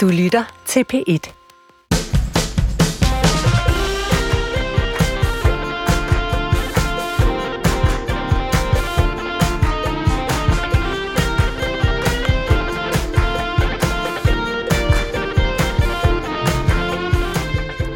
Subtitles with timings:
[0.00, 1.32] Du lytter til P1.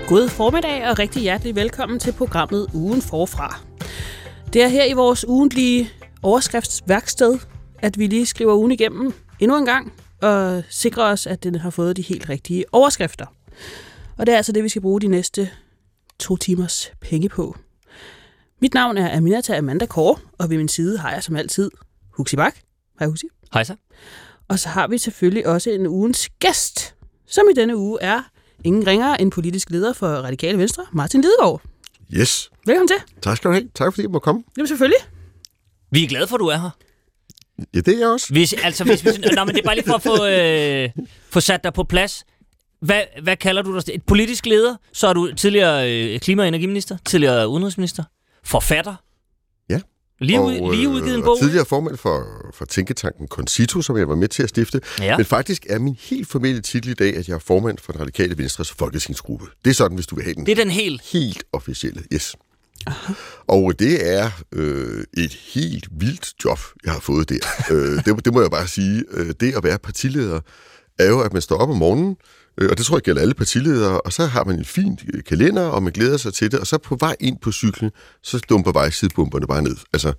[0.08, 3.60] God formiddag og rigtig hjertelig velkommen til programmet Ugen Forfra.
[4.52, 5.90] Det er her i vores ugentlige
[6.22, 7.38] overskriftsværksted,
[7.78, 9.92] at vi lige skriver ugen igennem endnu en gang
[10.24, 13.26] og sikrer os, at den har fået de helt rigtige overskrifter.
[14.16, 15.50] Og det er altså det, vi skal bruge de næste
[16.18, 17.56] to timers penge på.
[18.60, 21.70] Mit navn er Aminata Amanda Kåre, og ved min side har jeg som altid
[22.10, 22.56] Huxi Bak.
[22.98, 23.26] Hej Huxi.
[23.52, 23.74] Hej så.
[24.48, 26.94] Og så har vi selvfølgelig også en ugens gæst,
[27.26, 28.22] som i denne uge er
[28.64, 31.62] ingen ringere end politisk leder for Radikale Venstre, Martin Lidegaard.
[32.12, 32.50] Yes.
[32.66, 32.96] Velkommen til.
[33.22, 33.68] Tak skal du have.
[33.74, 34.44] Tak fordi jeg må komme.
[34.56, 34.98] Jamen selvfølgelig.
[35.90, 36.70] Vi er glade for, at du er her.
[37.74, 38.26] Ja, det er jeg også.
[38.30, 40.90] Hvis, altså, hvis, hvis, nå, men det er bare lige for at få, øh,
[41.30, 42.24] få sat dig på plads.
[42.80, 43.94] Hvad, hvad kalder du dig?
[43.94, 44.76] Et politisk leder?
[44.92, 48.04] Så er du tidligere øh, klima- og energiminister, tidligere udenrigsminister,
[48.44, 48.94] forfatter.
[49.70, 49.80] Ja.
[50.20, 51.32] Lige, ud, og, lige udgivet en øh, bog.
[51.32, 54.80] Og tidligere formand for, for Tænketanken Concito, som jeg var med til at stifte.
[55.00, 55.16] Ja.
[55.16, 58.00] Men faktisk er min helt formelle titel i dag, at jeg er formand for den
[58.00, 59.46] radikale Venstres folketingsgruppe.
[59.64, 60.46] Det er sådan, hvis du vil have den.
[60.46, 61.02] Det er den helt...
[61.02, 62.36] Helt officielle, yes.
[63.46, 67.46] Og det er øh, et helt vildt job, jeg har fået der.
[67.74, 69.04] øh, det, det må jeg bare sige.
[69.10, 70.40] Øh, det at være partileder
[70.98, 72.16] er jo, at man står op om morgenen,
[72.58, 75.22] øh, og det tror jeg gælder alle partiledere, og så har man en fin øh,
[75.24, 77.90] kalender, og man glæder sig til det, og så på vej ind på cyklen,
[78.22, 79.76] så dumper vejsidebumperne bare ned.
[79.92, 80.12] Altså,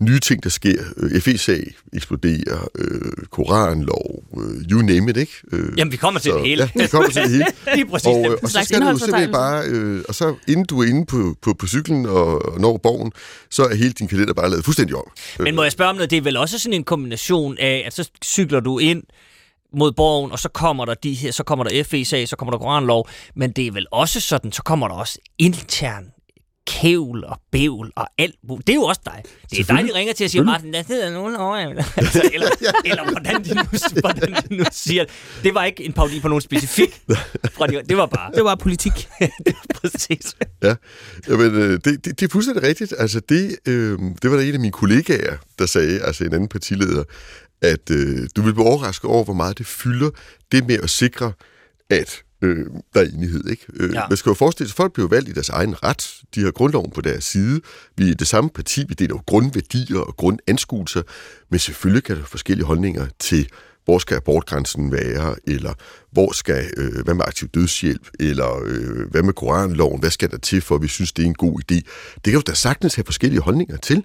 [0.00, 0.82] nye ting, der sker.
[0.96, 5.32] Øh, FE-sag eksploderer, øh, koranlov, øh, you name it, ikke?
[5.52, 6.70] Øh, Jamen, vi kommer til det hele.
[6.76, 7.46] Ja, vi kommer til det hele.
[7.74, 8.06] Lige præcis.
[8.06, 11.06] og, øh, og så skal du simpelthen bare, øh, og så inden du er inde
[11.06, 13.12] på, på, på cyklen og, og når borgen,
[13.50, 15.04] så er hele din kalender bare lavet fuldstændig om.
[15.38, 16.10] Men må jeg spørge om noget?
[16.10, 19.02] Det er vel også sådan en kombination af, at så cykler du ind
[19.72, 22.58] mod borgen, og så kommer der de her, så kommer der FE-sag, så kommer der
[22.58, 26.04] koranlov, men det er vel også sådan, så kommer der også intern
[26.68, 28.66] kævl og bævl og alt muligt.
[28.66, 29.22] Det er jo også dig.
[29.50, 31.58] Det er dig, de ringer til og siger, Martin, der sidder nogen over.
[31.96, 32.48] Altså, eller,
[32.84, 33.62] eller hvordan de, nu,
[34.00, 35.12] hvordan de nu siger det.
[35.42, 37.00] Det var ikke en parodi på nogen specifik.
[37.52, 38.32] Fra de, det var bare...
[38.32, 38.92] Det var politik.
[39.46, 40.36] det var præcis.
[40.62, 40.74] Ja,
[41.28, 42.94] Jamen, øh, det, det, det er fuldstændig rigtigt.
[42.98, 46.48] Altså, det, øh, det var der en af mine kollegaer, der sagde, altså en anden
[46.48, 47.04] partileder,
[47.62, 50.10] at øh, du vil blive overrasket over, hvor meget det fylder
[50.52, 51.32] det med at sikre,
[51.90, 53.48] at øh, der er enighed.
[53.50, 53.66] Ikke?
[53.74, 54.02] Øh, Ja.
[54.08, 56.14] Man skal jo forestille sig, at folk bliver valgt i deres egen ret.
[56.34, 57.60] De har grundloven på deres side.
[57.96, 58.84] Vi er det samme parti.
[58.88, 61.02] Vi deler jo grundværdier og grundanskuelser.
[61.50, 63.48] Men selvfølgelig kan der være forskellige holdninger til,
[63.84, 65.72] hvor skal abortgrænsen være, eller
[66.12, 70.38] hvor skal, øh, hvad med aktiv dødshjælp, eller øh, hvad med koranloven, hvad skal der
[70.38, 71.74] til, for at vi synes, det er en god idé.
[72.14, 74.04] Det kan jo da sagtens have forskellige holdninger til.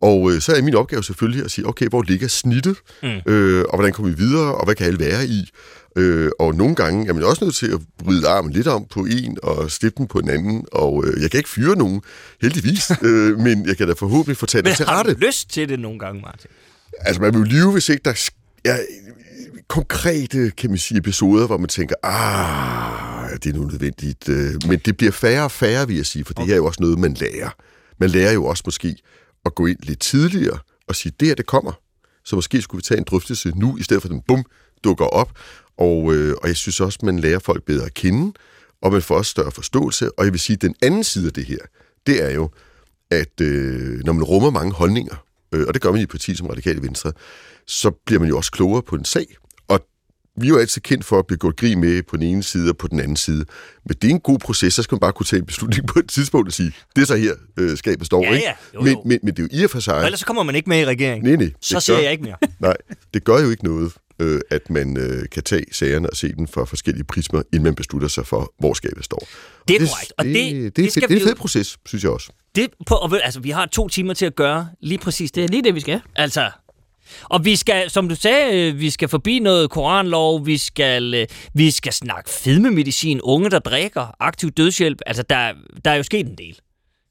[0.00, 3.32] Og øh, så er min opgave selvfølgelig at sige, okay, hvor ligger snittet, mm.
[3.32, 5.50] øh, og hvordan kommer vi videre, og hvad kan alle være i?
[5.98, 9.00] Øh, og nogle gange er man også nødt til at bryde armen lidt om på
[9.10, 12.02] en, og slippe den på en anden, og øh, jeg kan ikke fyre nogen,
[12.42, 15.14] heldigvis, øh, men jeg kan da forhåbentlig få taget Men det til har rette.
[15.14, 16.50] du lyst til det nogle gange, Martin?
[16.98, 18.30] Altså, man vil jo lyve, hvis ikke der
[18.64, 18.78] er
[19.68, 24.28] konkrete, kan man sige, episoder, hvor man tænker, ah, det er nu nødvendigt.
[24.28, 26.66] øh, Men det bliver færre og færre, vil jeg sige, for det her er jo
[26.66, 27.50] også noget, man lærer.
[28.00, 28.96] Man lærer jo også måske
[29.44, 31.72] at gå ind lidt tidligere og sige, det her, det kommer.
[32.24, 34.44] Så måske skulle vi tage en drøftelse nu, i stedet for den bum
[34.84, 35.30] dukker op.
[35.78, 38.32] Og, øh, og jeg synes også, man lærer folk bedre at kende,
[38.82, 40.18] og man får også større forståelse.
[40.18, 41.58] Og jeg vil sige, at den anden side af det her,
[42.06, 42.50] det er jo,
[43.10, 45.24] at øh, når man rummer mange holdninger,
[45.54, 47.12] øh, og det gør man i et parti som Radikale Venstre,
[47.66, 49.26] så bliver man jo også klogere på en sag.
[49.68, 49.80] Og
[50.40, 52.70] vi er jo altid kendt for at blive gjort grin med på den ene side
[52.70, 53.44] og på den anden side.
[53.86, 55.98] Men det er en god proces, så skal man bare kunne tage en beslutning på
[55.98, 58.46] et tidspunkt og sige, det er så her, øh, skabet står, Ja, ikke?
[58.46, 58.52] ja.
[58.74, 59.02] Jo, Men, jo.
[59.04, 59.94] men, men det er jo i og for sig...
[59.94, 61.28] Og ellers så kommer man ikke med i regeringen.
[61.28, 61.52] Nej, nej.
[61.60, 62.36] Så siger gør- jeg ikke mere.
[62.60, 62.76] Nej,
[63.14, 66.48] det gør jo ikke noget, øh, at man øh, kan tage sagerne og se den
[66.48, 69.28] fra forskellige prismer, inden man beslutter sig for, hvor skabet står.
[69.68, 71.78] Det er korrekt, og det- det, det det, skal det, det er en fed proces,
[71.86, 72.30] synes jeg også.
[72.54, 75.44] Det på, og, altså, vi har to timer til at gøre lige præcis Det det.
[75.44, 76.00] er lige det, vi skal.
[76.16, 76.50] Altså,
[77.24, 81.26] og vi skal, som du sagde, øh, vi skal forbi noget koranlov, vi skal, øh,
[81.54, 84.98] vi skal snakke fedmemedicin, unge, der drikker, aktiv dødshjælp.
[85.06, 85.52] Altså, der,
[85.84, 86.58] der er jo sket en del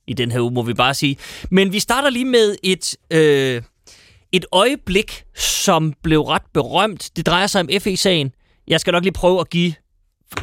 [0.08, 1.18] i den her uge, må vi bare sige.
[1.52, 3.62] Men vi starter lige med et, øh,
[4.32, 7.10] et øjeblik, som blev ret berømt.
[7.16, 8.32] Det drejer sig om FE-sagen.
[8.68, 9.74] Jeg skal nok lige prøve at give,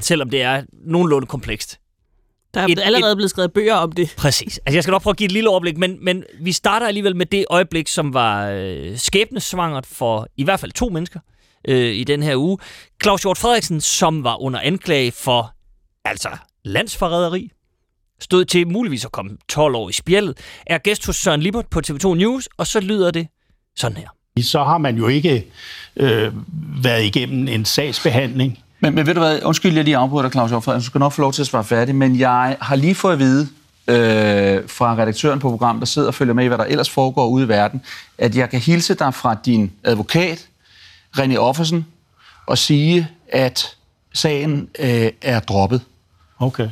[0.01, 1.79] selvom det er nogenlunde komplekst.
[2.55, 4.15] Der er Et- allerede blevet skrevet bøger om det.
[4.17, 4.59] Præcis.
[4.59, 7.17] Altså, jeg skal nok prøve at give et lille overblik, men, men vi starter alligevel
[7.17, 11.21] med det øjeblik, som var øh, skæbnesvangert for i hvert fald to mennesker
[11.69, 12.59] øh, i den her uge.
[13.03, 15.53] Claus Hjort Frederiksen, som var under anklage for
[16.05, 16.29] altså
[16.65, 17.51] landsforræderi,
[18.21, 21.81] stod til muligvis at komme 12 år i spjældet, er gæst hos Søren Libert på
[21.87, 23.29] TV2 News, og så lyder det
[23.77, 24.43] sådan her.
[24.43, 25.47] så har man jo ikke
[25.97, 26.33] øh,
[26.85, 30.53] været igennem en sagsbehandling Men, men ved du hvad, undskyld, jeg lige afbryder dig, Claus
[30.53, 30.75] Joffred.
[30.75, 33.19] Du skal nok få lov til at svare færdig, men jeg har lige fået at
[33.19, 33.49] vide
[33.89, 37.27] øh, fra redaktøren på programmet, der sidder og følger med i, hvad der ellers foregår
[37.27, 37.83] ude i verden,
[38.19, 40.49] at jeg kan hilse dig fra din advokat,
[41.19, 41.87] René Offersen,
[42.47, 43.77] og sige, at
[44.15, 45.81] sagen øh, er droppet.
[46.39, 46.69] Okay.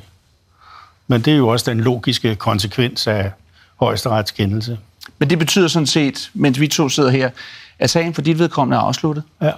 [1.06, 3.32] Men det er jo også den logiske konsekvens af
[3.76, 4.78] højesterets kendelse.
[5.22, 7.30] Men det betyder sådan set, mens vi to sidder her,
[7.78, 9.24] at sagen for dit vedkommende er afsluttet.
[9.40, 9.52] Ja,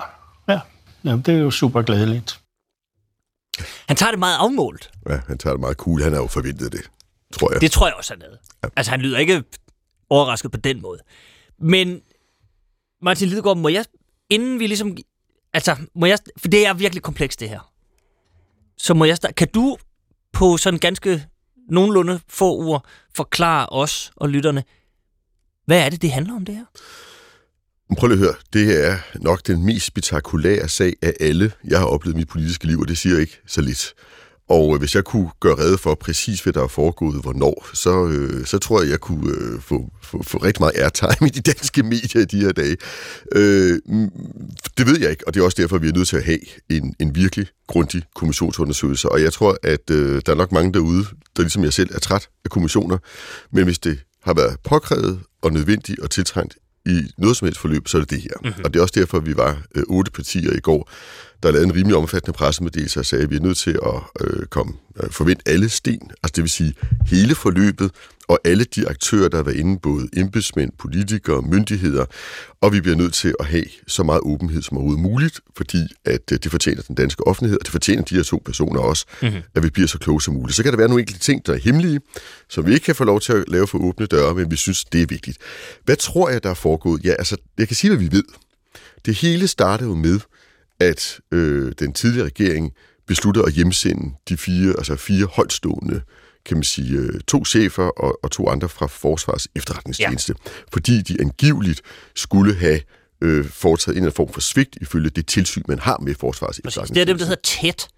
[0.49, 0.61] ja.
[1.05, 2.41] Jamen, det er jo super glædeligt.
[3.89, 4.91] Han tager det meget afmålt.
[5.09, 6.03] Ja, han tager det meget cool.
[6.03, 6.91] Han har jo forventet det,
[7.33, 7.61] tror jeg.
[7.61, 8.39] Det tror jeg også, han havde.
[8.77, 9.43] Altså, han lyder ikke
[10.11, 10.99] overrasket på den måde.
[11.59, 12.01] Men,
[13.03, 13.85] Martin Lidegaard, må jeg,
[14.31, 14.97] inden vi ligesom...
[15.53, 16.19] Altså, må jeg...
[16.39, 17.73] For det er virkelig komplekst, det her.
[18.79, 19.77] Så må jeg Kan du
[20.33, 21.27] på sådan ganske
[21.71, 24.65] nogenlunde få ord forklare os og lytterne,
[25.67, 26.65] hvad er det, det handler om, det her?
[27.99, 28.35] Prøv lige at høre.
[28.53, 32.67] Det er nok den mest spektakulære sag af alle, jeg har oplevet i mit politiske
[32.67, 33.95] liv, og det siger ikke så lidt.
[34.49, 38.07] Og øh, hvis jeg kunne gøre rede for præcis, hvad der er foregået, hvornår, så,
[38.07, 41.41] øh, så tror jeg, jeg kunne øh, få, få, få rigtig meget airtime i de
[41.41, 42.77] danske medier i de her dage.
[43.33, 43.81] Øh,
[44.79, 46.39] det ved jeg ikke, og det er også derfor, vi er nødt til at have
[46.71, 49.09] en, en virkelig grundig kommissionsundersøgelse.
[49.09, 51.05] Og jeg tror, at øh, der er nok mange derude,
[51.37, 52.99] der ligesom jeg selv er træt af kommissioner.
[53.53, 56.57] Men hvis det har været påkrævet og nødvendigt og tiltrængt
[56.87, 58.37] i noget som helst forløb, så er det det her.
[58.45, 58.65] Mm-hmm.
[58.65, 60.91] Og det er også derfor, at vi var øh, otte partier i går,
[61.45, 64.47] der lavede en rimelig omfattende pressemeddelelse og sagde, at vi er nødt til at øh,
[64.47, 66.75] komme, øh, forvente alle sten, altså det vil sige
[67.07, 67.91] hele forløbet,
[68.29, 72.05] og alle de aktører, der har været inde, både embedsmænd, politikere, myndigheder,
[72.61, 76.33] og vi bliver nødt til at have så meget åbenhed som overhovedet muligt, fordi at
[76.33, 79.41] øh, det fortjener den danske offentlighed, og det fortjener de her to personer også, mm-hmm.
[79.55, 80.57] at vi bliver så kloge som muligt.
[80.57, 82.01] Så kan der være nogle enkelte ting, der er hemmelige,
[82.49, 84.85] som vi ikke kan få lov til at lave for åbne døre, men vi synes,
[84.85, 85.39] det er vigtigt.
[85.85, 87.05] Hvad tror jeg, der er foregået?
[87.05, 88.25] Ja, altså, jeg kan sige, hvad vi ved.
[89.07, 90.21] Det hele startede jo med,
[90.81, 92.73] at øh, den tidligere regering
[93.07, 96.01] besluttede at hjemsende de fire, altså fire højtstående
[96.47, 100.51] kan man sige, øh, to chefer og, og to andre fra Forsvars efterretningstjeneste, ja.
[100.73, 101.83] fordi de angiveligt
[102.15, 102.81] skulle have
[103.21, 106.59] øh, foretaget en eller anden form for svigt ifølge det tilsyn, man har med Forsvars
[106.59, 106.95] efterretningstjeneste.
[106.95, 107.89] Det er dem, der hedder TET.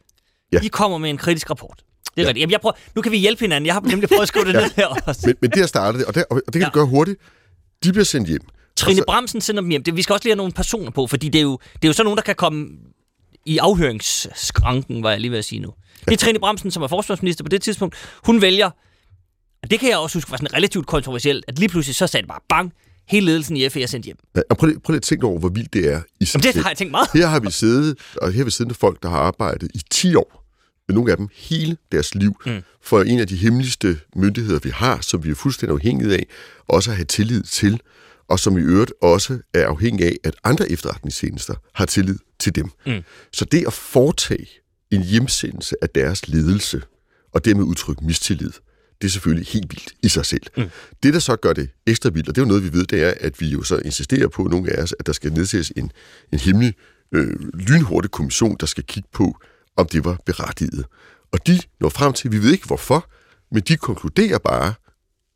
[0.53, 0.59] Ja.
[0.59, 1.77] De kommer med en kritisk rapport.
[1.79, 2.29] Det er ja.
[2.29, 2.41] rigtigt.
[2.41, 3.67] Jamen, jeg prøver, nu kan vi hjælpe hinanden.
[3.67, 4.61] Jeg har nemlig prøvet at skrive det ja.
[4.61, 5.21] ned her også.
[5.27, 6.69] Men, men det har startet det, og, det, og det kan ja.
[6.69, 7.21] vi gøre hurtigt.
[7.85, 8.43] De bliver sendt hjem.
[8.77, 9.05] Trine så...
[9.07, 9.83] Bramsen sender dem hjem.
[9.83, 11.89] Det, vi skal også lige have nogle personer på, fordi det er jo, det er
[11.89, 12.69] jo så nogen, der kan komme
[13.45, 15.73] i afhøringsskranken, var jeg lige ved at sige nu.
[16.05, 17.95] Det er Trine Bramsen, som er forsvarsminister på det tidspunkt.
[18.25, 18.71] Hun vælger,
[19.63, 22.23] og det kan jeg også huske var sådan relativt kontroversielt, at lige pludselig så sagde
[22.23, 22.73] det bare bang,
[23.09, 24.17] hele ledelsen i FE er sendt hjem.
[24.37, 26.43] Ja, og prøv lige, prøv lige at tænke over, hvor vildt det er i Jamen,
[26.43, 27.09] det har jeg tænkt meget.
[27.15, 30.15] Her har vi siddet, og her har vi siddet folk, der har arbejdet i 10
[30.15, 30.43] år,
[30.89, 32.63] med nogle af dem hele deres liv, mm.
[32.83, 36.27] for en af de hemmeligste myndigheder, vi har, som vi er fuldstændig afhængige af,
[36.69, 37.81] også at have tillid til,
[38.29, 42.71] og som i øvrigt også er afhængig af, at andre efterretningstjenester har tillid til dem.
[42.87, 43.03] Mm.
[43.33, 44.49] Så det at foretage
[44.91, 46.83] en hjemsendelse af deres ledelse,
[47.33, 48.51] og dermed udtrykke mistillid,
[49.01, 50.47] det er selvfølgelig helt vildt i sig selv.
[50.57, 50.65] Mm.
[51.03, 53.03] Det, der så gør det ekstra vildt, og det er jo noget, vi ved, det
[53.03, 55.93] er, at vi jo så insisterer på, nogle af os, at der skal nedsættes en,
[56.33, 56.75] en hemmelig,
[57.13, 59.37] øh, lynhurtig kommission, der skal kigge på,
[59.77, 60.85] om det var berettiget.
[61.33, 63.11] Og de når frem til, vi ved ikke hvorfor,
[63.53, 64.75] men de konkluderer bare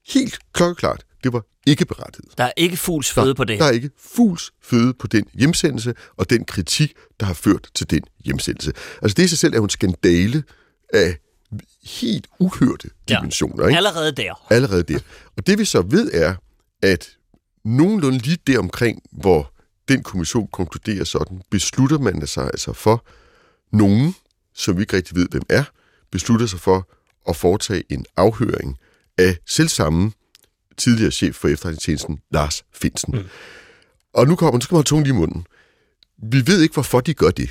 [0.09, 2.39] helt klokkeklart, det var ikke berettiget.
[2.39, 3.59] Der er ikke fugls føde der, på det.
[3.59, 7.91] Der er ikke fugls føde på den hjemsendelse, og den kritik, der har ført til
[7.91, 8.73] den hjemsendelse.
[9.03, 10.45] Altså det i sig selv er jo en skandale
[10.95, 11.19] af
[11.83, 13.65] helt uhørte dimensioner.
[13.65, 13.69] Ja.
[13.69, 13.77] Ikke?
[13.77, 14.47] Allerede der.
[14.51, 14.99] Allerede der.
[15.37, 16.35] Og det vi så ved er,
[16.83, 17.17] at
[17.65, 19.53] nogenlunde lige der omkring, hvor
[19.89, 23.07] den kommission konkluderer sådan, beslutter man sig altså for
[23.73, 24.15] nogen,
[24.55, 25.65] som vi ikke rigtig ved, hvem er,
[26.13, 26.89] beslutter sig for
[27.29, 28.79] at foretage en afhøring
[29.19, 30.13] af selvsamme
[30.81, 33.15] tidligere chef for efterretningstjenesten, Lars Finsen.
[33.15, 33.25] Mm.
[34.15, 35.47] Og nu kommer, nu skal man holde tungen lige i munden.
[36.33, 37.51] Vi ved ikke, hvorfor de gør det.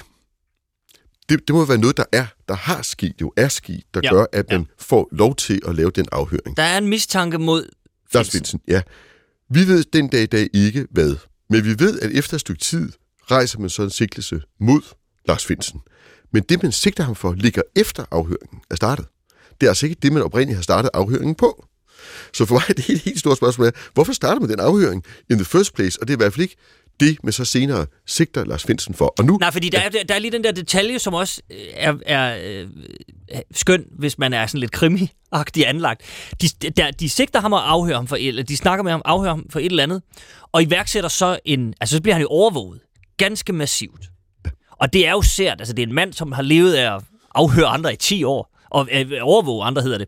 [1.29, 4.13] Det, det må være noget, der er, der har sket, jo er sket, der ja.
[4.13, 4.65] gør, at man ja.
[4.79, 6.57] får lov til at lave den afhøring.
[6.57, 7.79] Der er en mistanke mod Finsen.
[8.13, 8.81] Lars Finsen, ja.
[9.49, 11.15] Vi ved den dag i dag ikke hvad,
[11.49, 12.91] men vi ved, at efter et stykke tid
[13.31, 14.81] rejser man så en sigtelse mod
[15.27, 15.81] Lars Finsen.
[16.33, 19.05] Men det, man sigter ham for, ligger efter afhøringen er startet.
[19.61, 21.65] Det er altså ikke det, man oprindeligt har startet afhøringen på.
[22.33, 25.03] Så for mig er det helt, helt store spørgsmål er, hvorfor starter man den afhøring
[25.29, 26.01] in the first place?
[26.01, 26.55] Og det er i hvert fald ikke
[26.99, 29.13] det, man så senere sigter Lars Finsen for.
[29.17, 29.99] Og nu, Nej, fordi der, ja.
[29.99, 32.67] er, der er lige den der detalje, som også øh, er, er øh,
[33.51, 36.01] skøn, hvis man er sådan lidt krimi-agtig anlagt.
[36.41, 39.31] De, der, de sigter ham og afhører ham for, eller de snakker med ham, afhører
[39.31, 40.01] ham for et eller andet,
[40.51, 42.79] og iværksætter så en, altså så bliver han jo overvåget.
[43.17, 44.09] Ganske massivt.
[44.71, 47.01] Og det er jo sært, altså det er en mand, som har levet af at
[47.35, 50.07] afhøre andre i 10 år, og øh, overvåge andre hedder det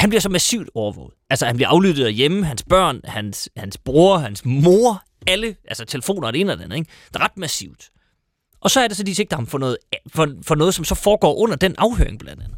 [0.00, 1.14] han bliver så massivt overvåget.
[1.30, 5.84] Altså, han bliver aflyttet af hjemme, hans børn, hans, hans bror, hans mor, alle, altså
[5.84, 6.90] telefoner og det ene og det andet, ikke?
[7.08, 7.90] Det er ret massivt.
[8.60, 9.76] Og så er det så, de sigter ham for noget,
[10.14, 12.56] for, for noget, som så foregår under den afhøring blandt andet.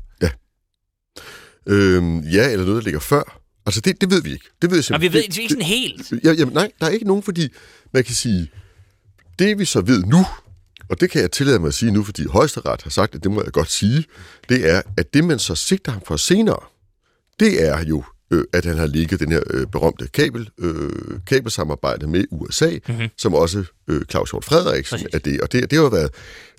[1.66, 3.40] Øhm, ja, eller noget, der ligger før.
[3.66, 4.44] Altså, det, det ved vi ikke.
[4.62, 6.24] Det ved jeg Og simpelthen vi ved det, ikke sådan helt.
[6.24, 7.48] Ja, jamen, nej, der er ikke nogen, fordi
[7.92, 8.50] man kan sige,
[9.38, 10.26] det vi så ved nu,
[10.88, 13.30] og det kan jeg tillade mig at sige nu, fordi højesteret har sagt, at det
[13.30, 14.04] må jeg godt sige,
[14.48, 16.58] det er, at det man så sigter ham for senere,
[17.40, 20.90] det er jo, øh, at han har ligget den her øh, berømte kabel, øh,
[21.26, 23.08] kabelsamarbejde med USA, mm-hmm.
[23.18, 25.14] som også øh, Claus Hjort Frederiksen Præcis.
[25.14, 25.40] er det.
[25.40, 26.10] Og det, det har jo været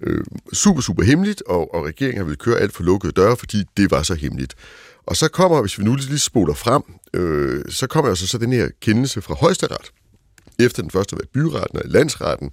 [0.04, 3.64] øh, super, super hemmeligt, og, og regeringen har vil køre alt for lukkede døre, fordi
[3.78, 4.56] det var så hemmeligt.
[5.06, 8.54] Og så kommer, hvis vi nu lige spoler frem, øh, så kommer altså så den
[8.54, 9.92] her kendelse fra højesteret,
[10.60, 12.52] efter den første har været byretten og landsretten,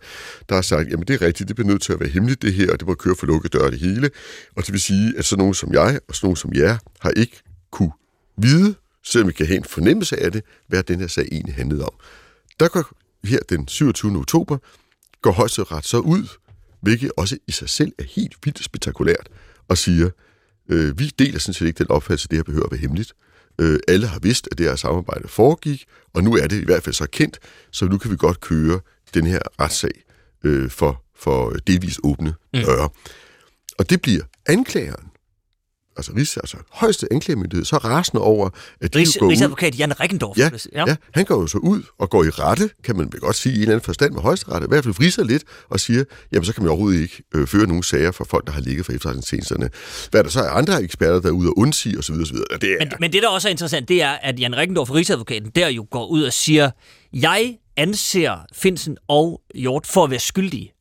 [0.49, 2.55] der har sagt, jamen det er rigtigt, det bliver nødt til at være hemmeligt det
[2.55, 4.11] her, og det må køre for lukkede døre det hele.
[4.57, 7.11] Og det vil sige, at sådan nogen som jeg og sådan nogen som jer har
[7.11, 7.93] ikke kunne
[8.37, 11.85] vide, selvom vi kan have en fornemmelse af det, hvad den her sag egentlig handlede
[11.85, 11.95] om.
[12.61, 12.85] Der går
[13.25, 14.17] her den 27.
[14.19, 14.59] oktober,
[15.23, 16.29] går højesteret så ud,
[16.81, 19.29] hvilket også i sig selv er helt vildt spektakulært,
[19.69, 20.11] og siger,
[20.69, 23.13] øh, vi deler sådan set ikke den opfattelse, at det her behøver at være hemmeligt.
[23.61, 25.85] Øh, alle har vidst, at det her samarbejde foregik,
[26.15, 27.39] og nu er det i hvert fald så kendt,
[27.71, 28.81] så nu kan vi godt køre
[29.15, 30.05] den her retssag
[30.45, 32.87] øh, for, for delvis åbne døre.
[32.87, 33.13] Mm.
[33.79, 35.10] Og det bliver anklageren,
[36.01, 39.31] altså, Rigs, altså højeste anklagemyndighed, så rasende over, at de Rigs, går ud...
[39.31, 40.39] Rigsadvokat Jan Rickendorf.
[40.39, 40.85] Ja, ja.
[40.87, 43.53] ja, han går jo så ud og går i rette, kan man vel godt sige,
[43.53, 46.45] i en eller anden forstand med højesteret, i hvert fald friser lidt og siger, jamen
[46.45, 48.93] så kan man overhovedet ikke øh, føre nogen sager for folk, der har ligget for
[48.93, 49.71] efterretningstjenesterne.
[50.11, 52.15] Hvad der så er andre eksperter, der er ude og undsige osv.
[52.15, 52.37] osv.
[52.51, 54.91] Og det er, Men, men det, der også er interessant, det er, at Jan Rickendorf,
[54.91, 56.71] Rigsadvokaten, der jo går ud og siger,
[57.13, 60.73] jeg anser Finsen og Hjort for at være skyldige.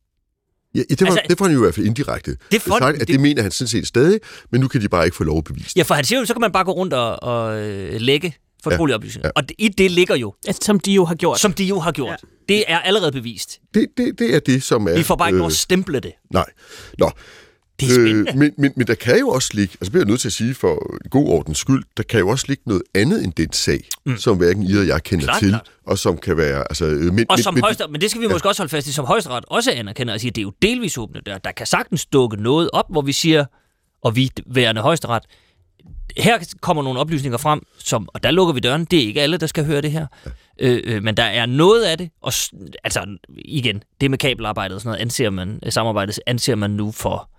[0.74, 2.36] Ja, det, var, altså- det får han jo i hvert fald indirekte.
[2.52, 4.20] Det får- sagt, at det, det- mener han sådan set stadig,
[4.52, 5.72] men nu kan de bare ikke få lov at bevise.
[5.76, 8.34] Ja, for han siger jo, så kan man bare gå rundt og, og øh, lægge
[8.62, 9.26] fortrolige oplysninger.
[9.28, 9.32] Ja.
[9.36, 11.40] Og det, i det ligger jo, Altså, som de jo har gjort.
[11.40, 12.08] som de jo har gjort.
[12.22, 12.54] Ja.
[12.54, 13.58] Det er allerede bevist.
[13.74, 14.94] Det, det, det er det, som er...
[14.96, 16.12] Vi får bare ikke lov at stemple det.
[16.32, 16.44] Nej.
[16.98, 17.10] Nå,
[17.80, 18.30] Det er spændende.
[18.30, 20.32] Øh, men, men, men der kan jo også ligge, altså bliver jeg nødt til at
[20.32, 23.88] sige for god ordens skyld, der kan jo også ligge noget andet end den sag,
[24.06, 24.16] mm.
[24.16, 25.70] som hverken I og jeg kender Klart, til, klart.
[25.86, 26.58] og som kan være...
[26.70, 28.86] Altså, øh, men, Og som men, højesteret, men det skal vi måske også holde fast
[28.86, 31.38] i, som højesteret også anerkender og siger, det er jo delvis åbne der.
[31.38, 33.44] Der kan sagtens dukke noget op, hvor vi siger,
[34.02, 35.22] og vi værende højesteret,
[36.16, 38.84] her kommer nogle oplysninger frem, som, og der lukker vi døren.
[38.84, 40.06] Det er ikke alle, der skal høre det her.
[40.26, 40.30] Ja.
[40.58, 42.32] Øh, øh, men der er noget af det, og
[42.84, 47.30] altså igen, det med kabelarbejdet og sådan noget, anser man, samarbejdet anser man nu for,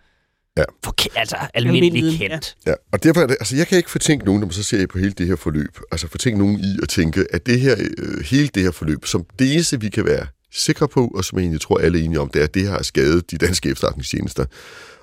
[0.58, 0.63] Ja.
[0.84, 2.55] for ke- altså almindelig kendt.
[2.67, 4.88] Ja, og derfor er det, altså jeg kan ikke fortænke nogen, når man så ser
[4.88, 8.24] på hele det her forløb, altså fortænke nogen i at tænke, at det her, øh,
[8.25, 11.43] hele det her forløb, som det eneste, vi kan være sikre på, og som jeg
[11.43, 13.70] egentlig tror, alle er enige om, det er, at det her har skadet de danske
[13.70, 14.46] efterretningstjenester.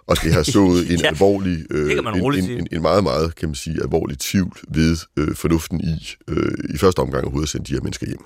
[0.07, 3.49] Og det har sået en Ja, alvorlig, øh, en, en, en, en meget, meget, kan
[3.49, 7.67] man sige, alvorlig tvivl ved øh, fornuften i, øh, i første omgang overhovedet at sende
[7.67, 8.25] de her mennesker hjem.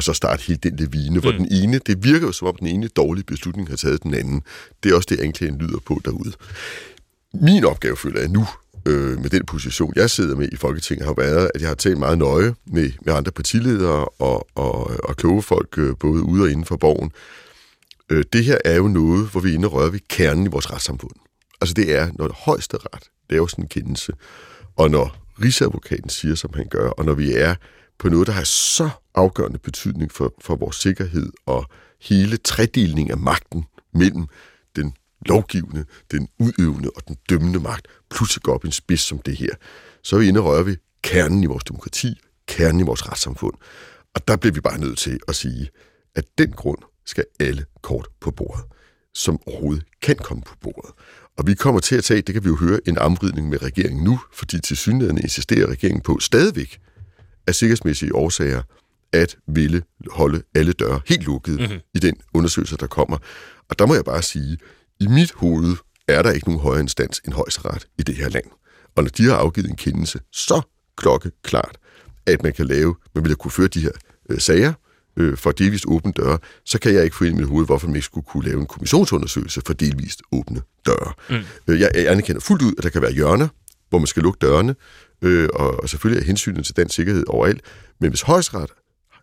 [0.00, 1.38] Og så starte hele den levine, hvor mm.
[1.38, 4.42] den ene, det virker jo som om den ene dårlige beslutning har taget den anden.
[4.82, 6.32] Det er også det, anklagen lyder på derude.
[7.34, 8.46] Min opgave, føler jeg nu,
[8.86, 11.98] øh, med den position, jeg sidder med i Folketinget, har været, at jeg har talt
[11.98, 16.50] meget nøje med, med andre partiledere og, og, og kloge folk, øh, både ude og
[16.50, 17.12] inden for borgen.
[18.10, 20.48] Øh, det her er jo noget, hvor vi er inde og rører ved kernen i
[20.48, 21.14] vores retssamfund.
[21.60, 24.12] Altså det er, når højeste ret laver sådan en kendelse,
[24.76, 27.54] og når Rigsadvokaten siger, som han gør, og når vi er
[27.98, 33.18] på noget, der har så afgørende betydning for, for vores sikkerhed og hele tredeling af
[33.18, 33.64] magten
[33.94, 34.26] mellem
[34.76, 34.94] den
[35.26, 39.36] lovgivende, den udøvende og den dømmende magt, pludselig går op i en spids som det
[39.36, 39.54] her,
[40.02, 43.54] så er vi inde og ved kernen i vores demokrati, kernen i vores retssamfund.
[44.14, 45.68] Og der bliver vi bare nødt til at sige,
[46.14, 48.64] at den grund skal alle kort på bordet,
[49.14, 50.90] som overhovedet kan komme på bordet.
[51.38, 54.04] Og vi kommer til at tage, det kan vi jo høre, en omridning med regeringen
[54.04, 56.80] nu, fordi til synligheden insisterer regeringen på stadigvæk
[57.46, 58.62] af sikkerhedsmæssige årsager
[59.12, 61.64] at ville holde alle døre helt lukkede Mhm.
[61.66, 61.80] mm-hmm.
[61.94, 63.16] i den undersøgelse, der kommer.
[63.68, 64.58] Og der må jeg bare sige,
[65.00, 65.76] i mit hoved
[66.08, 68.44] er der ikke nogen højere instans end højesteret i det her land.
[68.96, 70.60] Og når de har afgivet en kendelse så
[70.96, 71.76] klokkeklart,
[72.26, 73.90] at man kan lave, man vil kunne føre de her
[74.30, 74.72] øh, sager
[75.16, 77.86] øh, for delvist åbne døre, så kan jeg ikke få ind i mit hoved, hvorfor
[77.86, 81.12] man ikke skulle kunne lave en kommissionsundersøgelse for delvist åbne døre.
[81.30, 81.36] Mm.
[81.68, 83.48] Øh, jeg, jeg anerkender fuldt ud, at der kan være hjørner,
[83.88, 84.74] hvor man skal lukke dørene,
[85.22, 87.60] øh, og, og selvfølgelig er hensynet til dansk sikkerhed overalt.
[88.00, 88.70] Men hvis højesteret,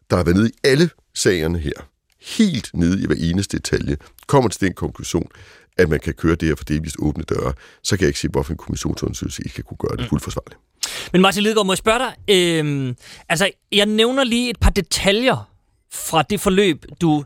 [0.10, 1.88] der har været nede i alle sagerne her,
[2.22, 3.98] helt nede i hver eneste detalje,
[4.28, 5.30] kommer til den konklusion,
[5.78, 8.28] at man kan køre det her for delvist åbne døre, så kan jeg ikke se,
[8.28, 10.60] hvorfor en kommissionsundersøgelse ikke kan kunne gøre det fuldt forsvarligt.
[11.12, 12.36] Men Martin Lidegaard, må jeg spørge dig?
[12.36, 12.96] Øhm,
[13.30, 15.50] altså, jeg nævner lige et par detaljer
[15.92, 17.26] fra det forløb, du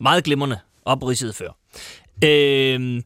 [0.00, 1.56] meget glimrende opridsede før.
[2.24, 3.02] Øhm,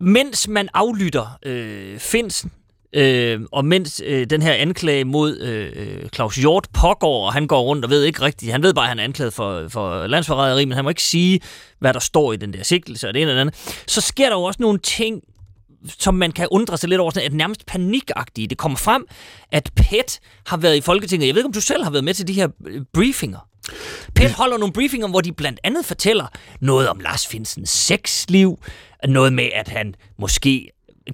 [0.00, 2.52] mens man aflytter øh, Finsen,
[2.92, 7.62] Øh, og mens øh, den her anklage mod øh, Claus Hjort pågår, og han går
[7.62, 10.64] rundt og ved ikke rigtigt, han ved bare, at han er anklaget for, for landsforræderi,
[10.64, 11.40] men han må ikke sige,
[11.78, 14.36] hvad der står i den der sigtelse og det ene eller andet, så sker der
[14.36, 15.20] jo også nogle ting,
[15.98, 18.46] som man kan undre sig lidt over, sådan, at nærmest panikagtige.
[18.46, 19.06] Det kommer frem,
[19.52, 21.26] at PET har været i Folketinget.
[21.26, 23.48] Jeg ved ikke, om du selv har været med til de her øh, briefinger.
[24.14, 26.26] PET holder nogle briefinger, hvor de blandt andet fortæller
[26.60, 28.58] noget om Lars Finsens sexliv,
[29.08, 30.70] noget med, at han måske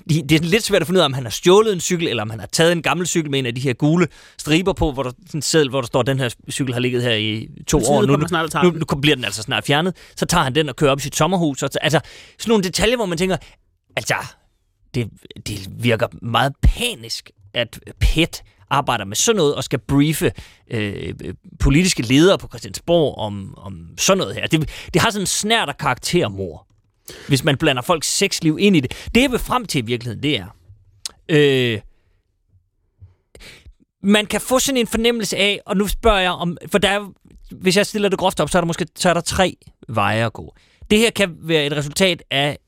[0.09, 2.23] det er lidt svært at finde ud af, om han har stjålet en cykel, eller
[2.23, 4.09] om han har taget en gammel cykel med en af de her gule
[4.39, 7.03] striber på, hvor der, en seddel, hvor der står, at den her cykel har ligget
[7.03, 8.07] her i to Politiet år.
[8.07, 9.97] Nu, nu, snart nu, nu bliver den altså snart fjernet.
[10.17, 11.63] Så tager han den og kører op i sit sommerhus.
[11.63, 12.01] Og, altså,
[12.39, 13.37] sådan nogle detaljer, hvor man tænker,
[13.97, 14.15] altså,
[14.95, 15.09] det,
[15.47, 20.33] det virker meget panisk, at PET arbejder med sådan noget og skal briefe
[20.71, 21.15] øh,
[21.61, 24.47] politiske ledere på Christiansborg om, om sådan noget her.
[24.47, 26.67] Det, det har sådan en snært af karaktermor,
[27.29, 29.09] hvis man blander folks sexliv ind i det.
[29.15, 30.47] Det, jeg vil frem til i virkeligheden, det er...
[31.29, 31.81] Øh,
[34.03, 37.13] man kan få sådan en fornemmelse af, og nu spørger jeg om, for der er,
[37.51, 39.57] hvis jeg stiller det groft op, så er der måske så er der tre
[39.89, 40.55] veje at gå.
[40.91, 42.59] Det her kan være et resultat af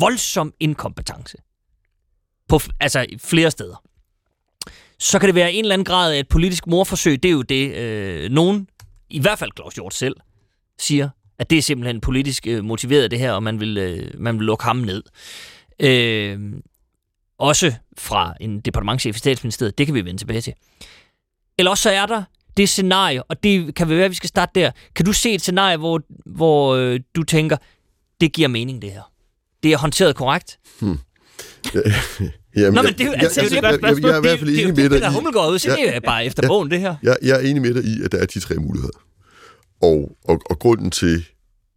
[0.00, 1.36] voldsom inkompetence
[2.48, 3.82] på altså flere steder.
[4.98, 7.22] Så kan det være en eller anden grad af et politisk morforsøg.
[7.22, 8.68] Det er jo det, øh, nogen,
[9.10, 10.16] i hvert fald Claus Hjort selv,
[10.78, 14.38] siger, at det er simpelthen politisk øh, motiveret det her, og man vil, øh, man
[14.38, 15.02] vil lukke ham ned.
[15.80, 16.38] Øh,
[17.38, 20.52] også fra en departementchef i statsministeriet, det kan vi vende tilbage til.
[21.58, 22.22] Eller også så er der
[22.56, 24.70] det scenarie, og det kan være, at vi skal starte der.
[24.96, 27.56] Kan du se et scenarie, hvor, hvor øh, du tænker,
[28.20, 29.12] det giver mening det her?
[29.62, 30.58] Det er håndteret korrekt?
[32.56, 34.02] Jamen, Nå, jeg- men det er jo jeg- altså, jeg- det er jeg- godt jeg-
[34.04, 35.58] Jeg er i hvert fald Det er enig det, med det, dig i, hummelgår ud,
[35.58, 36.96] så det er bare efter bogen, det her.
[37.02, 38.98] jeg, jeg er enig med dig i, at der er de tre muligheder.
[39.82, 41.24] Og, og, og grunden til,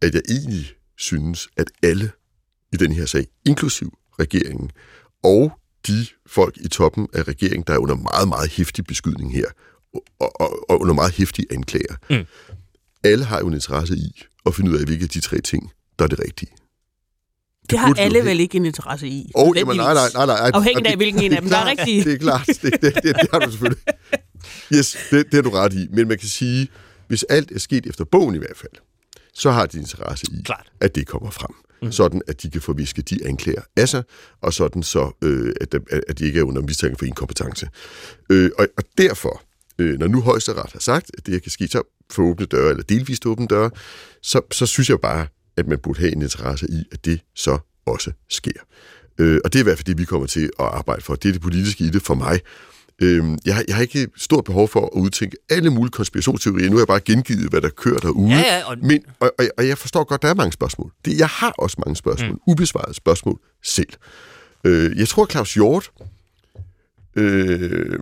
[0.02, 2.10] at jeg egentlig synes, at alle
[2.72, 4.70] i den her sag, inklusiv regeringen,
[5.24, 5.52] og
[5.86, 9.46] de folk i toppen af regeringen, der er under meget, meget hæftig beskydning her,
[10.20, 12.24] og, og, og under meget hæftige anklager, Mm.
[13.04, 15.72] alle har jo en interesse i at finde ud af, hvilke af de tre ting,
[15.98, 16.50] der er det rigtige.
[17.70, 19.30] Det har burde jo alle vel ikke en interesse i.
[19.34, 20.50] Og, jamen, nej, nej, nej, nej.
[20.54, 22.04] Afhængigt af, det- hvilken en det af dem, der er rigtig.
[22.04, 23.82] Det er klart, det, det, det, det har du selvfølgelig.
[24.74, 25.86] Yes, det, det har du ret i.
[25.90, 26.68] Men man kan sige,
[27.08, 28.72] hvis alt er sket efter bogen i hvert fald,
[29.34, 30.72] så har de interesse i, Klart.
[30.80, 31.54] at det kommer frem.
[31.82, 31.92] Mm.
[31.92, 34.02] Sådan, at de kan få visket de anklager af sig,
[34.40, 37.68] og sådan så, øh, at, de- at de ikke er under mistanke for inkompetence.
[38.30, 39.42] Øh, og, og derfor,
[39.78, 42.70] øh, når nu højesteret har sagt, at det her kan ske så for åbne døre,
[42.70, 43.70] eller delvist åbne døre,
[44.22, 47.58] så, så synes jeg bare, at man burde have en interesse i, at det så
[47.86, 48.60] også sker.
[49.18, 51.14] Øh, og det er i hvert fald det, vi kommer til at arbejde for.
[51.14, 52.40] Det er det politiske i det for mig.
[53.02, 56.66] Øh, jeg, har- jeg har ikke stort behov for at udtænke alle mulige konspirationsteorier.
[56.70, 58.30] Nu har jeg bare gengivet, hvad der kører derude.
[58.30, 60.92] Ja, ja, og- Men, og, og, og jeg forstår godt, der er mange spørgsmål.
[61.04, 62.30] Det, jeg har også mange spørgsmål.
[62.32, 62.38] Mm.
[62.46, 63.88] Ubesvarede spørgsmål selv.
[64.64, 65.90] Øh, jeg tror, Claus Hjort...
[67.16, 67.98] Øh,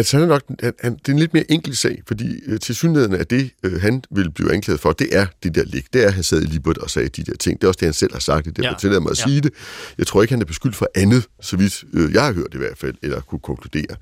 [0.00, 2.60] Altså, han er nok, han, han, det er en lidt mere enkel sag, fordi øh,
[2.60, 5.84] til synligheden af det, øh, han vil blive anklaget for, det er det der lig.
[5.92, 7.60] Det er, at han sad i Libert og sagde de der ting.
[7.60, 8.44] Det er også det, han selv har sagt.
[8.46, 8.68] Det er Ja.
[8.68, 9.24] derfor tillader mig at Ja.
[9.24, 9.52] sige det.
[9.98, 12.58] Jeg tror ikke, han er beskyldt for andet, så vidt øh, jeg har hørt i
[12.58, 13.96] hvert fald, eller kunne konkludere.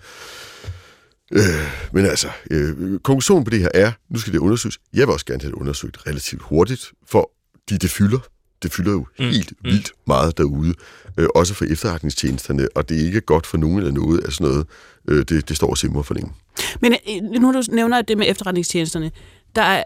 [1.32, 1.40] Øh,
[1.92, 4.78] men altså, øh, konklusionen på det her er, nu skal det undersøges.
[4.94, 7.30] Jeg vil også gerne have det undersøgt relativt hurtigt, for
[7.70, 8.18] de det fylder.
[8.62, 9.24] Det fylder jo mm.
[9.24, 10.74] helt vildt meget derude,
[11.16, 14.52] øh, også for efterretningstjenesterne, og det er ikke godt for nogen eller noget af sådan
[14.52, 14.66] noget.
[15.08, 16.32] Øh, det, det står og simmer for længe.
[16.80, 19.10] Men øh, nu du nævner det med efterretningstjenesterne,
[19.56, 19.84] der er,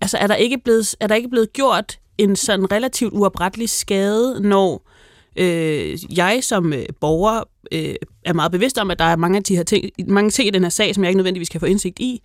[0.00, 4.40] altså er der ikke blevet, er der ikke blevet gjort en sådan relativt uoprettelig skade,
[4.40, 4.90] når
[5.36, 9.44] øh, jeg som øh, borger øh, er meget bevidst om, at der er mange af
[9.44, 11.66] de her ting, mange ting i den her sag, som jeg ikke nødvendigvis kan få
[11.66, 12.22] indsigt i,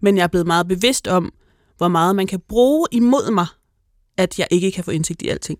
[0.00, 1.32] men jeg er blevet meget bevidst om,
[1.76, 3.46] hvor meget man kan bruge imod mig,
[4.16, 5.58] at jeg ikke kan få indsigt i alting.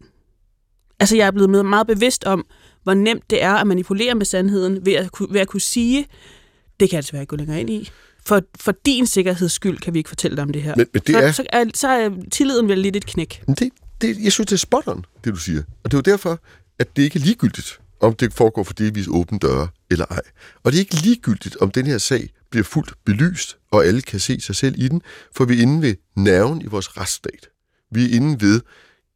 [1.00, 2.46] Altså jeg er blevet meget bevidst om,
[2.82, 6.06] hvor nemt det er at manipulere med sandheden ved at, ved at kunne sige,
[6.80, 7.90] det kan jeg desværre ikke gå længere ind i.
[8.26, 10.74] For, for din sikkerheds skyld kan vi ikke fortælle dig om det her.
[10.76, 13.42] Men- men det så, er- Så, er, så er tilliden vel lidt et knæk.
[13.46, 15.62] Men det, det, jeg synes, det er spot on, det du siger.
[15.84, 16.40] Og det er jo derfor,
[16.78, 20.20] at det ikke er ligegyldigt, om det foregår for delvis åbne døre eller ej.
[20.62, 24.20] Og det er ikke ligegyldigt, om den her sag bliver fuldt belyst, og alle kan
[24.20, 25.02] se sig selv i den,
[25.36, 27.48] for vi er inde ved nerven i vores retsstat.
[27.92, 28.60] Vi er inde ved,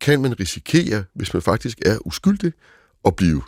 [0.00, 2.52] kan man risikere, hvis man faktisk er uskyldig,
[3.06, 3.42] at blive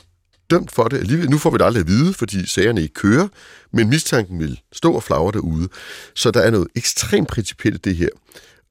[0.50, 1.30] dømt for det alligevel.
[1.30, 3.28] Nu får vi det aldrig at vide, fordi sagerne ikke kører,
[3.72, 5.68] men mistanken vil stå og flagre derude.
[6.14, 8.08] Så der er noget ekstremt principielt i det her.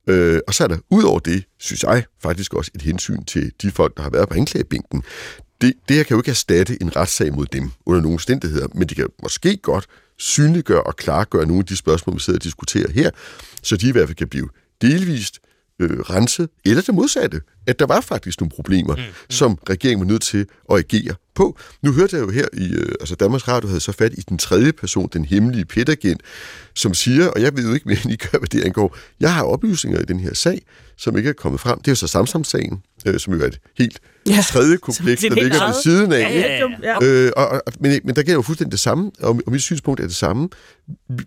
[0.07, 3.51] Øh, og så er der ud over det, synes jeg faktisk også et hensyn til
[3.61, 5.03] de folk, der har været på anklagebænken.
[5.61, 8.87] Det, det her kan jo ikke erstatte en retssag mod dem under nogle omstændigheder, men
[8.87, 12.91] det kan måske godt synliggøre og klargøre nogle af de spørgsmål, vi sidder og diskuterer
[12.91, 13.11] her,
[13.63, 14.49] så de i hvert fald kan blive
[14.81, 15.39] delvist
[15.79, 19.01] øh, renset, eller det modsatte, at der var faktisk nogle problemer, mm.
[19.29, 21.57] som regeringen var nødt til at agere på.
[21.81, 24.37] Nu hørte jeg jo her i, øh, altså Danmarks Radio havde så fat i den
[24.37, 26.21] tredje person, den hemmelige petagent,
[26.75, 29.33] som siger, og jeg ved jo ikke mere, end I gør, hvad det angår, jeg
[29.33, 30.61] har oplysninger i den her sag,
[30.97, 31.79] som ikke er kommet frem.
[31.79, 35.35] Det er jo så Samsam-sagen, øh, som jo er et helt ja, tredje kompleks, der
[35.35, 36.19] ligger ved siden af.
[36.19, 37.05] Ja, ja, ja.
[37.05, 39.99] Øh, og, og, men, men der gælder jo fuldstændig det samme, og, og mit synspunkt
[39.99, 40.49] er det samme.
[41.09, 41.23] Vi,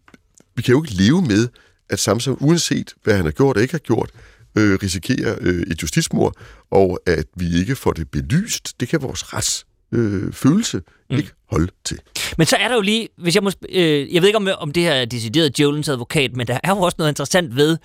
[0.57, 1.49] vi kan jo ikke leve med,
[1.91, 4.11] at Samsung, uanset hvad han har gjort og ikke har gjort,
[4.59, 6.37] øh, risikerer øh, et justitsmord,
[6.71, 8.81] og at vi ikke får det belyst.
[8.81, 11.17] Det kan vores rets øh, følelse mm.
[11.17, 11.99] ikke holde til.
[12.39, 14.73] Men så er der jo lige, hvis jeg må, øh, jeg ved ikke om, om
[14.73, 17.79] det her er decideret Jolens advokat, men der er jo også noget interessant ved,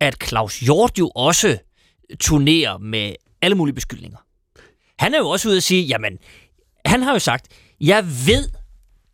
[0.00, 1.58] at Claus Hjort jo også
[2.20, 4.18] turnerer med alle mulige beskyldninger.
[4.98, 6.18] Han er jo også ude at sige, jamen,
[6.84, 7.46] han har jo sagt,
[7.80, 8.48] jeg ved,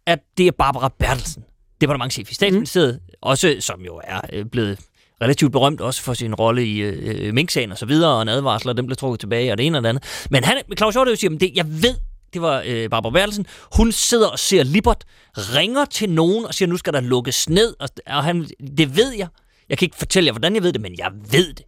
[0.07, 1.45] at det er Barbara Bertelsen,
[1.81, 3.15] departementchef i statsministeriet, mm.
[3.21, 4.79] også som jo er øh, blevet
[5.23, 8.29] relativt berømt også for sin rolle i øh, øh, Mink-sagen og så videre, og en
[8.29, 10.27] advarsel, og den blev trukket tilbage, og det ene og det andet.
[10.31, 11.95] Men han, Claus Hjort siger, det, jeg ved,
[12.33, 13.47] det var øh, Barbara Bertelsen,
[13.77, 15.05] hun sidder og ser Libert,
[15.37, 18.47] ringer til nogen og siger, nu skal der lukkes ned, og, og han,
[18.79, 19.29] det ved jeg.
[19.69, 21.65] Jeg kan ikke fortælle jer, hvordan jeg ved det, men jeg ved det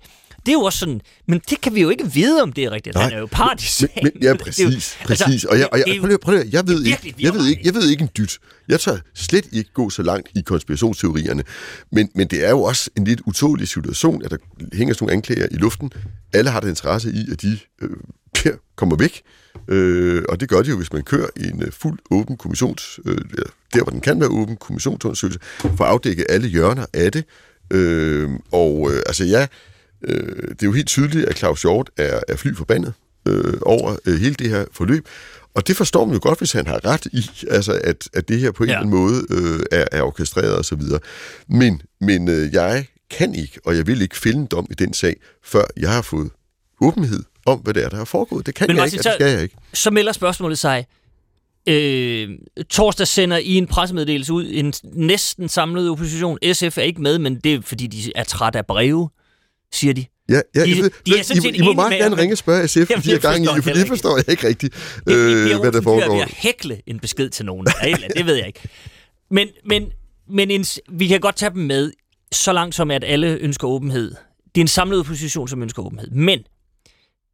[0.47, 2.71] det er jo også sådan, men det kan vi jo ikke vide, om det er
[2.71, 2.95] rigtigt.
[2.95, 3.93] Nej, Han er jo part i sagen.
[4.03, 4.97] Men, ja, præcis.
[5.03, 5.29] Jo, præcis.
[5.29, 7.91] Altså, og jeg, og jeg, prøv prøv jeg ved ikke, jeg ved ikke, jeg ved
[7.91, 8.39] ikke en dyt.
[8.69, 11.43] Jeg tør slet ikke gå så langt i konspirationsteorierne.
[11.93, 14.37] Men, men det er jo også en lidt utålig situation, at der
[14.73, 15.93] hænger sådan nogle anklager i luften.
[16.33, 19.23] Alle har der interesse i, at de øh, kommer væk.
[19.69, 23.01] Øh, og det gør de jo, hvis man kører en uh, fuld åben kommissions...
[23.07, 23.19] Øh,
[23.75, 27.25] der, hvor den kan være åben kommissionsundersøgelse, for at afdække alle hjørner af det.
[27.71, 29.33] Øh, og øh, altså, jeg...
[29.41, 29.47] Ja,
[30.05, 32.93] Øh, det er jo helt tydeligt, at Claus Hjort er, er fly forbandet
[33.29, 35.09] øh, over øh, hele det her forløb.
[35.55, 38.41] Og det forstår man jo godt, hvis han har ret i, altså at, at det
[38.41, 38.75] her på en ja.
[38.75, 40.83] eller anden måde øh, er, er orkestreret osv.
[41.49, 44.95] Men, men øh, jeg kan ikke, og jeg vil ikke finde en dom i den
[44.95, 46.31] sag, før jeg har fået
[46.81, 48.47] åbenhed om, hvad det er, der har foregået.
[48.47, 49.57] Det kan men, jeg Martin, ikke, og det skal jeg ikke.
[49.75, 50.87] Så melder spørgsmålet sig,
[51.69, 52.29] Øh,
[52.71, 56.39] torsdag sender I en pressemeddelelse ud, en næsten samlet opposition.
[56.53, 59.09] SF er ikke med, men det er fordi, de er trætte af breve
[59.73, 60.05] siger de.
[60.29, 62.79] Ja, ja de, ved, de er I, I må meget gerne ringe og spørge SF,
[62.95, 64.75] fordi jeg gang i, for det forstår jeg ikke rigtigt,
[65.09, 66.15] øh, hvad der foregår.
[66.15, 67.67] Det er at hækle en besked til nogen.
[68.17, 68.61] det ved jeg ikke.
[69.31, 69.93] Men, men,
[70.29, 71.93] men en, vi kan godt tage dem med,
[72.33, 74.15] så langt som at alle ønsker åbenhed.
[74.55, 76.11] Det er en samlet opposition, som ønsker åbenhed.
[76.11, 76.41] Men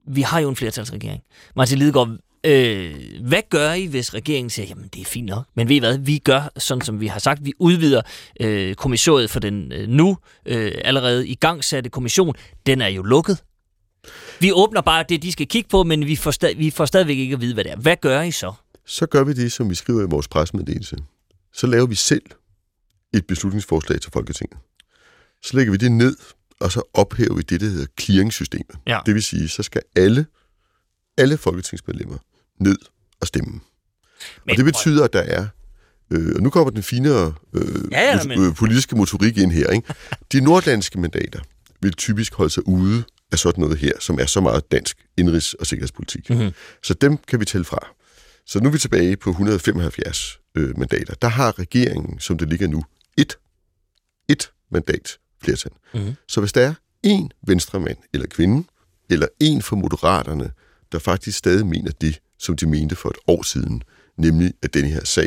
[0.08, 1.22] vi har jo en flertalsregering.
[1.56, 5.68] Martin Lidegaard Øh, hvad gør I, hvis regeringen siger, jamen det er fint nok, men
[5.68, 8.02] ved I hvad, vi gør, sådan som vi har sagt, vi udvider
[8.40, 12.34] øh, kommissionet for den øh, nu øh, allerede i gang satte kommission,
[12.66, 13.42] den er jo lukket.
[14.40, 17.18] Vi åbner bare det, de skal kigge på, men vi får, stad, vi får stadigvæk
[17.18, 17.76] ikke at vide, hvad det er.
[17.76, 18.52] Hvad gør I så?
[18.86, 20.96] Så gør vi det, som vi skriver i vores pressemeddelelse.
[21.52, 22.22] Så laver vi selv
[23.14, 24.58] et beslutningsforslag til Folketinget.
[25.42, 26.16] Så lægger vi det ned,
[26.60, 28.76] og så ophæver vi det, der hedder clearingsystemet.
[28.86, 29.00] Ja.
[29.06, 30.26] Det vil sige, så skal alle,
[31.18, 32.18] alle folketingsmedlemmer
[32.62, 32.78] ned
[33.20, 33.52] og stemme.
[33.52, 35.46] Men, og det betyder, at der er
[36.12, 38.44] Øh, og nu kommer den finere øh, ja, ja, men...
[38.44, 39.70] øh, politiske motorik ind her.
[39.70, 39.94] Ikke?
[40.32, 41.40] De nordlandske mandater
[41.80, 45.54] vil typisk holde sig ude af sådan noget her, som er så meget dansk indrigs-
[45.60, 46.30] og sikkerhedspolitik.
[46.30, 46.50] Mm-hmm.
[46.82, 47.88] Så dem kan vi tælle fra.
[48.46, 51.14] Så nu er vi tilbage på 175 øh, mandater.
[51.14, 52.84] Der har regeringen, som det ligger nu,
[53.16, 53.38] et,
[54.28, 55.72] et mandat flertal.
[55.94, 56.14] Mm-hmm.
[56.28, 58.68] Så hvis der er en venstremand eller kvinde,
[59.10, 60.50] eller en for moderaterne,
[60.92, 63.82] der faktisk stadig mener det, som de mente for et år siden,
[64.16, 65.26] nemlig at den her sag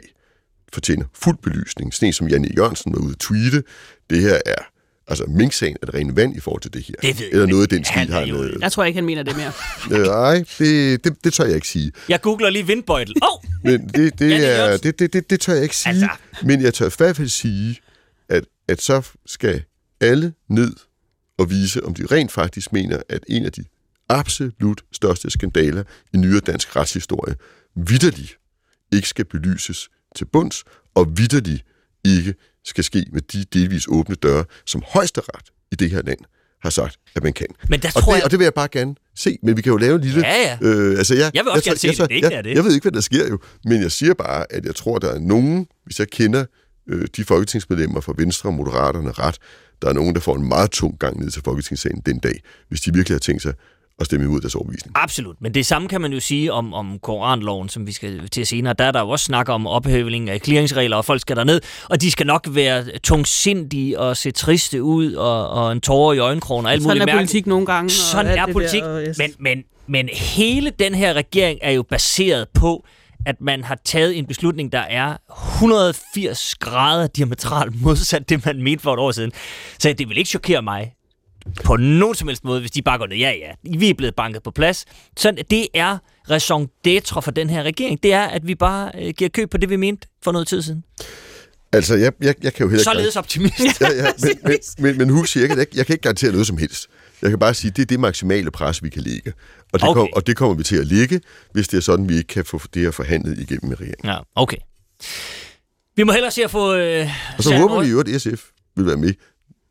[0.73, 1.93] fortjener fuld belysning.
[1.93, 3.63] Sådan som Janne Jørgensen var ude at tweete,
[4.10, 4.63] det her er
[5.08, 6.95] Altså, Mink-sagen er det rene vand i forhold til det her.
[7.01, 8.60] Det ved Eller noget af den stil, har jo...
[8.62, 9.51] Jeg tror ikke, han mener det mere.
[10.08, 11.91] nej, det, det, det tør jeg ikke sige.
[12.10, 13.15] Jeg googler lige vindbøjtel.
[13.21, 13.49] Oh!
[13.63, 15.89] Men det, det, er, det, det, det, det tør jeg ikke sige.
[15.89, 16.10] Altså.
[16.43, 17.80] Men jeg tør i hvert fald sige,
[18.30, 19.63] at, at så skal
[20.01, 20.73] alle ned
[21.38, 23.63] og vise, om de rent faktisk mener, at en af de
[24.10, 27.36] absolut største skandaler i nyere dansk retshistorie
[27.76, 28.38] vidderligt
[28.91, 30.63] ikke skal belyses til bunds,
[30.96, 31.65] og vidderligt
[32.06, 36.20] ikke skal ske med de delvis åbne døre, som højesteret i det her land
[36.62, 37.48] har sagt, at man kan.
[37.70, 38.26] Men der og, tror det, jeg...
[38.26, 40.28] og det vil jeg bare gerne se, men vi kan jo lave en lille...
[40.28, 40.58] Ja, ja.
[40.62, 42.41] Øh, altså jeg, jeg vil også jeg, gerne se jeg, det, det ikke jeg, er
[42.41, 42.56] det.
[42.56, 45.12] Jeg ved ikke, hvad der sker jo, men jeg siger bare, at jeg tror, der
[45.13, 46.46] er nogen, hvis jeg kender
[46.89, 49.38] øh, de folketingsmedlemmer fra Venstre og Moderaterne ret,
[49.82, 52.82] der er nogen, der får en meget tung gang ned til Folketingssalen den dag, hvis
[52.82, 53.54] de virkelig har tænkt sig
[53.99, 54.91] at stemme imod deres overbevisning.
[54.95, 58.47] Absolut, men det samme kan man jo sige om, om koranloven, som vi skal til
[58.47, 58.73] senere.
[58.73, 62.01] Der er der jo også snak om ophævning af clearingsregler, og folk skal derned, og
[62.01, 66.65] de skal nok være tungsindige og se triste ud, og, og en tårer i øjenkrogen
[66.65, 67.89] og alt muligt Sådan er politik nogle gange.
[67.89, 69.17] Sådan er politik, der, yes.
[69.17, 72.86] men, men, men hele den her regering er jo baseret på,
[73.25, 75.17] at man har taget en beslutning, der er
[75.55, 79.31] 180 grader diametralt modsat det, man mente for et år siden.
[79.79, 80.94] Så det vil ikke chokere mig,
[81.63, 83.17] på nogen som helst måde, hvis de bare går ned.
[83.17, 84.86] Ja, ja, vi er blevet banket på plads.
[85.17, 85.97] Så det er
[86.29, 88.03] raison d'etre for den her regering.
[88.03, 90.62] Det er, at vi bare øh, giver køb på det, vi mente for noget tid
[90.62, 90.84] siden.
[91.73, 92.91] Altså, jeg, jeg, jeg kan jo heller ikke...
[92.91, 93.81] Således optimist.
[93.81, 96.47] Ja, ja, men, men, men, men husk, jeg, kan, jeg, jeg kan ikke garantere noget
[96.47, 96.88] som helst.
[97.21, 99.34] Jeg kan bare sige, det er det maksimale pres, vi kan lægge.
[99.73, 99.99] Og det, Okay.
[99.99, 102.45] kom, og det kommer vi til at lægge, hvis det er sådan, vi ikke kan
[102.45, 104.10] få det her forhandlet igennem med regeringen.
[104.10, 104.58] Ja, okay.
[105.95, 106.75] Vi må hellere se at få...
[106.75, 108.43] Øh, Og så håber vi jo, at SF
[108.75, 109.13] vil være med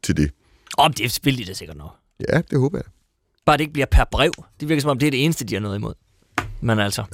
[0.02, 0.30] til det.
[0.78, 1.96] Om det vil de da sikkert nok.
[2.28, 2.84] Ja, det håber jeg.
[3.46, 4.32] Bare det ikke bliver per brev.
[4.60, 5.94] Det virker som om, det er det eneste, de har noget imod.
[6.60, 7.04] Men altså...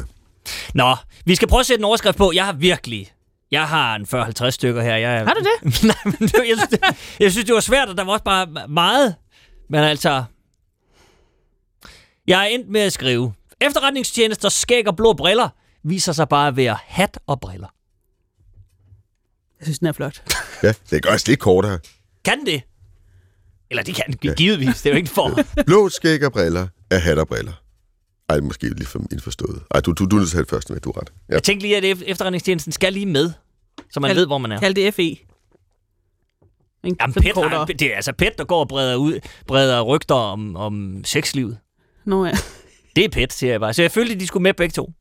[0.74, 2.32] Nå, vi skal prøve at sætte en overskrift på.
[2.34, 3.12] Jeg har virkelig...
[3.50, 4.06] Jeg har en
[4.46, 4.96] 40-50 stykker her.
[4.96, 5.82] Jeg, Har du det?
[5.84, 6.80] Nej, men det, jeg, synes, det,
[7.20, 9.14] jeg synes, det var svært, og der var også bare meget.
[9.68, 10.24] Men altså...
[12.26, 13.32] Jeg er endt med at skrive...
[13.60, 15.48] Efterretningstjenester, skæg og blå briller
[15.82, 17.74] viser sig bare at være hat og briller.
[19.60, 20.22] Jeg synes, den er flot.
[20.62, 21.78] Ja, det gør os lidt kortere.
[22.24, 22.62] Kan det?
[23.70, 24.82] Eller det kan den givetvis.
[24.82, 25.40] Det er jo ikke for...
[25.66, 27.52] Blå skæg og briller er hat og briller.
[28.28, 29.62] Ej, måske lidt for indforstået.
[29.74, 31.12] Ej, du, du, du er nødt til at have første med, du har ret.
[31.28, 31.34] Ja.
[31.34, 33.32] Jeg tænkte lige, at ef- efterretningstjenesten skal lige med,
[33.92, 34.60] så man Kald- ved, hvor man er.
[34.60, 35.02] Kald det FE.
[35.02, 35.26] Ikke?
[36.84, 40.14] Jamen, er Pet, har, det er altså Pet, der går og breder, ud, breder rygter
[40.14, 41.58] om, om sexlivet.
[42.04, 42.32] Nå ja.
[42.96, 43.74] Det er Pet, siger jeg bare.
[43.74, 44.92] Så jeg følte, at de skulle med begge to.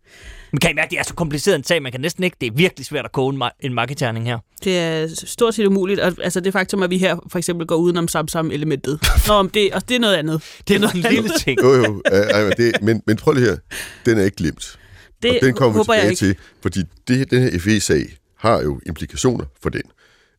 [0.51, 2.47] Men kan I mærke, det er så kompliceret en sag, man kan næsten ikke, det
[2.47, 4.39] er virkelig svært at koge en, ma- en marketerning her.
[4.63, 5.99] Det er stort set umuligt.
[5.99, 8.99] Og, altså det faktum, at vi her for eksempel går udenom Samsam-elementet.
[9.27, 10.41] Nå, men det, og det er noget andet.
[10.67, 11.61] Det er en lille ting.
[11.63, 12.01] Jo, jo.
[12.13, 13.57] Øh, ej, men, det, men, men prøv lige her.
[14.05, 14.75] Den er ikke glemt.
[15.23, 16.15] Det og den kommer vi tilbage ikke.
[16.19, 18.05] til, fordi det, den her FE-sag
[18.37, 19.81] har jo implikationer for den.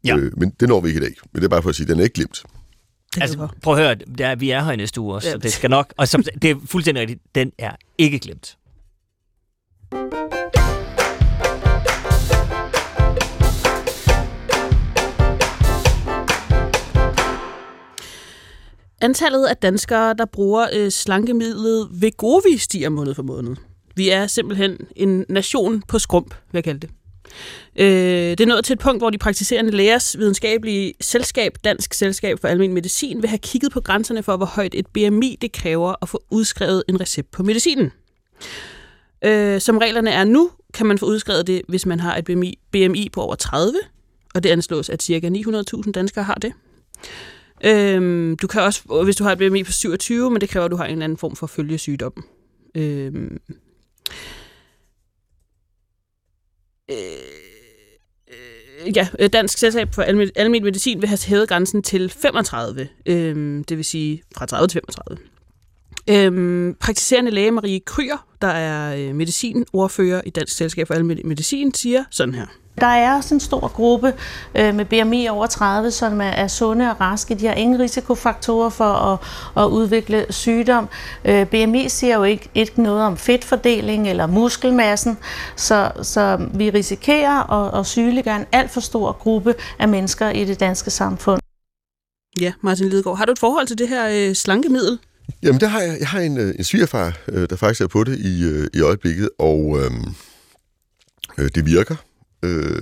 [0.05, 0.16] Ja.
[0.16, 1.14] Øh, men det når vi ikke i dag.
[1.33, 2.42] Men det er bare for at sige, at den er ikke glemt.
[3.14, 5.29] Det er Altså, prøv at høre, det er, vi er her i næste uge også,
[5.29, 5.38] så Ja.
[5.38, 5.94] det skal nok...
[5.96, 8.57] Og som, det er fuldstændig rigtigt, den er ikke glemt.
[19.00, 23.56] Antallet af danskere, der bruger øh, slankemidlet Vegovi, stiger måned for måned.
[23.96, 26.90] Vi er simpelthen en nation på skrump, vil jeg kalde det.
[27.76, 32.40] Øh, det er nået til et punkt, hvor de praktiserende lægers videnskabelige selskab, Dansk Selskab
[32.40, 35.94] for Almen Medicin, vil have kigget på grænserne for, hvor højt et BMI det kræver
[36.02, 37.92] at få udskrevet en recept på medicinen.
[39.24, 42.58] Øh, som reglerne er nu, kan man få udskrevet det, hvis man har et BMI,
[42.70, 43.78] BMI på over 30,
[44.34, 45.28] og det anslås, at ca.
[45.28, 46.52] 900.000 danskere har det.
[47.64, 50.70] Øhm, du kan også, hvis du har et BMI på 27, men det kræver, at
[50.70, 52.25] du har en eller anden form for følgesygdom.
[52.75, 53.38] Øhm,
[56.90, 56.96] øh,
[58.29, 62.88] øh, ja, øh, Dansk Selskab for Almen, Almen Medicin vil have hævet grænsen til 35,
[63.07, 65.18] øhm, det vil sige fra 30 til 35.
[66.11, 71.75] Øhm, praktiserende læge Marie Kryer, der er øh, medicinordfører i Dansk Selskab for Almen Medicin,
[71.75, 72.46] siger sådan her.
[72.81, 74.14] Der er også en stor gruppe
[74.55, 77.35] øh, med BMI over 30, som er, er sunde og raske.
[77.35, 79.19] De har ingen risikofaktorer for at,
[79.64, 80.88] at udvikle sygdom.
[81.25, 85.19] Øh, BMI siger jo ikke, ikke noget om fedtfordeling eller muskelmassen,
[85.57, 90.45] så, så vi risikerer at, at sygeliggøre en alt for stor gruppe af mennesker i
[90.45, 91.40] det danske samfund.
[92.40, 94.99] Ja, Martin Lidegaard, har du et forhold til det her øh, slankemiddel?
[95.43, 98.05] Jamen, der har jeg, jeg har en, øh, en svigerfar, øh, der faktisk er på
[98.05, 99.90] det i, øh, i øjeblikket, og øh,
[101.38, 101.97] øh, det virker.
[102.42, 102.81] Øh,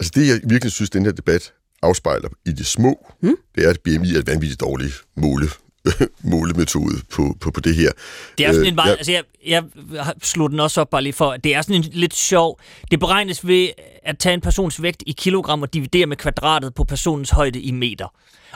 [0.00, 3.36] altså det, jeg virkelig synes, den her debat afspejler i det små, Hmm?
[3.54, 5.48] det er, at BMI er et vanvittigt dårligt måle,
[6.32, 7.90] målemetode på, på, på det her.
[8.38, 8.96] Det er sådan Øh, en meget, ja.
[8.96, 9.64] altså jeg, jeg
[10.22, 13.46] slået den også op bare lige for, det er sådan en lidt sjov, det beregnes
[13.46, 13.68] ved
[14.02, 17.70] at tage en persons vægt i kilogram og dividere med kvadratet på personens højde i
[17.70, 18.06] meter.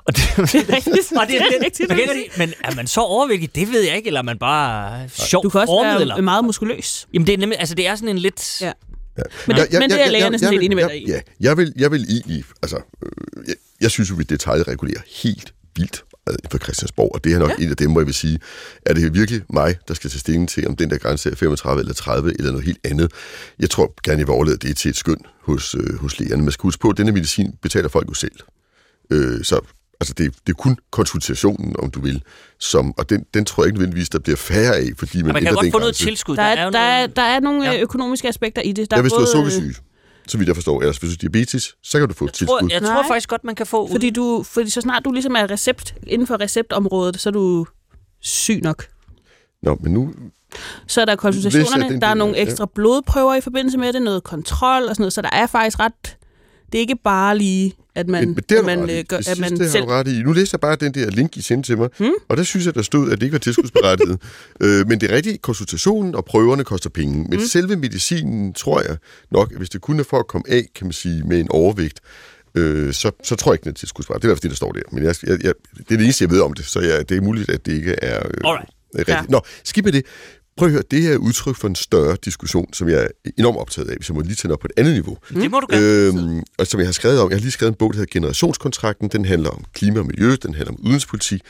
[0.04, 1.12] Og det, det er rigtigt.
[1.16, 3.96] og det, Det er det, det rigtig- men er man så overvægtig, det ved jeg
[3.96, 6.20] ikke, eller er man bare sjov Du kan også formet, være eller?
[6.20, 7.08] meget muskuløs.
[7.14, 8.60] Jamen det er nemlig, altså det er sådan en lidt...
[8.62, 8.72] Ja.
[9.46, 11.10] Men, det, men det er lægerne sådan lidt inde med dig i.
[11.10, 15.54] Ja, jeg vil, jeg vil egentlig, altså, øh, jeg, jeg synes jo, vi detaljregulerer helt
[15.76, 16.04] vildt
[16.50, 17.64] for Christiansborg, og det er nok ja.
[17.64, 18.38] en af dem, hvor jeg vil sige,
[18.86, 21.80] er det virkelig mig, der skal tage stilling til, om den der grænse er 35
[21.80, 23.12] eller 30 eller noget helt andet.
[23.58, 26.42] Jeg tror gerne, jeg vil overlade det til et skøn hos, øh, hos lægerne.
[26.42, 28.32] Man skal huske på, at denne medicin betaler folk jo selv.
[29.10, 29.60] Øh, så
[30.00, 32.22] altså det, det er kun konsultationen, om du vil,
[32.60, 35.42] som, og den, den tror jeg ikke nødvendigvis, der bliver færre af, fordi man, Man
[35.42, 36.04] kan godt den få noget grænse.
[36.04, 36.36] tilskud.
[36.36, 37.72] Der er, der, er, noget- der er nogle Ja.
[37.72, 37.80] ja.
[37.80, 38.90] økonomiske aspekter i det.
[38.90, 39.74] Der Ja, hvis du er både, sukkersyg,
[40.28, 40.80] så vidt jeg forstår.
[40.80, 42.58] Ellers hvis du er diabetes, så kan du få jeg tilskud.
[42.60, 43.06] tror, jeg tror Nej.
[43.08, 43.88] faktisk godt, man kan få...
[43.90, 47.66] Fordi, du, fordi så snart du ligesom er recept, inden for receptområdet, så er du
[48.20, 48.86] syg nok.
[49.62, 50.12] Nå, men nu...
[50.86, 52.42] Så er der konsultationerne, den der er nogle ja.
[52.42, 55.78] ekstra blodprøver i forbindelse med det, noget kontrol og sådan noget, så der er faktisk
[55.80, 56.16] ret...
[56.72, 59.00] Det er ikke bare lige, at man, men, men er at man, man, øh, ret
[59.00, 59.02] i.
[59.02, 59.82] gør, Jeg at synes, man det har selv...
[59.84, 60.22] du ret i.
[60.22, 62.10] Nu læste jeg bare den der link, I sendte til mig, Hmm?
[62.28, 64.18] og der synes jeg, der stod, at det ikke var tilskudsberettiget.
[64.62, 67.14] øh, men det er rigtigt, konsultationen og prøverne koster penge.
[67.28, 67.46] Men Hmm?
[67.48, 68.96] selve medicinen, tror jeg
[69.30, 71.46] nok, at hvis det kun er for at komme af, kan man sige, med en
[71.50, 72.00] overvægt,
[72.54, 74.14] øh, så, så tror jeg ikke, den er tilskudsbar.
[74.14, 74.82] Det er i hvert fald det, der står der.
[74.92, 77.16] Men jeg, jeg, jeg, det er det eneste, jeg ved om det, så jeg, det
[77.16, 78.68] er muligt, at det ikke er øh, Alright.
[78.98, 79.16] rigtigt.
[79.16, 79.22] Ja.
[79.28, 80.02] Nå, skib med det.
[80.58, 83.58] Prøv at høre, det her er udtryk for en større diskussion, som jeg er enormt
[83.58, 85.18] optaget af, hvis jeg må lige tage den op på et andet niveau.
[85.28, 85.86] Det må du gerne.
[85.86, 88.12] Øhm, og som jeg har skrevet om, jeg har lige skrevet en bog, der hedder
[88.12, 89.08] Generationskontrakten.
[89.08, 91.42] Den handler om klima og miljø, den handler om udenrigspolitik,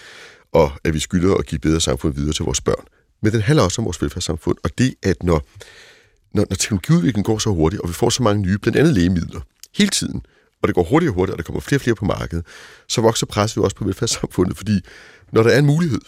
[0.53, 2.85] og at vi skylder at give bedre samfund videre til vores børn.
[3.23, 5.47] Men den handler også om vores velfærdssamfund, og det at når,
[6.35, 9.41] når, når teknologiudviklingen går så hurtigt, og vi får så mange nye, blandt andet lægemidler,
[9.79, 10.23] hele tiden,
[10.63, 12.47] og det går hurtigere og hurtigere, og der kommer flere og flere på markedet,
[12.89, 14.81] så vokser presset jo også på velfærdssamfundet, fordi
[15.33, 16.01] når der er en mulighed,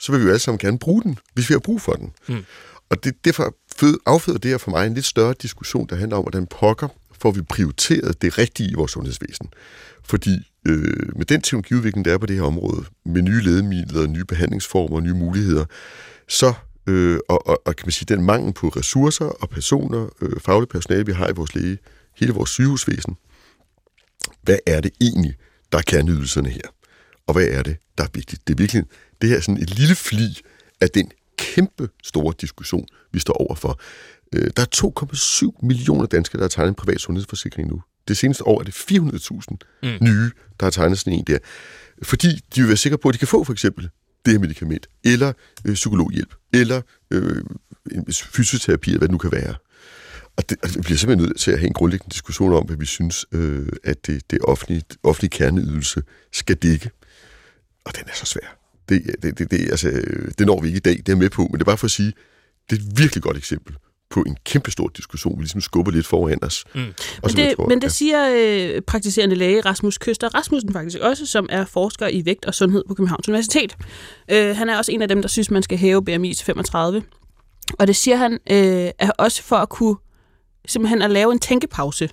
[0.00, 2.12] så vil vi jo alle sammen gerne bruge den, hvis vi har brug for den.
[2.28, 2.44] Mm.
[2.90, 6.16] Og det, derfor fød, afføder det her for mig en lidt større diskussion, der handler
[6.16, 6.88] om, hvordan pokker
[7.20, 9.48] får vi prioriteret det rigtige i vores sundhedsvæsen.
[10.04, 14.24] Fordi øh, med den teknologiudvikling, der er på det her område, med nye lægemidler, nye
[14.24, 15.64] behandlingsformer, nye muligheder,
[16.28, 16.54] så
[16.86, 20.68] øh, og, og, og kan man sige, den mangel på ressourcer og personer, øh, faglig
[20.68, 21.78] personale, vi har i vores læge,
[22.16, 23.16] hele vores sygehusvæsen,
[24.42, 25.34] hvad er det egentlig,
[25.72, 26.68] der er kerneydelserne her?
[27.26, 28.48] Og hvad er det, der er vigtigt?
[28.48, 28.84] Det er virkelig
[29.20, 30.40] det her er sådan et lille fli
[30.80, 33.80] af den kæmpe store diskussion, vi står overfor.
[34.34, 37.82] Øh, der er 2,7 millioner danskere, der har tegnet en privat sundhedsforsikring nu.
[38.08, 39.88] Det seneste år er det 400.000 mm.
[40.00, 40.30] nye,
[40.60, 41.38] der har tegnet sådan en der.
[42.02, 43.88] Fordi de vil være sikre på, at de kan få for eksempel
[44.24, 45.32] det her medicament, eller
[45.64, 47.42] øh, psykologhjælp, eller øh,
[48.12, 49.54] fysioterapi, eller hvad det nu kan være.
[50.36, 52.76] Og det, altså, vi bliver simpelthen nødt til at have en grundlæggende diskussion om, hvad
[52.76, 56.02] vi synes, øh, at det, det offentlige, offentlige kerneydelse
[56.32, 56.90] skal dække.
[57.84, 58.59] Og den er så svær.
[58.90, 59.88] Det, det, det, det, altså,
[60.38, 61.78] det når vi ikke i dag, det er jeg med på, men det er bare
[61.78, 62.12] for at sige,
[62.70, 63.74] det er et virkelig godt eksempel
[64.10, 66.64] på en kæmpe stor diskussion, vi ligesom skubber lidt foran os.
[66.74, 66.80] Mm.
[66.80, 66.94] Men
[67.36, 71.64] det, tror, men det siger øh, praktiserende læge Rasmus Køster Rasmussen faktisk også, som er
[71.64, 73.76] forsker i vægt og sundhed på Københavns Universitet.
[74.30, 77.02] Øh, han er også en af dem, der synes, man skal hæve BMI til 35.
[77.78, 79.96] Og det siger han øh, er også for at kunne
[80.66, 82.08] simpelthen at lave en tænkepause.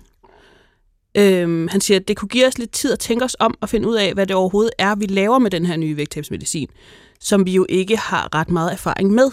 [1.18, 3.70] Øhm, han siger, at det kunne give os lidt tid at tænke os om og
[3.70, 6.68] finde ud af, hvad det overhovedet er, vi laver med den her nye vægttabsmedicin,
[7.20, 9.32] som vi jo ikke har ret meget erfaring med.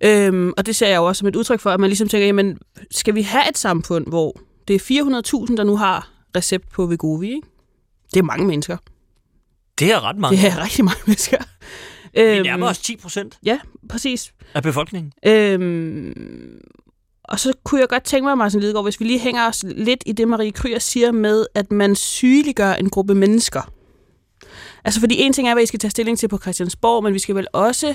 [0.00, 2.26] Øhm, og det ser jeg jo også som et udtryk for, at man ligesom tænker,
[2.26, 2.58] jamen,
[2.90, 4.78] skal vi have et samfund, hvor det er
[5.48, 7.46] 400.000, der nu har recept på Vegovi, ikke?
[8.14, 8.76] Det er mange mennesker.
[9.78, 10.36] Det er ret mange.
[10.36, 11.36] Det er rigtig mange mennesker.
[12.14, 14.32] Vi nærmer os 10 procent Ja, præcis.
[14.54, 15.12] af befolkningen.
[15.26, 16.60] Øhm,
[17.24, 20.02] og så kunne jeg godt tænke mig, Martin Lidegaard, hvis vi lige hænger os lidt
[20.06, 23.72] i det, Marie Kryer siger med, at man sygeliggør en gruppe mennesker.
[24.84, 27.18] Altså, fordi en ting er, hvad I skal tage stilling til på Christiansborg, men vi
[27.18, 27.94] skal vel også,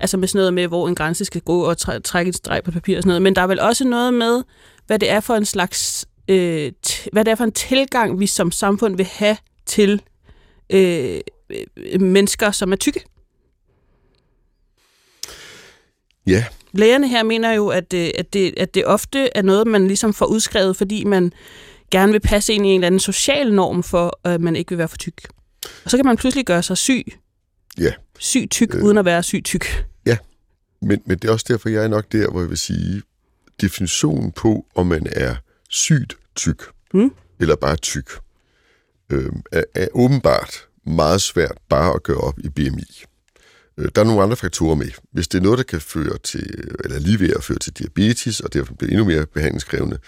[0.00, 2.62] altså med sådan noget med, hvor en grænse skal gå og træ- trække et streg
[2.64, 4.42] på papir og sådan noget, men der er vel også noget med,
[4.86, 8.26] hvad det er for en slags, øh, t- hvad det er for en tilgang, vi
[8.26, 9.36] som samfund vil have
[9.66, 10.02] til
[10.70, 11.20] øh,
[11.76, 13.04] øh, mennesker, som er tykke.
[16.26, 19.86] Ja, Lægerne her mener jo, at det, at, det, at det ofte er noget, man
[19.86, 21.32] ligesom får udskrevet, fordi man
[21.90, 24.78] gerne vil passe ind i en eller anden social norm for, at man ikke vil
[24.78, 25.22] være for tyk.
[25.84, 27.04] Og så kan man pludselig gøre sig syg.
[27.80, 27.92] Ja.
[28.18, 28.82] Syg tyk, øh.
[28.84, 29.86] uden at være syg tyk.
[30.82, 33.02] men, men det er også derfor, jeg er nok der, hvor jeg vil sige,
[33.60, 35.34] definitionen på, om man er
[35.68, 36.62] sygt tyk,
[36.94, 37.12] Mm.
[37.40, 38.10] eller bare tyk,
[39.12, 43.02] øh, er, er åbenbart meget svært bare at gøre op i BMI.
[43.78, 44.90] Øh, der er nogle andre faktorer med.
[45.12, 48.40] Hvis det er noget, der kan føre til, eller lige ved at føre til diabetes,
[48.40, 49.98] og derfor bliver endnu mere behandlingskrævende,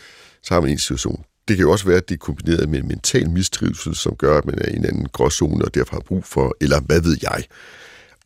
[0.42, 1.24] så har man en situation.
[1.48, 4.38] Det kan jo også være, at det er kombineret med en mental mistrivsel, som gør,
[4.38, 7.16] at man er i en anden gråzone, og derfor har brug for, eller hvad ved
[7.22, 7.44] jeg.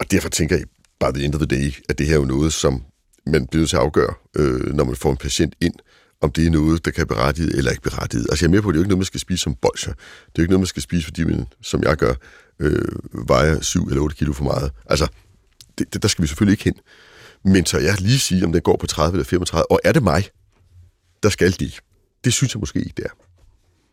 [0.01, 0.67] Og derfor tænker jeg,
[1.01, 2.83] bare the end of the day, at det her er jo noget, som
[3.27, 5.75] man bliver nødt til at afgøre, øh, når man får en patient ind,
[6.21, 8.27] om det er noget, der kan berettiget eller ikke berettiget.
[8.31, 9.55] Altså jeg er med på, at det er jo ikke noget, man skal spise som
[9.55, 9.93] bolcher.
[9.93, 12.15] Det er jo ikke noget, man skal spise, fordi man, som jeg gør,
[12.61, 14.71] øh, vejer 7 eller 8 kilo for meget.
[14.87, 15.09] Altså,
[15.79, 16.75] det, det, der skal vi selvfølgelig ikke hen.
[17.53, 20.03] Men så jeg lige sige, om den går på 30 eller 35, og er det
[20.03, 20.29] mig,
[21.23, 21.81] der skal det?
[22.25, 23.11] Det synes jeg måske ikke, det er.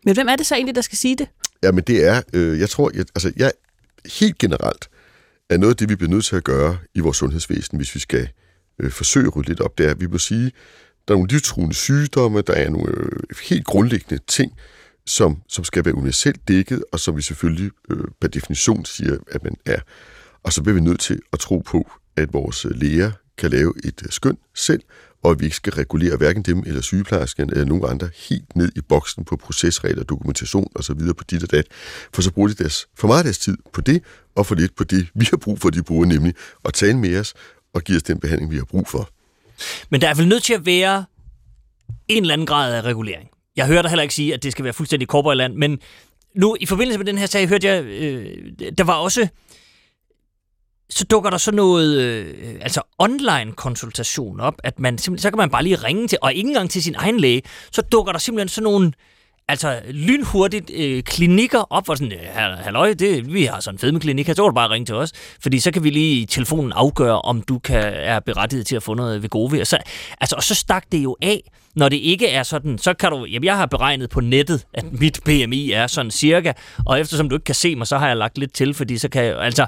[0.06, 1.28] Men hvem er det så egentlig, der skal sige det?
[1.64, 3.52] Ja, men det er, øh, jeg tror, jeg, altså jeg
[4.06, 4.90] helt generelt
[5.50, 8.00] er noget af det, vi bliver nødt til at gøre i vores sundhedsvæsen, hvis vi
[8.00, 8.30] skal
[8.80, 10.52] øh, forsøge at rydde lidt op, det er, at vi må sige,
[11.08, 14.52] der er nogle livstruende sygdomme, der er nogle øh, helt grundlæggende ting,
[15.06, 19.44] som, som skal være universelt dækket, og som vi selvfølgelig øh, per definition siger, at
[19.44, 19.80] man er.
[20.44, 24.04] Og så bliver vi nødt til at tro på, at vores læger kan lave et
[24.10, 24.82] skøn selv,
[25.24, 28.72] og at vi ikke skal regulere hverken dem eller sygeplejersken eller nogen andre helt ned
[28.76, 31.66] i boksen på procesregler, dokumentation og så videre på dit og dat.
[32.14, 34.04] For så bruger de deres, for meget af deres tid på det,
[34.36, 36.34] og for lidt på det, vi har brug for, de bruger nemlig
[36.66, 37.34] at tale med os
[37.74, 39.10] og give os den behandling, vi har brug for.
[39.90, 41.06] Men der er vel nødt til at være
[42.08, 43.30] en eller anden grad af regulering.
[43.56, 45.80] Jeg hører dig heller ikke sige, at det skal være fuldstændig korporland, men
[46.36, 49.28] nu i forbindelse med den her sag, hørte jeg, øh, der var også,
[50.92, 55.38] så dukker der så noget, øh, altså online konsultation op, at man simpelthen, så kan
[55.38, 58.20] man bare lige ringe til, og ikke engang til sin egen læge, så dukker der
[58.20, 58.92] simpelthen sådan nogle
[59.48, 64.34] altså lynhurtigt øh, klinikker op, hvor sådan, halløj, det, vi har sådan en fedmeklinik her,
[64.34, 65.12] så kan du bare ringe til os,
[65.42, 68.84] fordi så kan vi lige i telefonen afgøre, om du kan, er berettiget til at
[68.84, 69.60] få noget Vegovi.
[69.60, 69.78] Og så,
[70.22, 71.42] altså, og så stak det jo af,
[71.76, 74.86] når det ikke er sådan, så kan du, jamen jeg har beregnet på nettet, at
[74.92, 76.54] mit BMI er sådan cirka,
[76.86, 79.10] og eftersom du ikke kan se mig, så har jeg lagt lidt til, fordi så
[79.10, 79.66] kan jeg, altså,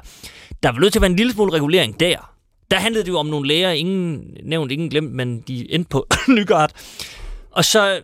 [0.64, 2.30] der er vel nødt til at være en lille smule regulering der.
[2.70, 6.06] Der handlede det jo om nogle læger, ingen nævnt, ingen glemt, men de endte på
[6.28, 6.70] Nygaard.
[7.50, 8.00] Og så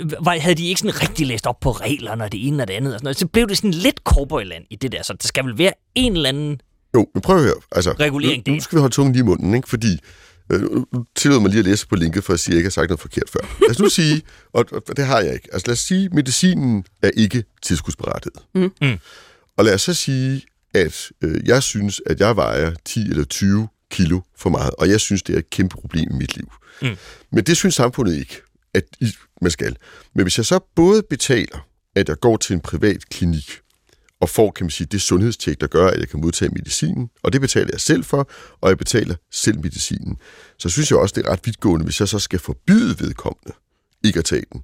[0.00, 2.68] øh, var, havde de ikke sådan rigtig læst op på reglerne og det ene og
[2.68, 2.92] det andet.
[2.94, 3.16] Og sådan noget.
[3.16, 5.02] Så blev det sådan lidt cowboyland i det der.
[5.02, 6.60] Så der skal vel være en eller anden...
[6.94, 7.54] Jo, men prøv at høre.
[7.72, 9.68] Altså, Regulering, nu, nu skal vi holde tungen lige i munden, ikke?
[9.68, 9.98] fordi
[10.52, 12.58] øh, nu- nu tillod mig lige at læse på linket, for at sige, at jeg
[12.58, 13.40] ikke har sagt noget forkert før.
[13.60, 16.14] Lad os nu sige, og, og det har jeg ikke, altså lad os sige, at
[16.14, 18.36] medicinen er ikke tilskudsberettiget.
[18.54, 18.72] Mm.
[18.80, 18.98] Mm.
[19.58, 20.42] Og lad os så sige,
[20.76, 25.00] at øh, jeg synes, at jeg vejer 10 eller 20 kilo for meget, og jeg
[25.00, 26.52] synes, det er et kæmpe problem i mit liv.
[26.82, 26.96] Mm.
[27.32, 28.40] Men det synes samfundet ikke,
[28.74, 29.12] at I,
[29.42, 29.76] man skal.
[30.14, 33.50] Men hvis jeg så både betaler, at jeg går til en privat klinik,
[34.20, 37.32] og får, kan man sige, det sundhedstjek, der gør, at jeg kan modtage medicinen, og
[37.32, 40.16] det betaler jeg selv for, og jeg betaler selv medicinen.
[40.58, 43.52] Så synes jeg også, det er ret vidtgående, hvis jeg så skal forbyde vedkommende
[44.04, 44.62] ikke at tage den.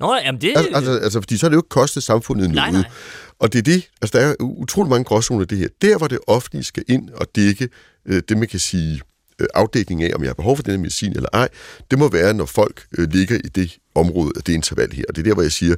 [0.00, 0.52] Nå, jamen det...
[0.56, 2.86] Altså, altså, altså fordi så er det jo ikke kostet samfundet Nej, noget.
[2.86, 2.92] nej.
[3.38, 5.68] Og det er det, altså der er utrolig mange gråzoner i det her.
[5.82, 7.68] Der, hvor det offentlige skal ind og dække
[8.06, 9.00] øh, det, man kan sige
[9.38, 11.48] øh, afdækning af, om jeg har behov for den her medicin eller ej,
[11.90, 15.04] det må være, når folk øh, ligger i det område, af det interval her.
[15.08, 15.74] Og det er der, hvor jeg siger,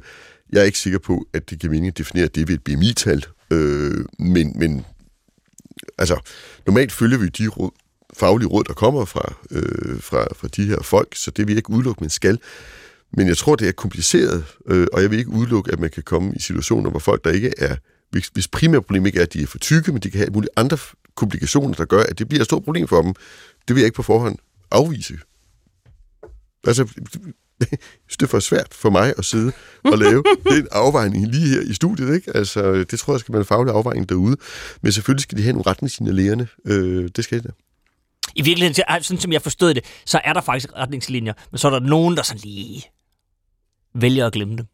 [0.51, 3.25] jeg er ikke sikker på, at det giver mening at definere det ved et BMI-tal,
[3.51, 4.85] øh, men, men
[5.97, 6.19] altså,
[6.65, 7.71] normalt følger vi de råd,
[8.17, 11.57] faglige råd, der kommer fra, øh, fra, fra de her folk, så det vil jeg
[11.57, 12.39] ikke udelukke, men skal.
[13.13, 16.03] Men jeg tror, det er kompliceret, øh, og jeg vil ikke udelukke, at man kan
[16.03, 17.75] komme i situationer, hvor folk, der ikke er,
[18.09, 20.29] hvis, hvis primære problem ikke er, at de er for tykke, men de kan have
[20.29, 20.77] mulige andre
[21.15, 23.13] komplikationer, der gør, at det bliver et stort problem for dem,
[23.67, 24.37] det vil jeg ikke på forhånd
[24.71, 25.19] afvise.
[26.67, 26.87] Altså,
[27.59, 29.51] jeg synes, det er for svært for mig at sidde
[29.83, 32.31] og lave den afvejning lige her i studiet, ikke?
[32.35, 34.37] Altså, det tror jeg skal være en faglig afvejning derude.
[34.81, 36.47] Men selvfølgelig skal de have nogle retningslinjer lægerne.
[36.65, 37.53] Øh, det skal de da.
[38.35, 41.71] I virkeligheden, sådan som jeg forstod det, så er der faktisk retningslinjer, men så er
[41.71, 42.83] der nogen, der sådan lige
[43.95, 44.65] vælger at glemme dem.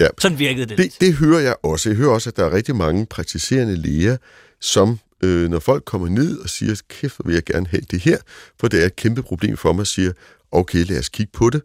[0.00, 0.08] Ja.
[0.18, 0.78] Sådan virkede det.
[0.78, 1.88] Det, det hører jeg også.
[1.88, 4.16] Jeg hører også, at der er rigtig mange praktiserende læger,
[4.60, 8.18] som øh, når folk kommer ned og siger, kæft, vil jeg gerne have det her,
[8.60, 10.12] for det er et kæmpe problem for mig, siger,
[10.52, 11.62] okay, lad os kigge på det.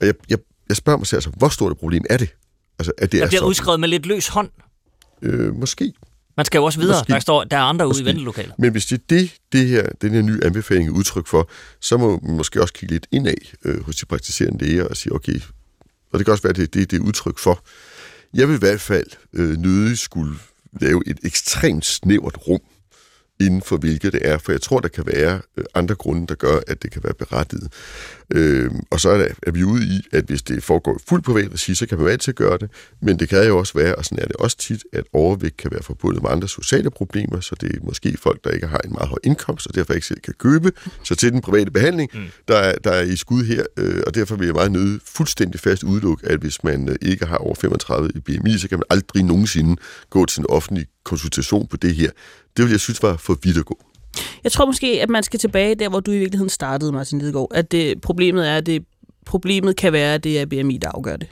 [0.00, 2.28] Og jeg, jeg, jeg spørger mig selv, altså, hvor stort et problem er det?
[2.78, 3.48] Altså, at det der er bliver sådan?
[3.48, 4.50] udskrevet med lidt løs hånd.
[5.22, 5.92] Øh, måske.
[6.36, 7.00] Man skal jo også videre.
[7.00, 7.12] Måske.
[7.12, 8.04] Der, står, der er andre ude i Måske.
[8.04, 8.52] ventelokalet.
[8.58, 11.96] Men hvis det er det, det her, den her nye anbefaling er udtryk for, så
[11.96, 15.40] må man måske også kigge lidt indad øh, hos de praktiserende læger og sige, okay,
[16.12, 17.64] og det kan også være, det, det, det er udtryk for.
[18.34, 20.34] Jeg vil i hvert fald øh, nødig skulle
[20.80, 22.60] lave et ekstremt snævert rum,
[23.40, 26.34] inden for hvilket det er, for jeg tror, der kan være øh, andre grunde, der
[26.34, 27.72] gør, at det kan være berettiget.
[28.30, 31.22] Øh, og så er, der, er vi ude i, at hvis det foregår i fuld
[31.22, 32.70] privat regi, så kan man til at gøre det,
[33.02, 35.70] men det kan jo også være, og sådan er det også tit, at overvægt kan
[35.70, 38.92] være forbundet med andre sociale problemer, så det er måske folk, der ikke har en
[38.92, 40.72] meget høj indkomst, og derfor ikke selv kan købe
[41.02, 42.20] så til den private behandling, mm.
[42.48, 45.60] der, er, der er i skud her, øh, og derfor vil jeg meget nødig fuldstændig
[45.60, 48.84] fast udelukke, at hvis man øh, ikke har over 35 i BMI, så kan man
[48.90, 49.76] aldrig nogensinde
[50.10, 52.10] gå til en offentlig konsultation på det her.
[52.56, 53.93] Det vil jeg synes var for vidt at gå.
[54.44, 57.48] Jeg tror måske, at man skal tilbage der, hvor du i virkeligheden startede, Martin Lidegaard.
[57.54, 58.84] At det, problemet er, at det,
[59.26, 61.28] problemet kan være, at det er BMI, der afgør det.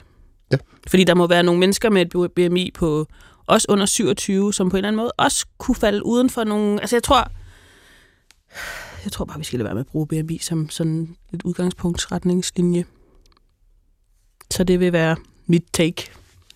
[0.51, 0.57] Ja.
[0.87, 3.07] Fordi der må være nogle mennesker med et BMI på
[3.47, 6.81] også under 27, som på en eller anden måde også kunne falde uden for nogle...
[6.81, 7.31] Altså jeg tror...
[9.03, 12.85] Jeg tror bare, vi skal lade være med at bruge BMI som sådan et udgangspunktsretningslinje.
[14.51, 15.15] Så det vil være
[15.47, 16.11] mit take.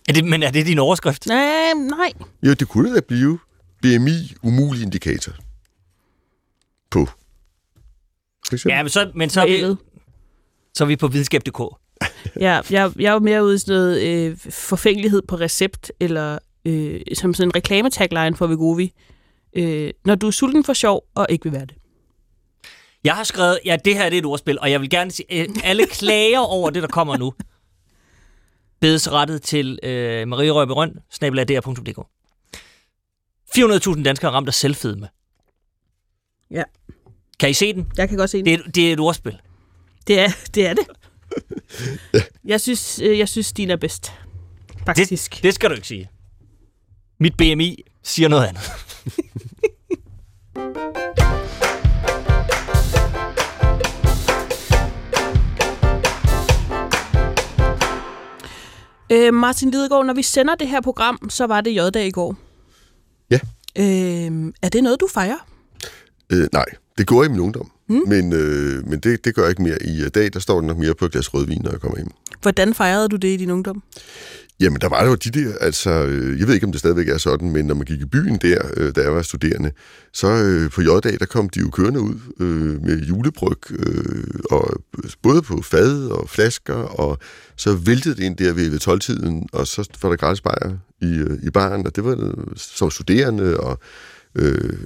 [0.09, 1.27] Er det, men er det din overskrift?
[1.27, 2.13] Nej, nej.
[2.43, 3.39] Jo, det kunne da blive
[3.81, 5.33] BMI umulig indikator
[6.91, 7.07] på.
[8.65, 9.79] Ja, men så, men så, er, vi, Reelt.
[10.73, 11.61] så er vi på videnskab.dk.
[12.39, 16.39] Ja, jeg, jeg er jo mere ude i sådan noget øh, forfængelighed på recept, eller
[16.65, 18.93] øh, som sådan en reklametagline for Vegovi.
[19.53, 21.75] Øh, når du er sulten for sjov, og ikke vil være det.
[23.03, 25.41] Jeg har skrevet, ja, det her det er et ordspil, og jeg vil gerne sige,
[25.41, 27.33] øh, alle klager over det, der kommer nu,
[28.81, 31.99] bedes rettet til øh, Marie Røbe Røn, snabelag.dr.dk.
[33.57, 35.07] 400.000 danskere er ramt af selvfedme.
[36.51, 36.63] Ja.
[37.39, 37.87] Kan I se den?
[37.97, 38.45] Jeg kan godt se det.
[38.45, 39.37] Det er, det er et ordspil.
[40.07, 40.67] Det er det.
[40.67, 40.87] Er det.
[42.45, 44.11] jeg, synes, øh, jeg synes, din er bedst.
[44.85, 45.35] Faktisk.
[45.35, 46.09] Det, det skal du ikke sige.
[47.19, 48.61] Mit BMI siger noget andet.
[59.11, 62.35] Øh, Martin Lidegaard, når vi sender det her program, så var det J-dag i går.
[63.31, 63.39] Ja.
[63.77, 65.47] Øh, er det noget, du fejrer?
[66.33, 66.65] Øh, nej,
[66.97, 67.71] det går i min ungdom.
[67.89, 68.01] Mm.
[68.07, 69.83] Men, øh, men det, det gør jeg ikke mere.
[69.83, 72.09] I dag, der står den nok mere på et glas rødvin, når jeg kommer hjem.
[72.41, 73.83] Hvordan fejrede du det i din ungdom?
[74.59, 77.17] Jamen, der var jo de der, altså, øh, jeg ved ikke, om det stadigvæk er
[77.17, 79.71] sådan, men når man gik i byen der, øh, da jeg var studerende,
[80.13, 84.81] så øh, på J-dag, der kom de jo kørende ud øh, med julebryg, øh, og
[85.23, 87.17] både på fad og flasker, og
[87.55, 91.17] så væltede det ind der ved, ved 12-tiden, og så var der gratis bajer i,
[91.17, 93.79] øh, i baren, og det var øh, som studerende, og
[94.35, 94.77] øh,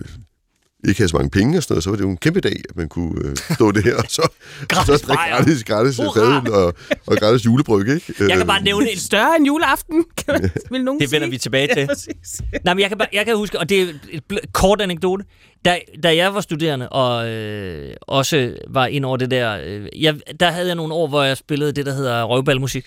[0.87, 2.55] ikke havde så mange penge og sådan noget, så var det jo en kæmpe dag,
[2.69, 4.29] at man kunne øh, stå det her, og så,
[4.67, 6.73] Gratis så drikke gratis, gratis fadøl og,
[7.07, 8.13] og gratis julebryg, ikke?
[8.19, 11.25] Jeg kan Øh, bare nævne en Større end juleaften, kan man, vil nogen Det vender
[11.27, 11.31] sige.
[11.31, 11.77] vi tilbage til.
[11.81, 12.41] Ja, præcis.
[12.65, 15.23] Nej, men jeg kan, bare, jeg kan huske, og det er et bl- kort anekdote,
[15.65, 20.15] da, da jeg var studerende og øh, også var ind over det der, øh, jeg,
[20.39, 22.85] der havde jeg nogle år, hvor jeg spillede det, der hedder røvballmusik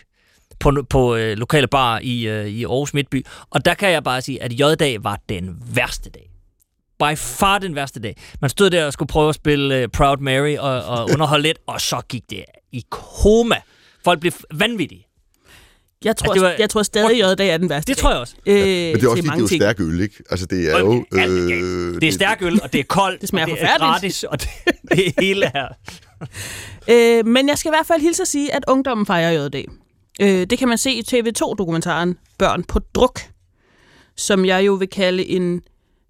[0.60, 3.26] på, på øh, lokale bar i, øh, i Aarhus Midtby.
[3.50, 6.30] Og der kan jeg bare sige, at J-dag var den værste dag.
[6.98, 8.16] By far den værste dag.
[8.40, 11.58] Man stod der og skulle prøve at spille øh, Proud Mary og, og underholde lidt,
[11.66, 13.56] og så gik det i koma.
[14.04, 15.06] Folk blev vanvittige.
[16.04, 18.18] Jeg tror, Altså, var- jeg tror stadig, at J-dag er den værste Det tror jeg
[18.20, 18.34] også.
[18.46, 18.52] dag.
[18.54, 20.14] Øh, Men det er også fordi, det er mange jo stærk øl, ikke?
[20.30, 20.92] Altså, det er jo...
[21.12, 22.00] Er galt.
[22.00, 23.90] Det er stærk øl, og det er koldt, Det smager og det er forfærdeligt.
[23.92, 24.48] gratis, og det,
[24.90, 25.68] det hele her.
[26.90, 29.66] Øh, men jeg skal i hvert fald hilse at sige, at ungdommen fejrer J-dag.
[30.20, 33.20] Øh, det kan man se i TV2-dokumentaren Børn på druk,
[34.16, 35.60] som jeg jo vil kalde en,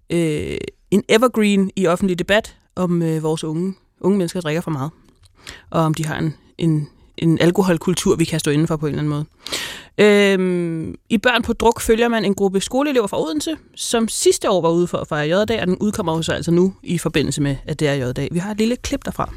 [0.09, 0.57] øh,
[0.95, 3.73] en evergreen i offentlig debat om øh, vores unge.
[4.01, 4.91] Unge mennesker drikker for meget,
[5.69, 6.87] og om de har en, en,
[7.17, 9.25] en alkoholkultur, vi kan stå indenfor på en eller anden måde.
[9.97, 14.61] Øhm, I Børn på druk følger man en gruppe skoleelever fra Odense, som sidste år
[14.61, 17.41] var ude for at fejre J-dag, og den udkommer jo så altså nu i forbindelse
[17.41, 18.29] med, at det er J-dag.
[18.31, 19.33] Vi har et lille klip derfra.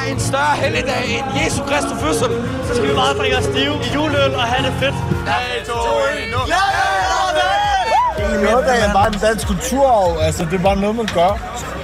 [0.00, 2.30] Er en større helligdag end Jesu Kristi fødsel.
[2.66, 4.96] Så skal vi bare drikke os stive i juleøl og have det fedt.
[5.26, 6.40] 3, 2, 1, nu.
[6.46, 6.58] Det
[8.68, 10.18] er er bare en dansk kulturarv.
[10.26, 11.32] Altså, det er bare noget, man gør.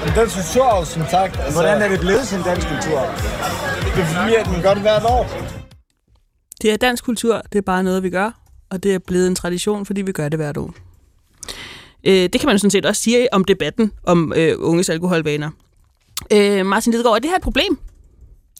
[0.06, 1.36] En dansk kulturarv, som sagt.
[1.36, 3.10] Altså, Hvordan er det blevet til en dansk kulturarv?
[3.94, 5.24] Det er fordi, at man gør det hvert år.
[6.62, 8.30] Det er dansk kultur, det er bare noget, vi gør,
[8.70, 10.70] og det er blevet en tradition, fordi vi gør det hvert år.
[12.04, 15.50] Øh, det kan man sådan set også sige om debatten om øh, unges alkoholvaner.
[16.32, 17.78] Øh, Martin Lidegaard, er det her et problem?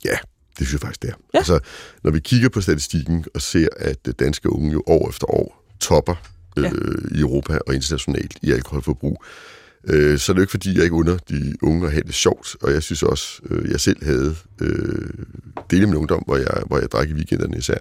[0.07, 0.17] Ja,
[0.59, 1.15] det synes jeg faktisk, det er.
[1.35, 1.39] Ja.
[1.39, 1.59] Altså,
[2.05, 5.65] når vi kigger på statistikken og ser, at det danske unge jo år efter år
[5.81, 6.15] topper
[6.57, 6.71] øh, Ja.
[7.15, 9.25] i Europa og internationalt i alkoholforbrug,
[9.89, 12.15] øh, så er det jo ikke, fordi jeg ikke under de unge at have det
[12.15, 12.57] sjovt.
[12.63, 15.09] Og jeg synes også, øh, jeg selv havde øh,
[15.71, 17.79] dele af min ungdom, hvor jeg, hvor jeg drak i weekenderne især,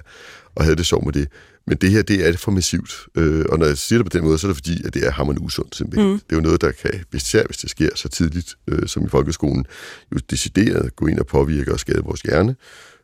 [0.56, 1.28] og havde det sjovt med det.
[1.68, 3.08] Men det her, det er det for massivt.
[3.16, 5.06] Øh, og når jeg siger det på den måde, så er det fordi, at det
[5.08, 6.12] er hammerende usundt simpelthen.
[6.12, 6.20] Mm.
[6.20, 9.10] Det er jo noget, der kan, især hvis det sker så tidligt, øh, som i
[9.10, 9.66] folkeskolen,
[10.14, 12.56] jo decideret gå ind og påvirke og skade vores hjerne,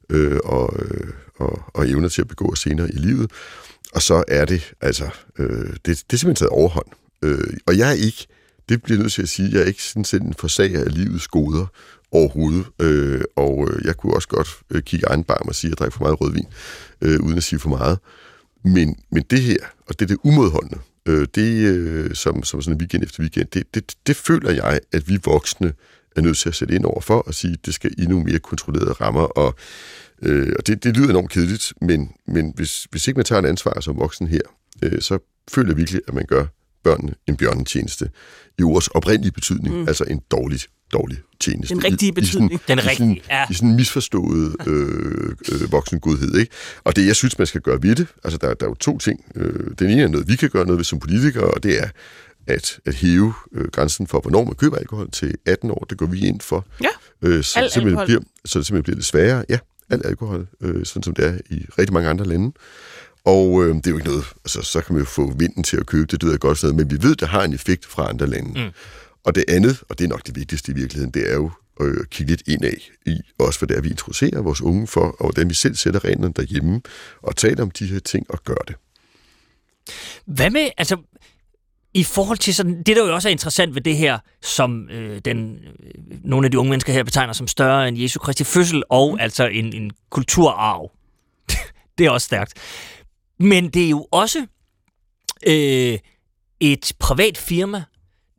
[0.09, 3.31] øh, og, øh, og, og evner til at begå os senere i livet.
[3.93, 6.87] Og så er det, altså, øh, det, det er simpelthen taget overhånd.
[7.23, 8.27] Øh, og jeg er ikke,
[8.69, 10.93] det bliver jeg nødt til at sige, jeg er ikke sådan set en forsager af
[10.93, 11.65] livets goder
[12.11, 12.65] overhovedet.
[12.81, 15.77] Øh, og øh, jeg kunne også godt øh, kigge egen barm og sige, at jeg
[15.77, 16.45] drikker for meget rødvin,
[17.01, 17.99] øh, uden at sige for meget.
[18.63, 19.57] Men, men det her,
[19.87, 23.47] og det er det umodholdende, øh, det øh, som, som sådan en weekend efter weekend,
[23.53, 25.73] det, det, det føler jeg, at vi voksne
[26.15, 28.25] er nødt til at sætte ind over for og sige, at det skal i nogle
[28.25, 29.21] mere kontrollerede rammer.
[29.21, 29.55] Og,
[30.21, 33.45] øh, og det, det lyder enormt kedeligt, men, men hvis, hvis ikke man tager et
[33.45, 34.41] ansvar som voksen her,
[34.83, 35.19] øh, så
[35.51, 36.45] føler jeg virkelig, at man gør
[36.83, 38.09] børnene en bjørnetjeneste
[38.59, 39.87] i ordets oprindelige betydning, mm.
[39.87, 40.59] altså en dårlig,
[40.93, 41.75] dårlig tjeneste.
[41.75, 42.61] Den rigtige I, i sådan, betydning.
[42.67, 43.45] Den i sådan, rigtige, ja.
[43.49, 46.51] I sådan en misforstået øh, øh, voksengodhed, ikke?
[46.83, 48.97] Og det, jeg synes, man skal gøre ved det, altså der, der er jo to
[48.97, 49.25] ting.
[49.35, 51.87] Øh, den ene er noget, vi kan gøre noget ved som politikere, og det er
[52.47, 55.85] at, at hæve øh, grænsen for, hvornår man køber alkohol til 18 år.
[55.89, 56.65] Det går vi ind for.
[56.83, 56.87] Ja.
[57.21, 58.05] Øh, så, Al det simpelthen alkohol.
[58.05, 59.45] bliver, så det simpelthen bliver lidt sværere.
[59.49, 59.57] Ja,
[59.89, 62.51] al alkohol, øh, sådan som det er i rigtig mange andre lande.
[63.25, 65.77] Og øh, det er jo ikke noget, altså så kan man jo få vinden til
[65.77, 68.09] at købe, det lyder godt sådan noget, men vi ved, det har en effekt fra
[68.09, 68.63] andre lande.
[68.63, 68.69] Mm.
[69.23, 71.51] Og det andet, og det er nok det vigtigste i virkeligheden, det er jo
[71.81, 72.73] øh, at kigge lidt indad
[73.05, 76.03] i, også hvad det er, vi introducerer vores unge for, og hvordan vi selv sætter
[76.03, 76.81] reglerne derhjemme,
[77.21, 78.75] og taler om de her ting og gør det.
[80.25, 80.97] Hvad med, altså,
[81.93, 85.21] i forhold til sådan, det der jo også er interessant ved det her, som øh,
[85.25, 85.93] den, øh,
[86.23, 89.19] nogle af de unge mennesker her betegner som større end Jesu Kristi fødsel, og mm.
[89.19, 90.91] altså en, en kulturarv.
[91.97, 92.53] det er også stærkt.
[93.39, 94.45] Men det er jo også
[95.47, 95.97] øh,
[96.59, 97.83] et privat firma,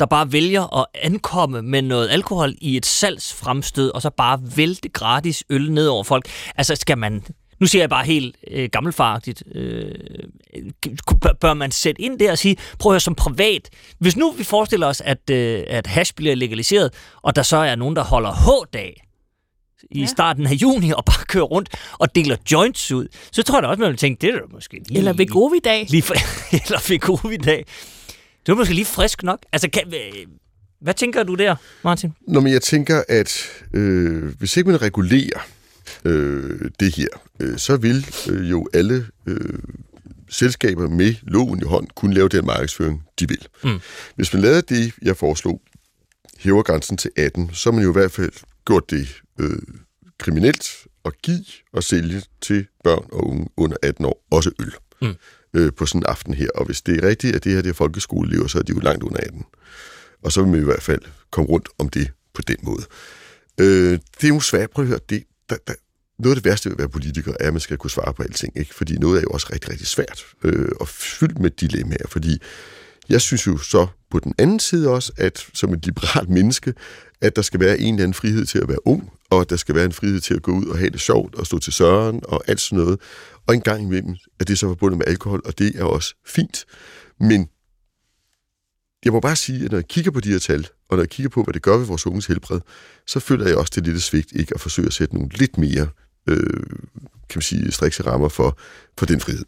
[0.02, 4.88] der bare vælger at ankomme med noget alkohol i et salgsfremstød, og så bare vælte
[4.88, 6.28] gratis øl ned over folk.
[6.56, 7.24] Altså skal man,
[7.60, 9.94] nu siger jeg bare helt øh, gammelfaragtigt, øh,
[11.40, 14.44] bør- man sætte ind der og sige, prøv at høre som privat, hvis nu vi
[14.44, 16.90] forestiller os, at, øh, at hash bliver legaliseret,
[17.22, 19.02] og der så er nogen, der holder H-dag,
[19.90, 20.06] i ja.
[20.06, 23.68] starten af juni og bare kører rundt og deler joints ud, så tror jeg da
[23.68, 24.98] også, man vil tænke, det er da måske lige...
[24.98, 25.86] Eller Vegovi-dag?
[25.88, 26.14] Lige for,
[26.64, 27.64] eller Vegovi-dag.
[28.46, 29.38] Det var måske lige frisk nok.
[29.52, 30.26] Altså, kan, øh,
[30.80, 32.12] hvad tænker du der, Martin?
[32.28, 35.48] Nå, men jeg tænker, at øh, hvis ikke man regulerer
[36.04, 37.08] øh, det her,
[37.40, 39.58] øh, så vil øh, jo alle øh,
[40.30, 43.48] selskaber med loven i hånd kunne lave den markedsføring, de vil.
[43.64, 43.80] Mm.
[44.16, 45.60] Hvis man lavede det, jeg foreslog,
[46.38, 48.32] hæver grænsen til 18, så har man jo i hvert fald
[48.66, 49.08] gjort det
[49.40, 49.58] øh,
[50.18, 50.68] kriminelt
[51.04, 55.14] at give og sælge til børn og unge under 18 år, også øl, mm
[55.54, 56.48] øh, på sådan en aften her.
[56.54, 58.78] Og hvis det er rigtigt, at det her det er folkeskoleelever, så er de jo
[58.78, 59.44] langt under 18.
[60.22, 62.82] Og så vil man i hvert fald komme rundt om det på den måde.
[63.60, 65.74] Øh, det er jo svært, prøv at høre, det, der, der,
[66.18, 68.22] noget af det værste ved at være politiker, er, at man skal kunne svare på
[68.22, 68.74] alting, ikke?
[68.74, 72.38] fordi noget er jo også rigtig, rigtig svært øh, og fyldt med dilemmaer, fordi
[73.08, 76.74] jeg synes jo så på den anden side også, at som et liberalt menneske,
[77.20, 79.56] at der skal være en eller anden frihed til at være ung, og at der
[79.56, 81.72] skal være en frihed til at gå ud og have det sjovt og stå til
[81.72, 83.00] søren og alt sådan noget.
[83.46, 86.64] Og en gang imellem er det så forbundet med alkohol, og det er også fint.
[87.20, 87.48] Men
[89.04, 91.10] jeg må bare sige, at når jeg kigger på de her tal, og når jeg
[91.10, 92.60] kigger på, hvad det gør ved vores unges helbred,
[93.06, 95.58] så føler jeg også, det er lidt svigt ikke at forsøge at sætte nogle lidt
[95.58, 95.88] mere
[96.26, 96.62] øh,
[97.32, 98.58] kan man sige, strikse rammer for,
[98.98, 99.44] for den frihed.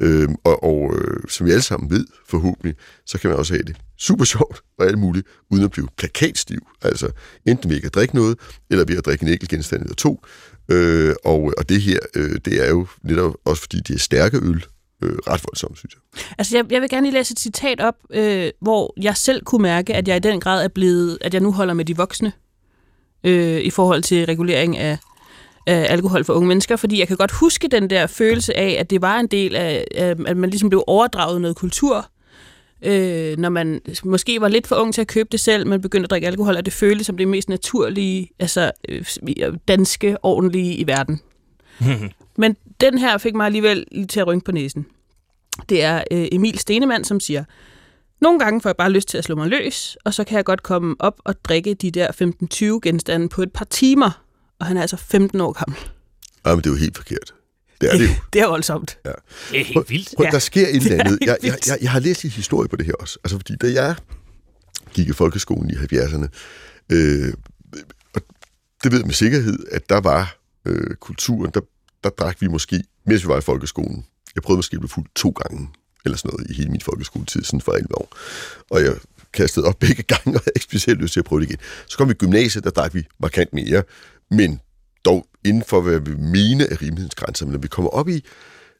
[0.00, 2.74] Øh, og og øh, som vi alle sammen ved, forhåbentlig,
[3.06, 6.66] så kan man også have det super sjovt og alt muligt, uden at blive plakatstiv.
[6.82, 7.10] Altså
[7.46, 8.38] enten ved ikke at drikke noget,
[8.70, 10.24] eller ved at drikke en enkelt genstand eller to.
[10.70, 14.36] Øh, og, og det her, øh, det er jo netop også fordi, det er stærke
[14.36, 14.64] øl,
[15.02, 16.22] øh, ret voldsomt, synes jeg.
[16.38, 19.62] Altså, jeg, jeg vil gerne lige læse et citat op, øh, hvor jeg selv kunne
[19.62, 22.32] mærke, at jeg i den grad er blevet, at jeg nu holder med de voksne
[23.24, 24.98] øh, i forhold til regulering af,
[25.66, 28.90] af alkohol for unge mennesker, fordi jeg kan godt huske den der følelse af, at
[28.90, 32.10] det var en del af, af at man ligesom blev overdraget noget kultur,
[32.82, 36.06] øh, når man måske var lidt for ung til at købe det selv, men begyndte
[36.06, 39.04] at drikke alkohol, at det føltes som det mest naturlige, altså øh,
[39.68, 41.20] danske, ordentlige i verden.
[42.36, 44.86] men den her fik mig alligevel lige til at rynke på næsen.
[45.68, 47.44] Det er øh, Emil Stenemann, som siger,
[48.20, 50.44] nogle gange får jeg bare lyst til at slå mig løs, og så kan jeg
[50.44, 54.24] godt komme op og drikke de der 15-20 genstande på et par timer,
[54.58, 55.78] og han er altså 15 år gammel.
[56.46, 57.34] Ja, men det er jo helt forkert.
[57.80, 58.14] Det er det jo.
[58.32, 58.98] Det er voldsomt.
[59.04, 59.10] Ja.
[59.50, 60.14] Det er helt vildt.
[60.16, 61.18] Prøv, der sker et eller det er andet.
[61.20, 63.18] Jeg, jeg, jeg, jeg har læst en historie på det her også.
[63.24, 63.94] Altså, fordi da jeg
[64.92, 66.26] gik i folkeskolen i 70'erne,
[66.90, 67.32] øh,
[68.14, 68.22] og
[68.82, 71.60] det ved jeg med sikkerhed, at der var øh, kulturen, der,
[72.04, 74.04] der drak vi måske, mens vi var i folkeskolen.
[74.34, 75.68] Jeg prøvede måske at blive fuld to gange,
[76.04, 78.16] eller sådan noget, i hele min folkeskoletid, sådan for 11 år.
[78.70, 78.94] Og jeg
[79.32, 81.58] kastede op begge gange, og havde ikke specielt lyst til at prøve det igen.
[81.86, 83.82] Så kom vi i gymnasiet, der drak vi markant mere,
[84.30, 84.60] men
[85.04, 88.24] dog inden for, hvad vi mener rimelighedens grænser, Men når vi kommer op i,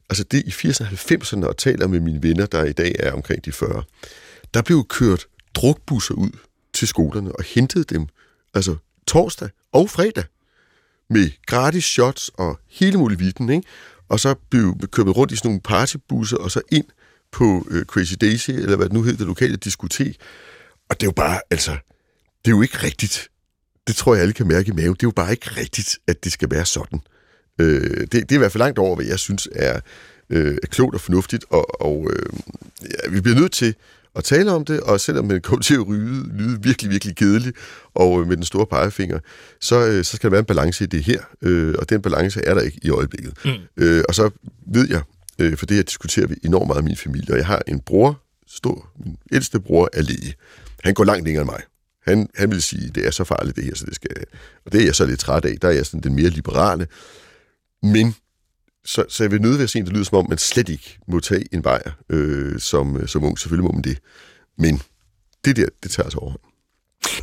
[0.09, 3.11] altså det i 80'erne og 90'erne, og taler med mine venner, der i dag er
[3.11, 3.83] omkring de 40,
[4.53, 6.31] der blev kørt drukbusser ud
[6.73, 8.07] til skolerne og hentede dem,
[8.53, 8.75] altså
[9.07, 10.23] torsdag og fredag,
[11.09, 13.67] med gratis shots og hele muligheden, ikke?
[14.09, 16.85] Og så blev vi kørt rundt i sådan nogle partybusser, og så ind
[17.31, 20.17] på øh, Crazy Daisy, eller hvad det nu hed, det lokale diskotek.
[20.89, 21.71] Og det er jo bare, altså,
[22.45, 23.29] det er jo ikke rigtigt.
[23.87, 24.93] Det tror jeg, alle kan mærke i maven.
[24.93, 26.99] Det er jo bare ikke rigtigt, at det skal være sådan.
[27.59, 29.79] Øh, det, det er i hvert fald langt over, hvad jeg synes er,
[30.29, 32.39] øh, er klogt og fornuftigt, og, og øh,
[32.81, 33.75] ja, vi bliver nødt til
[34.15, 37.57] at tale om det, og selvom man kommer til at ryge, lyde virkelig, virkelig kedeligt,
[37.93, 39.19] og øh, med den store pegefinger,
[39.61, 42.41] så, øh, så skal der være en balance i det her, øh, og den balance
[42.45, 43.33] er der ikke i øjeblikket.
[43.45, 43.51] Mm.
[43.77, 44.29] Øh, og så
[44.67, 45.01] ved jeg,
[45.39, 47.79] øh, for det her diskuterer vi enormt meget i min familie, og jeg har en
[47.79, 50.33] bror, stor, min ældste bror er læge.
[50.83, 51.61] Han går langt længere end mig.
[52.07, 54.11] Han, han vil sige, det er så farligt det her, så det skal...
[54.65, 55.55] Og det er jeg så lidt træt af.
[55.61, 56.87] Der er jeg sådan den mere liberale.
[57.83, 58.15] Men
[58.85, 60.69] så, så jeg vil nødt ved at se, at det lyder som om, man slet
[60.69, 63.39] ikke må tage en bajer øh, som, øh, som ung.
[63.39, 63.97] Selvfølgelig må man det.
[64.57, 64.81] Men
[65.45, 66.33] det der, det tager sig over.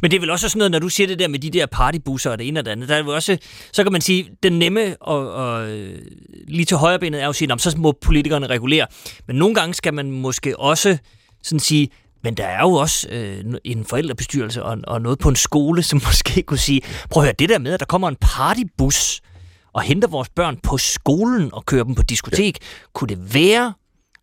[0.03, 1.67] Men det er vel også sådan noget, når du siger det der med de der
[1.67, 3.39] partybusser og det ene og det andet, der er jo også,
[3.73, 5.99] så kan man sige, den nemme og, og øh,
[6.49, 8.87] lige til højrebenet er jo at sige, så må politikerne regulere.
[9.27, 10.99] Men nogle gange skal man måske også
[11.43, 11.91] sådan sige,
[12.25, 16.01] men der er jo også øh, en forældrebestyrelse og, og noget på en skole, som
[16.09, 19.21] måske kunne sige, prøv at høre, det der med, at der kommer en partybus
[19.73, 22.67] og henter vores børn på skolen og kører dem på diskotek, ja.
[22.95, 23.73] kunne det være,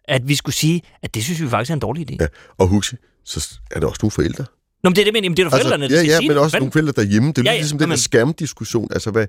[0.08, 2.16] at vi skulle sige, at det synes vi faktisk er en dårlig idé?
[2.20, 2.28] Ja.
[2.58, 2.94] Og husk,
[3.26, 4.46] så er der også nogle forældre.
[4.84, 6.18] Nå, men det er det, men det er jo forældrene, altså, der ja, skal ja,
[6.18, 6.44] sige men det.
[6.44, 7.30] også Hvad- nogle forældre derhjemme.
[7.30, 8.88] Det er Ja, ja, ja, ligesom den der men- skærmdiskussion.
[8.94, 9.28] Altså, hvad,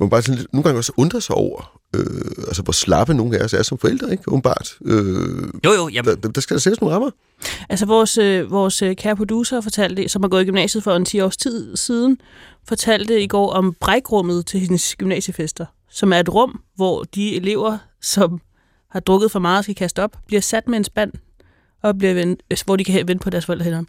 [0.00, 3.38] man bare sådan lidt, nogle gange også undrer sig over, øh, altså, hvor slappe nogle
[3.38, 4.22] af os er som forældre, ikke?
[4.28, 4.78] Åbenbart.
[4.84, 7.10] Øh, Jo, jo, jamen, der, der skal der sættes nogle rammer.
[7.68, 11.04] Altså vores, øh, vores øh, kære producer fortalte, som har gået i gymnasiet for en
[11.04, 12.18] 10 års tid siden,
[12.68, 17.78] fortalte i går om brækrummet til hendes gymnasiefester, som er et rum, hvor de elever,
[18.02, 18.40] som
[18.90, 21.12] har drukket for meget og skal kaste op, bliver sat med en spand,
[21.82, 23.82] og bliver vendt, øh, hvor de kan vente på deres forældre hænder.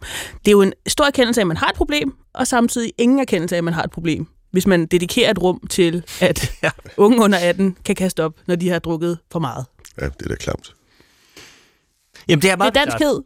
[0.44, 3.18] Det er jo en stor erkendelse af, at man har et problem, og samtidig ingen
[3.18, 6.70] erkendelse af, at man har et problem, hvis man dedikerer et rum til, at ja.
[6.96, 9.66] unge under 18 kan kaste op, når de har drukket for meget.
[10.00, 10.74] Ja, det er da klamt.
[12.28, 13.22] jamen det er Det meget er danskhed.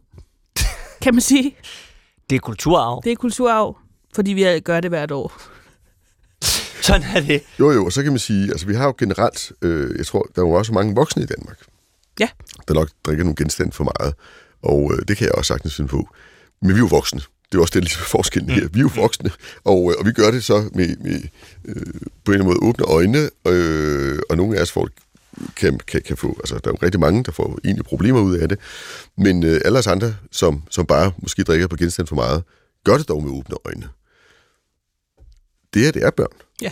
[1.01, 1.55] kan man sige.
[2.29, 3.01] Det er kulturarv.
[3.03, 3.77] Det er kulturarv,
[4.15, 5.41] fordi vi gør det hvert år.
[6.81, 7.41] Sådan er det.
[7.59, 10.27] Jo, jo, og så kan man sige, altså vi har jo generelt, øh, jeg tror,
[10.35, 11.57] der er jo også mange voksne i Danmark,
[12.19, 12.29] Ja.
[12.67, 14.13] der nok drikker nogle genstande for meget,
[14.63, 16.07] og øh, det kan jeg også sagtens finde på.
[16.61, 17.21] Men vi er jo voksne.
[17.51, 18.67] Det er også det, ligesom forskellen her.
[18.67, 19.31] Vi er jo voksne,
[19.63, 21.21] og, øh, og vi gør det så med, med
[21.65, 21.75] øh,
[22.25, 24.89] på en eller anden måde åbne øjne, øh, og nogle af os får,
[25.55, 28.37] kan, kan, kan få, altså der er jo rigtig mange, der får egentlig problemer ud
[28.37, 28.59] af det,
[29.17, 32.43] men øh, alle os andre, som, som bare måske drikker på genstand for meget,
[32.83, 33.89] gør det dog med åbne øjne.
[35.73, 36.37] Det her, det er børn.
[36.61, 36.71] Ja.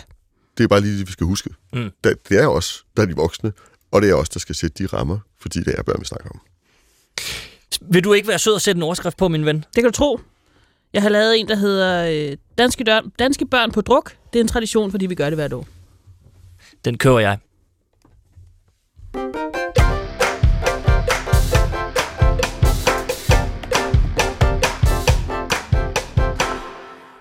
[0.58, 1.50] Det er bare lige det, vi skal huske.
[1.72, 1.90] Mm.
[2.04, 3.52] Der, det er os, der er de voksne,
[3.90, 6.30] og det er os, der skal sætte de rammer, fordi det er børn, vi snakker
[6.30, 6.40] om.
[7.80, 9.56] Vil du ikke være sød og sætte en overskrift på, min ven?
[9.56, 10.20] Det kan du tro.
[10.92, 14.16] Jeg har lavet en, der hedder øh, danske, dør, danske børn på druk.
[14.32, 15.66] Det er en tradition, fordi vi gør det hvert år.
[16.84, 17.38] Den kører jeg.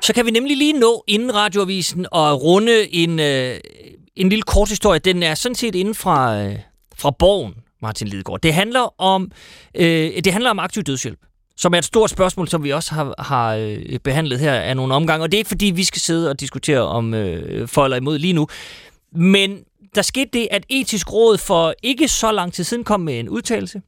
[0.01, 3.59] Så kan vi nemlig lige nå inden radioavisen og runde en, øh,
[4.15, 4.99] en lille kort historie.
[4.99, 6.59] Den er sådan set inden fra, øh,
[6.97, 8.41] fra Borgen, Martin Lidegaard.
[8.41, 9.31] Det handler om,
[9.75, 11.19] øh, det handler om aktiv dødshjælp
[11.57, 14.93] som er et stort spørgsmål, som vi også har, har øh, behandlet her af nogle
[14.93, 15.23] omgange.
[15.23, 18.19] Og det er ikke, fordi vi skal sidde og diskutere om øh, for eller imod
[18.19, 18.47] lige nu.
[19.11, 19.59] Men
[19.95, 23.29] der skete det, at etisk råd for ikke så lang tid siden kom med en
[23.29, 23.81] udtalelse.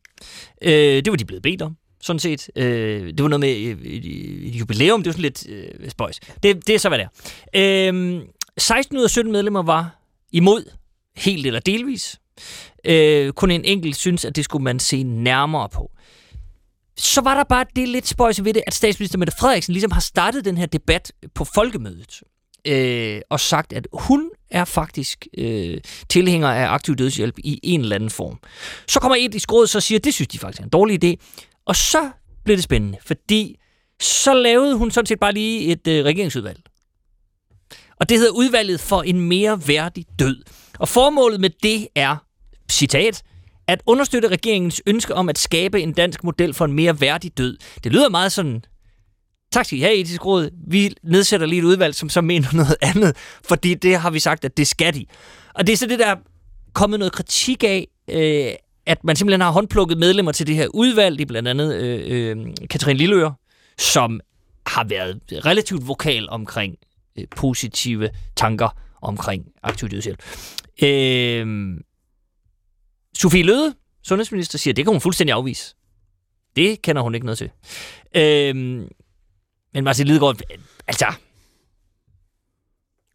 [0.62, 2.50] Øh, det var de blevet bedt om, sådan set.
[2.56, 6.20] Øh, det var noget med øh, et, et jubilæum, det var sådan lidt øh, spøjs.
[6.44, 7.08] Det, det er så, hvad det
[7.54, 7.94] er.
[7.94, 8.22] Øh,
[8.58, 10.00] 16 ud af 17 medlemmer var
[10.32, 10.64] imod,
[11.18, 12.20] helt eller delvis.
[12.86, 15.92] Øh, kun en enkelt synes, at det skulle man se nærmere på
[16.98, 20.02] så var der bare det lidt spøjse ved det, at statsminister Mette Frederiksen ligesom har
[20.02, 22.22] startet den her debat på folkemødet.
[22.68, 27.96] Øh, og sagt, at hun er faktisk øh, tilhænger af aktiv dødshjælp i en eller
[27.96, 28.40] anden form.
[28.88, 31.04] Så kommer et i så og siger, at det synes de faktisk er en dårlig
[31.04, 31.16] idé.
[31.66, 32.10] Og så
[32.46, 33.60] blev det spændende, fordi
[34.02, 36.60] så lavede hun sådan set bare lige et øh, regeringsudvalg.
[38.00, 40.44] Og det hedder udvalget for en mere værdig død.
[40.80, 42.16] Og formålet med det er,
[42.72, 43.24] citat,
[43.68, 47.58] at understøtte regeringens ønske om at skabe en dansk model for en mere værdig død.
[47.84, 48.64] Det lyder meget sådan,
[49.52, 50.50] tak skal I have, etisk råd.
[50.68, 54.46] Vi nedsætter lige et udvalg, som så mener noget andet, fordi det har vi sagt,
[54.46, 55.06] at det skal de.
[55.54, 56.16] Og det er så det, der er
[56.74, 58.52] kommet noget kritik af, øh,
[58.86, 62.38] at man simpelthen har håndplukket medlemmer til det her udvalg, det er blandt andet øh,
[62.38, 62.38] øh,
[62.70, 63.32] Katrine Lilleør,
[63.78, 64.20] som
[64.68, 66.76] har været relativt vokal omkring
[67.20, 68.70] øh, positive tanker
[69.02, 70.20] omkring aktiv dødshjælp.
[70.84, 71.78] Øh,
[73.18, 75.76] Sofie Løde, sundhedsminister, siger, at det kan hun fuldstændig afvise.
[76.56, 77.50] Det kender hun ikke noget til.
[78.16, 78.88] Øhm,
[79.74, 80.38] men Martin Lidegaard,
[80.88, 81.06] altså...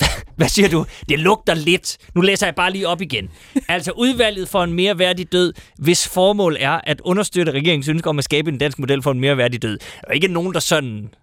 [0.37, 0.87] Hvad siger du?
[1.09, 1.99] Det lugter lidt.
[2.15, 3.31] Nu læser jeg bare lige op igen.
[3.69, 8.19] Altså udvalget for en mere værdig død, hvis formål er at understøtte regeringens ønske om
[8.19, 9.79] at skabe en dansk model for en mere værdig død.
[9.79, 11.15] Der er ikke nogen, der sådan...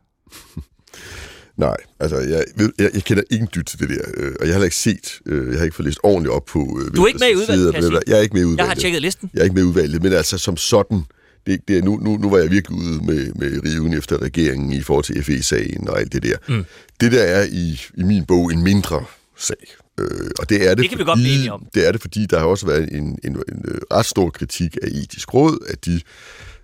[1.59, 4.47] Nej, altså jeg, ved, jeg, jeg kender ingen dyt til det der, øh, og jeg
[4.47, 6.59] har heller ikke set, øh, jeg har ikke fået læst ordentligt op på...
[6.81, 8.01] Øh, Du er ikke med i udvalget, kan jeg sige.
[8.07, 8.57] Jeg er ikke med i udvalget.
[8.57, 9.29] Jeg har tjekket listen.
[9.33, 11.01] Jeg er ikke med i udvalget, men altså som sådan,
[11.47, 14.71] det, det er, nu, nu, nu var jeg virkelig ude med, med riven efter regeringen
[14.73, 16.35] i forhold til FE-sagen og alt det der.
[16.47, 16.65] Mm.
[17.01, 19.05] Det der er i, i min bog en mindre
[19.37, 19.55] sag.
[19.99, 20.05] Øh,
[20.39, 21.65] og det er det, Det kan vi godt blive enige om.
[21.73, 24.77] Det er det, fordi der har også været en, en, en øh, ret stor kritik
[24.81, 26.01] af etisk råd, at de,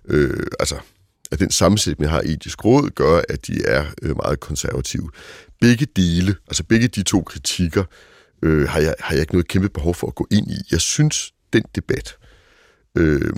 [0.08, 0.74] øh, altså,
[1.32, 5.10] at den sammensætning, vi har i etisk råd, gør, at de er øh, meget konservative.
[5.60, 7.84] Begge dele, altså begge de to kritikker,
[8.42, 10.56] øh, har, jeg, har jeg ikke noget kæmpe behov for at gå ind i.
[10.70, 12.16] Jeg synes, den debat,
[12.96, 13.32] øh,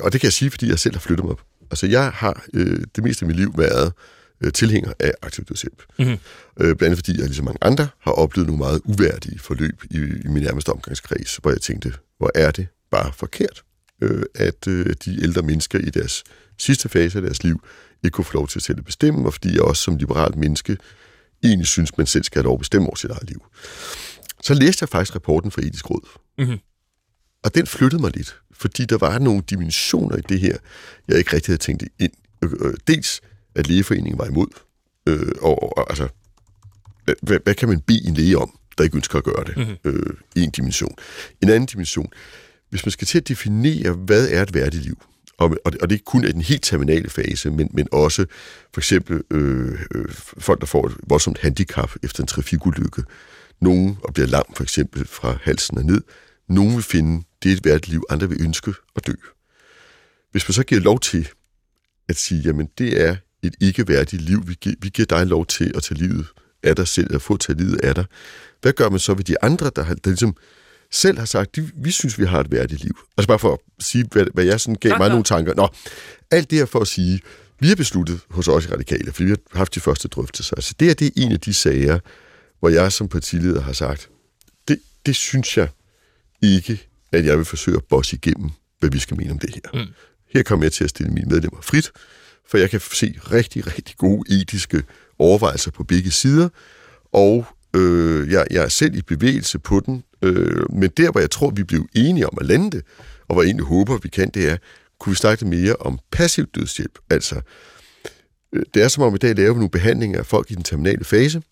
[0.00, 1.42] og det kan jeg sige, fordi jeg selv har flyttet mig op.
[1.70, 3.92] Altså, jeg har øh, det meste af mit liv været
[4.40, 5.82] øh, tilhænger af aktiv dødshjælp.
[5.98, 6.08] Mhm.
[6.10, 6.18] Øh,
[6.56, 10.28] blandt andet fordi jeg, ligesom mange andre, har oplevet nogle meget uværdige forløb i, i
[10.28, 13.62] min nærmeste omgangskreds, hvor jeg tænkte, hvor er det bare forkert,
[14.02, 16.24] øh, at øh, de ældre mennesker i deres
[16.62, 17.64] sidste fase af deres liv
[18.04, 20.36] ikke kunne få lov til at selv at bestemme, og fordi jeg også som liberalt
[20.36, 20.76] menneske
[21.42, 23.42] egentlig synes, man selv skal have lov at bestemme over sit eget liv.
[24.42, 26.08] Så læste jeg faktisk rapporten fra Etisk Råd.
[26.38, 26.58] Mhm.
[27.44, 30.56] Og den flyttede mig lidt, fordi der var nogle dimensioner i det her,
[31.08, 32.12] jeg ikke rigtig havde tænkt ind.
[32.44, 33.20] Øh, øh, Dels,
[33.54, 34.46] at lægeforeningen var imod,
[35.06, 36.08] øh, og, og altså,
[37.02, 39.56] hvad, hvad, kan man bede en læge om, der ikke ønsker at gøre det?
[39.56, 39.76] Mhm.
[39.84, 40.94] Øh, en dimension.
[41.42, 42.12] En anden dimension,
[42.70, 44.98] hvis man skal til at definere, hvad er et værdigt liv,
[45.42, 48.26] og, og, det, og det ikke kun er den helt terminale fase, men, men også
[48.74, 50.04] for eksempel øh, øh,
[50.38, 53.02] folk, der får et voldsomt handicap efter en trafikulykke,
[53.60, 56.02] nogen og bliver lam for eksempel fra halsen og ned,
[56.48, 59.12] nogen vil finde, det er et værdigt liv, andre vil ønske at dø.
[60.32, 61.28] Hvis man så giver lov til
[62.08, 65.46] at sige, jamen det er et ikke værdigt liv, vi giver, vi giver dig lov
[65.46, 66.26] til at tage livet
[66.62, 68.04] af dig selv, at få tage livet af dig,
[68.60, 70.36] hvad gør man så ved de andre, der, har, der ligesom
[70.92, 72.98] selv har sagt, de, vi synes, vi har et værdigt liv.
[73.16, 75.54] Altså bare for at sige, hvad, hvad jeg sådan gav Klar, mig nogle tanker.
[75.54, 75.68] Nå,
[76.30, 77.20] alt det her for at sige,
[77.60, 80.56] vi har besluttet hos os i Radikale, fordi vi har haft de første drøftelser.
[80.56, 81.98] Altså det her, det er en af de sager,
[82.60, 84.08] hvor jeg som partileder har sagt,
[84.68, 85.68] det, det synes jeg
[86.42, 89.84] ikke, at jeg vil forsøge at bosse igennem, hvad vi skal mene om det her.
[89.84, 89.92] Mm.
[90.34, 91.92] Her kommer jeg til at stille mine medlemmer frit,
[92.48, 94.82] for jeg kan se rigtig, rigtig gode etiske
[95.18, 96.48] overvejelser på begge sider,
[97.12, 97.46] og
[97.76, 101.50] øh, jeg, jeg er selv i bevægelse på den, øh, men der, hvor jeg tror,
[101.50, 102.82] vi blev enige om at lande det,
[103.28, 104.56] og hvor jeg egentlig håber, vi kan, det er,
[105.00, 107.40] kunne vi snakke mere om passiv dødshjælp, altså
[108.52, 110.62] øh, det er som om i dag laver vi nogle behandlinger af folk i den
[110.62, 111.42] terminale fase,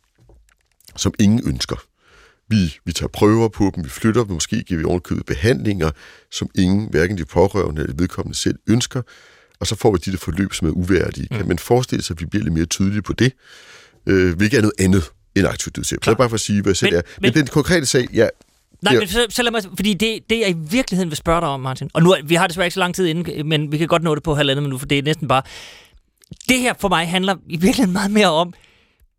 [0.97, 1.77] som ingen ønsker.
[2.49, 5.91] Vi, vi tager prøver på dem, vi flytter dem, måske giver vi ovenkøbet behandlinger,
[6.31, 9.03] som ingen, hverken de pårørende eller vedkommende selv ønsker,
[9.61, 11.29] og så får vi de der forløb, som er uværdige.
[11.31, 11.37] Mm.
[11.37, 13.33] Kan man forestille sig, at vi bliver lidt mere tydelige på det,
[14.07, 16.05] øh, hvilket er noget andet end aktiv dødshjælp.
[16.05, 17.03] Så er bare for at sige, hvad jeg selv Men- er.
[17.21, 18.29] Men, men- den konkrete sag, ja,
[18.83, 18.99] Nej, Ja.
[18.99, 21.61] men så, så lad mig, fordi det, det, jeg i virkeligheden vil spørge dig om,
[21.61, 24.03] Martin, og nu, vi har desværre ikke så lang tid inden, men vi kan godt
[24.03, 25.43] nå det på halvandet minut, for det er næsten bare...
[26.49, 28.53] Det her for mig handler i virkeligheden meget mere om,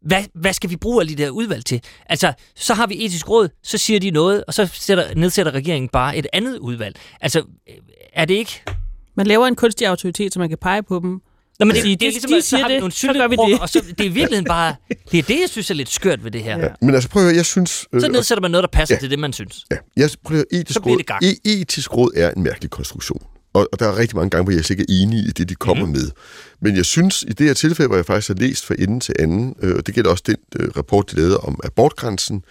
[0.02, 1.82] hvad, hvad skal vi bruge alle de der udvalg til?
[2.10, 5.90] Altså, så har vi etisk råd, så siger de noget, og så sætter, nedsætter regeringen
[5.90, 6.96] bare et andet udvalg.
[7.22, 7.76] Altså, øh,
[8.14, 8.64] er det ikke...
[9.18, 11.22] Man laver en kunstig autoritet, så man kan pege på dem.
[11.62, 12.92] Nå, men det, Sige, det, det er ligesom, de at så siger har vi nogle
[12.92, 13.62] så gør vi syltekrukker, det.
[13.62, 14.76] og så, det er i virkeligheden bare...
[15.12, 16.60] Det er det, jeg synes er lidt skørt ved det her.
[16.60, 16.68] ja.
[16.82, 17.86] men altså prøv at høre, jeg synes...
[17.94, 19.00] Øh, Så nedsætter man noget, der passer Ja.
[19.00, 19.66] til det, man synes.
[19.72, 22.70] Ja, jeg prøver at høre, etisk Så råd, det e- etisk råd er en mærkelig
[22.70, 23.22] konstruktion.
[23.54, 25.56] Og, og der er rigtig mange gange, hvor jeg ikke er enig i det, de
[25.56, 25.92] kommer mm.
[25.92, 26.10] med.
[26.62, 29.16] Men jeg synes, i det her tilfælde, hvor jeg faktisk har læst fra ende til
[29.20, 32.44] anden, øh, og det gælder også den øh, rapport, de lavede om abortgrænsen,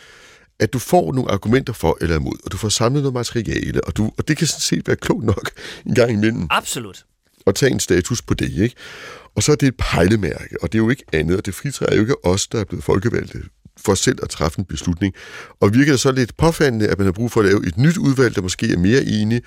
[0.60, 3.96] at du får nogle argumenter for eller imod, og du får samlet noget materiale, og,
[3.96, 5.50] du, og det kan sådan set være klogt nok
[5.86, 7.04] en gang imellem Absolut
[7.46, 8.76] og tage en status på det, ikke?
[9.34, 11.94] Og så er det et pejlemærke, og det er jo ikke andet, og det fritræder
[11.94, 13.42] jo ikke os, der er blevet folkevalgte,
[13.80, 15.14] for selv at træffe en beslutning.
[15.60, 17.96] Og virker det så lidt påfaldende, at man har brug for at lave et nyt
[17.96, 19.42] udvalg, der måske er mere enige?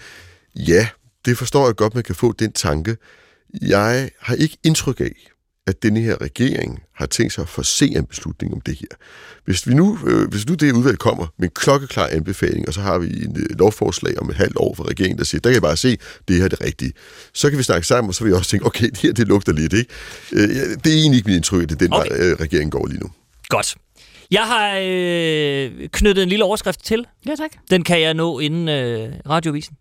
[0.55, 0.87] Ja,
[1.25, 2.97] det forstår jeg godt, man kan få den tanke.
[3.61, 5.32] Jeg har ikke indtryk af,
[5.67, 8.87] at denne her regering har tænkt sig at forse en beslutning om det her.
[9.45, 12.81] Hvis, vi nu, øh, hvis nu det udvalg kommer med en klokkeklar anbefaling, og så
[12.81, 15.53] har vi en øh, lovforslag om et halvt år fra regeringen, der siger, der kan
[15.53, 15.97] jeg bare se,
[16.27, 16.93] det her er det rigtige.
[17.33, 19.27] Så kan vi snakke sammen, og så vil jeg også tænke, okay, det her det
[19.27, 19.91] lugter lidt, ikke?
[20.31, 20.49] Øh,
[20.83, 22.09] det er egentlig ikke min indtryk, at det er den Okay.
[22.09, 23.11] vej, øh, regeringen går lige nu.
[23.49, 23.75] Godt.
[24.31, 27.05] Jeg har øh, knyttet en lille overskrift til.
[27.25, 27.51] Ja, tak.
[27.69, 29.75] Den kan jeg nå inden øh, radiovisen.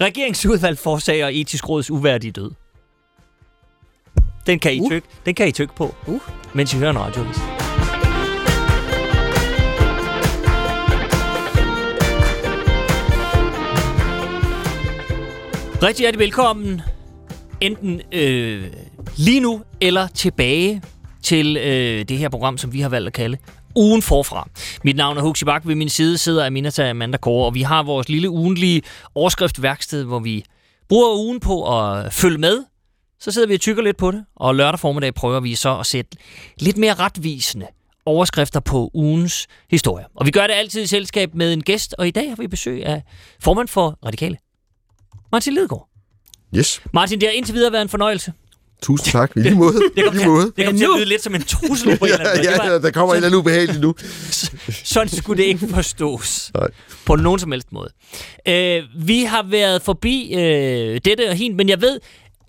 [0.00, 2.50] Regeringsudvalg forsager etisk råds uværdige død.
[4.46, 4.90] Den kan I Uh.
[4.90, 6.20] tykke, den kan I tykke på, Uh.
[6.54, 7.38] mens I hører en radiovis.
[15.82, 16.80] Rigtig hjertelig velkommen.
[17.60, 18.64] Enten øh,
[19.16, 20.82] lige nu eller tilbage
[21.22, 23.36] til øh, det her program, som vi har valgt at kalde
[23.76, 24.48] Ugen Forfra.
[24.84, 25.62] Mit navn er Huxi Bak.
[25.66, 28.82] Ved min side sidder Aminata Amanda Kåre, og vi har vores lille ugenlige
[29.14, 30.44] overskriftværksted, hvor vi
[30.88, 32.64] bruger ugen på at følge med.
[33.22, 35.86] Så sidder vi og tykker lidt på det, og lørdag formiddag prøver vi så at
[35.86, 36.10] sætte
[36.58, 37.66] lidt mere retvisende
[38.06, 40.04] overskrifter på ugens historie.
[40.16, 42.46] Og vi gør det altid i selskab med en gæst, og i dag har vi
[42.46, 43.02] besøg af
[43.40, 44.36] formand for Radikale,
[45.32, 45.88] Martin Lidegaard.
[46.56, 48.32] Yes, Martin, det har indtil videre været en fornøjelse.
[48.82, 49.32] tusind tak.
[49.36, 49.74] I lige måde.
[49.96, 50.52] Det kom, lige måde.
[50.56, 52.44] det kom til at lyde lidt som en trussel på en Ja, eller anden.
[52.46, 53.94] Det ja, var- ja, der kommer en eller anden ubehagelig nu.
[54.84, 56.50] Sådan skulle det ikke forstås.
[56.54, 56.68] Nej.
[57.06, 57.88] På nogen som helst måde.
[58.48, 62.00] Øh, vi har været forbi øh, dette og hin, men jeg ved,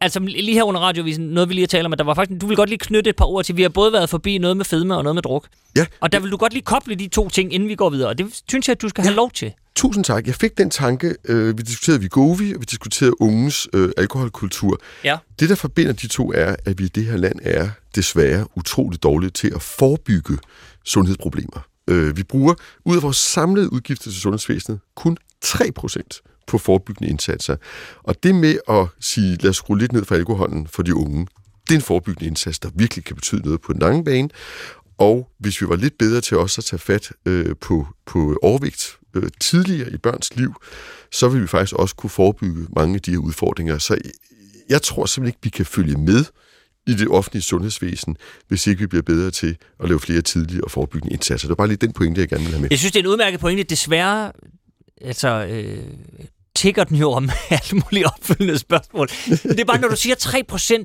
[0.03, 2.47] altså lige her under radiovisen, noget vi lige talt om, at der var faktisk, du
[2.47, 4.65] vil godt lige knytte et par ord til, vi har både været forbi noget med
[4.65, 5.47] fedme og noget med druk.
[5.75, 8.09] Ja, Og der vil du godt lige koble de to ting, inden vi går videre,
[8.09, 9.53] og det synes jeg, at du skal have lov til.
[9.75, 10.27] Tusind tak.
[10.27, 14.79] Jeg fik den tanke, øh, vi diskuterede Vigovi, og vi diskuterede unges øh, alkoholkultur.
[15.03, 15.17] Ja.
[15.39, 19.03] Det, der forbinder de to, er, at vi i det her land er desværre utroligt
[19.03, 20.37] dårlige til at forebygge
[20.85, 21.67] sundhedsproblemer.
[21.87, 22.53] Øh, vi bruger
[22.85, 27.55] ud af vores samlede udgifter til sundhedsvæsenet kun 3% på forebyggende indsatser.
[28.03, 31.27] Og det med at sige, lad os skrue lidt ned for alkoholen for de unge,
[31.63, 34.29] det er en forebyggende indsats, der virkelig kan betyde noget på den lange bane.
[34.97, 38.97] Og hvis vi var lidt bedre til også at tage fat øh, på, på overvægt
[39.15, 40.53] øh, tidligere i børns liv,
[41.11, 43.77] så ville vi faktisk også kunne forebygge mange af de her udfordringer.
[43.77, 43.97] Så
[44.69, 46.25] jeg tror simpelthen ikke, vi kan følge med
[46.87, 48.17] i det offentlige sundhedsvæsen,
[48.47, 51.47] hvis ikke vi bliver bedre til at lave flere tidlige og forebyggende indsatser.
[51.47, 52.67] Det var bare lige den pointe, jeg gerne vil have med.
[52.71, 53.63] Jeg synes, det er en udmærket pointe.
[53.63, 54.31] Desværre,
[55.01, 55.83] altså, øh,
[56.55, 59.07] tigger den jo om alle mulige opfølgende spørgsmål.
[59.43, 60.83] Det er bare, når du siger 3%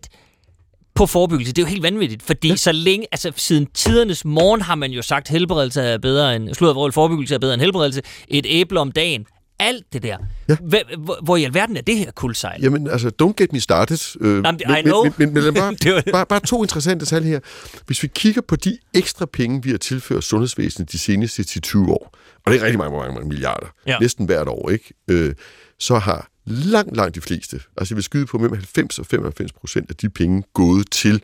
[0.95, 4.75] på forebyggelse, det er jo helt vanvittigt, fordi så længe, altså siden tidernes morgen har
[4.75, 8.81] man jo sagt, helbredelse er bedre end, slået forebyggelse er bedre end helbredelse, et æble
[8.81, 9.27] om dagen,
[9.61, 10.17] alt det der.
[10.49, 10.57] Ja.
[10.99, 12.63] Hvor, hvor i alverden er det her kuldsejl?
[12.63, 13.99] Jamen, altså, don't get me started.
[14.21, 15.05] Øh, Jamen, I men, know.
[15.05, 17.41] Men, men, men lad bare, var- bare, bare to interessante tal her.
[17.87, 22.15] Hvis vi kigger på de ekstra penge, vi har tilført sundhedsvæsenet de seneste 10-20 år,
[22.49, 23.99] og det er rigtig mange, mange, mange milliarder, Ja.
[23.99, 24.95] næsten hvert år, ikke?
[25.11, 25.35] Øh,
[25.79, 29.53] så har langt, langt de fleste, altså jeg vil skyde på mellem 90 og 95
[29.53, 31.23] procent af de penge gået til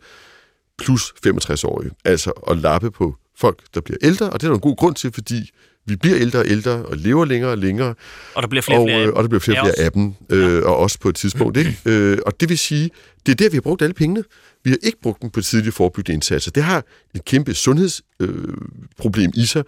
[0.77, 1.91] plus 65-årige.
[2.05, 4.95] Altså at lappe på folk, der bliver ældre, og det er der en god grund
[4.95, 5.51] til, fordi
[5.87, 7.95] vi bliver ældre og ældre, og lever længere og længere.
[8.35, 10.13] Og der bliver flere og, flere og, øh, og der bliver flere flere af dem,
[10.29, 11.57] øh, og også på et tidspunkt.
[11.57, 11.77] Ikke?
[11.91, 12.89] Øh, og det vil sige,
[13.25, 14.23] det er der, vi har brugt alle pengene.
[14.63, 16.51] Vi har ikke brugt dem på tidlige forebyggende indsatser.
[16.51, 16.83] Det har
[17.15, 19.63] et kæmpe sundhedsproblem øh, i sig.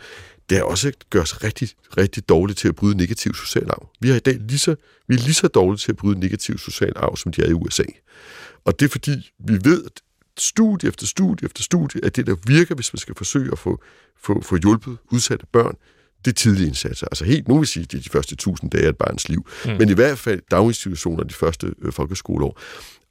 [0.50, 3.90] Det er også gør os rigtig, rigtig dårligt til at bryde negativ social arv.
[4.00, 4.76] Vi, har i dag lige så,
[5.08, 7.54] vi er lige så dårlige til at bryde negativ social arv, som de er i
[7.54, 7.84] USA.
[8.66, 10.02] Og det er fordi, vi ved, at
[10.38, 13.82] studie efter studie efter studie, at det, der virker, hvis man skal forsøge at få,
[14.22, 15.76] få, få hjulpet udsatte børn,
[16.26, 17.08] det er tidlige indsatser.
[17.08, 19.48] Altså helt, nu vil sige, det er de første tusind dage af et barns liv,
[19.66, 19.72] mm.
[19.72, 22.60] men i hvert fald daginstitutioner de første øh, folkeskoleår.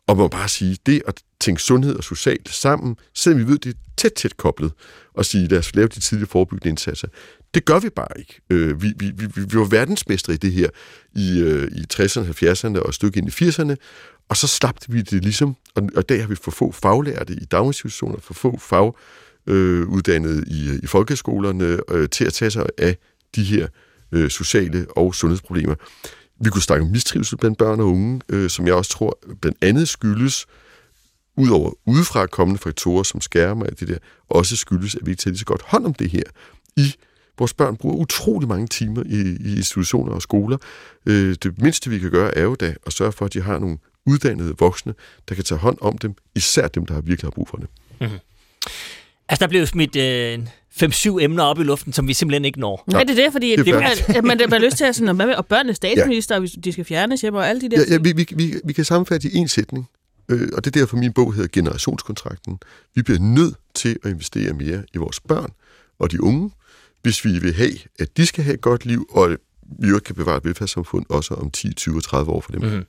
[0.06, 3.58] Og man må bare sige, det at tænke sundhed og socialt sammen, selvom vi ved,
[3.58, 4.72] det er tæt, tæt koblet,
[5.14, 7.08] og sige, lad os lave de tidlige forebyggende indsatser,
[7.54, 8.40] det gør vi bare ikke.
[8.50, 10.68] Øh, vi, vi, vi, vi var verdensmestre i det her
[11.14, 13.74] i, øh, i 60'erne, 70'erne og et stykke ind i 80'erne,
[14.28, 17.32] og så slapte vi det ligesom, og, og i dag har vi for få faglærte
[17.32, 18.92] i daginstitutioner, for få fag
[19.46, 22.96] øh, uddannede i, øh, i folkeskolerne øh, til at tage sig af
[23.36, 23.68] de her
[24.12, 25.74] øh, sociale og sundhedsproblemer.
[26.40, 29.58] Vi kunne snakke om mistrivsel blandt børn og unge, øh, som jeg også tror blandt
[29.62, 30.46] andet skyldes,
[31.36, 35.32] udover udefra kommende faktorer som skærmer og det der, også skyldes, at vi ikke tager
[35.32, 36.22] lige så godt hånd om det her
[36.76, 36.94] i
[37.38, 40.58] Vores børn bruger utrolig mange timer i, i institutioner og skoler.
[41.06, 43.58] Øh, det mindste, vi kan gøre, er jo da at sørge for, at de har
[43.58, 44.94] nogle uddannede voksne,
[45.28, 47.68] der kan tage hånd om dem, især dem, der har virkelig har brug for det.
[48.00, 48.18] Mm-hmm.
[49.28, 50.38] Altså, der blev smidt øh,
[50.82, 52.84] 5-7 emner op i luften, som vi simpelthen ikke når.
[52.92, 53.74] Ja, det er det, fordi det, det
[54.08, 56.38] at man, man har lyst til at sådan, hvad med, og børnene statsminister, ja.
[56.38, 58.72] hvis de skal fjernes hjemme og alle de der ja, ja, vi, vi, vi, vi
[58.72, 59.88] kan sammenfatte i en sætning,
[60.28, 62.58] øh, og det er derfor min bog hedder Generationskontrakten.
[62.94, 65.50] Vi bliver nødt til at investere mere i vores børn
[65.98, 66.50] og de unge,
[67.02, 69.36] hvis vi vil have, at de skal have et godt liv, og
[69.78, 72.62] vi jo kan bevare et velfærdssamfund også om 10, 20 30 år for dem.
[72.62, 72.86] Mm-hmm.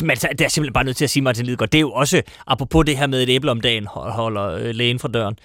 [0.00, 1.92] Men altså, det er simpelthen bare nødt til at sige, Martin Lidegaard, det er jo
[1.92, 5.38] også, apropos det her med et æble om dagen, holder øh, lægen fra døren.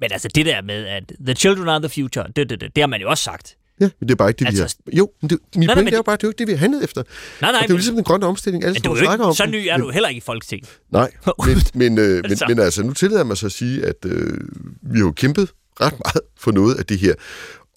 [0.00, 2.82] Men altså det der med, at the children are the future, det, det, det, det
[2.82, 3.56] har man jo også sagt.
[3.80, 4.98] Ja, men det er bare ikke det, altså, vi har...
[4.98, 6.48] Jo, men det, min nej, pointe er jo bare, at det er jo ikke det,
[6.48, 7.02] vi har handlet efter.
[7.40, 9.34] Nej, nej, og det er jo ligesom den grønne omstilling, alle men snakker om.
[9.34, 10.68] Så ny er du heller ikke i Folketinget.
[10.90, 11.10] Nej,
[11.46, 14.38] men, men, øh, men, men altså, nu tillader jeg mig så at sige, at øh,
[14.82, 15.48] vi har jo kæmpet
[15.80, 17.14] ret meget for noget af det her.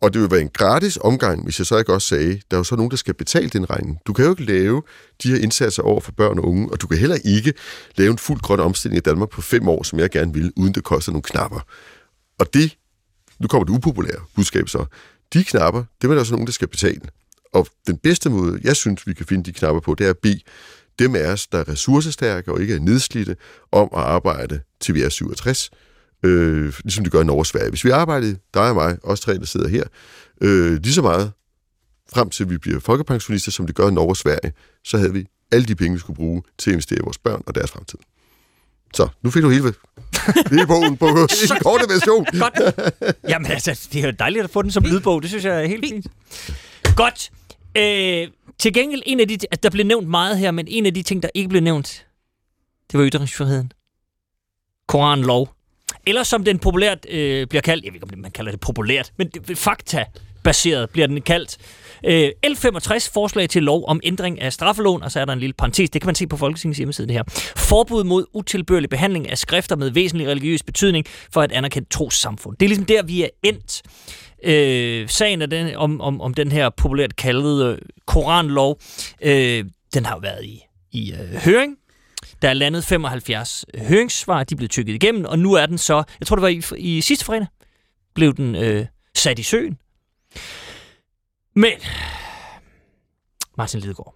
[0.02, 2.58] Og det vil være en gratis omgang, hvis jeg så ikke også sagde, der er
[2.58, 4.00] jo så nogen, der skal betale den regning.
[4.08, 4.84] Du kan jo ikke lave
[5.24, 7.54] de her indsatser over for børn og unge, og du kan heller ikke
[7.96, 10.74] lave en fuld grøn omstilling i Danmark på fem år, som jeg gerne vil, uden
[10.74, 11.60] det koster nogle knapper.
[12.40, 12.78] Og det,
[13.40, 14.86] nu kommer det upopulære budskab så,
[15.34, 17.02] de knapper, det er der så nogen, der skal betale.
[17.54, 20.18] Og den bedste måde, jeg synes, vi kan finde de knapper på, det er at
[20.18, 20.40] bede
[21.00, 23.36] dem af os, der er ressourcestærke og ikke er nedslidte,
[23.72, 25.72] om at arbejde til vi er 67,
[26.24, 27.70] øh, ligesom det gør i Norge og Sverige.
[27.70, 29.84] Hvis vi arbejdede, dig og mig, os tre, der sidder her,
[30.42, 31.32] øh, lige så meget
[32.14, 35.28] frem til vi bliver folkepensionister, som det gør i Norge og Sverige, så havde vi
[35.52, 38.00] alle de penge, vi skulle bruge til at investere i vores børn og deres fremtid.
[38.94, 39.64] Så, nu fik du hele,
[40.52, 41.16] hele bogen på en
[41.64, 42.26] kort version.
[42.40, 42.76] Godt.
[43.30, 45.22] Jamen altså, det er jo dejligt at få den som lydbog.
[45.22, 46.08] Det synes jeg er helt fint.
[46.96, 47.32] Godt.
[47.78, 48.28] Øh,
[48.58, 51.04] til gengæld, en af de, at der blev nævnt meget her, men en af de
[51.04, 52.06] ting, der ikke blev nævnt,
[52.92, 53.72] det var ytringsfriheden.
[54.88, 55.50] Koranlov.
[56.06, 59.12] Eller som den populært øh, bliver kaldt, jeg ved ikke, om man kalder det populært,
[59.18, 60.06] men fakta
[60.44, 61.58] baseret bliver den kaldt.
[62.06, 65.54] Øh, L65, forslag til lov om ændring af straffelån, og så er der en lille
[65.54, 67.24] parentes, det kan man se på Folketingets hjemmeside det her.
[67.56, 72.58] Forbud mod utilbørlig behandling af skrifter med væsentlig religiøs betydning for et anerkendt trossamfund.
[72.58, 73.82] Det er ligesom der, vi er endt.
[74.44, 78.80] Øh, sagen er den, om, om, om den her populært kaldede øh, koranlov,
[79.22, 81.76] øh, den har jo været i, i øh, høring,
[82.42, 85.78] der er landet 75 øh, høringssvar, de er blevet tykket igennem, og nu er den
[85.78, 87.48] så, jeg tror det var i, i sidste fredag,
[88.16, 88.86] blev den øh,
[89.16, 89.78] sat i søen.
[91.56, 91.74] Men,
[93.58, 94.16] Martin Lidegaard,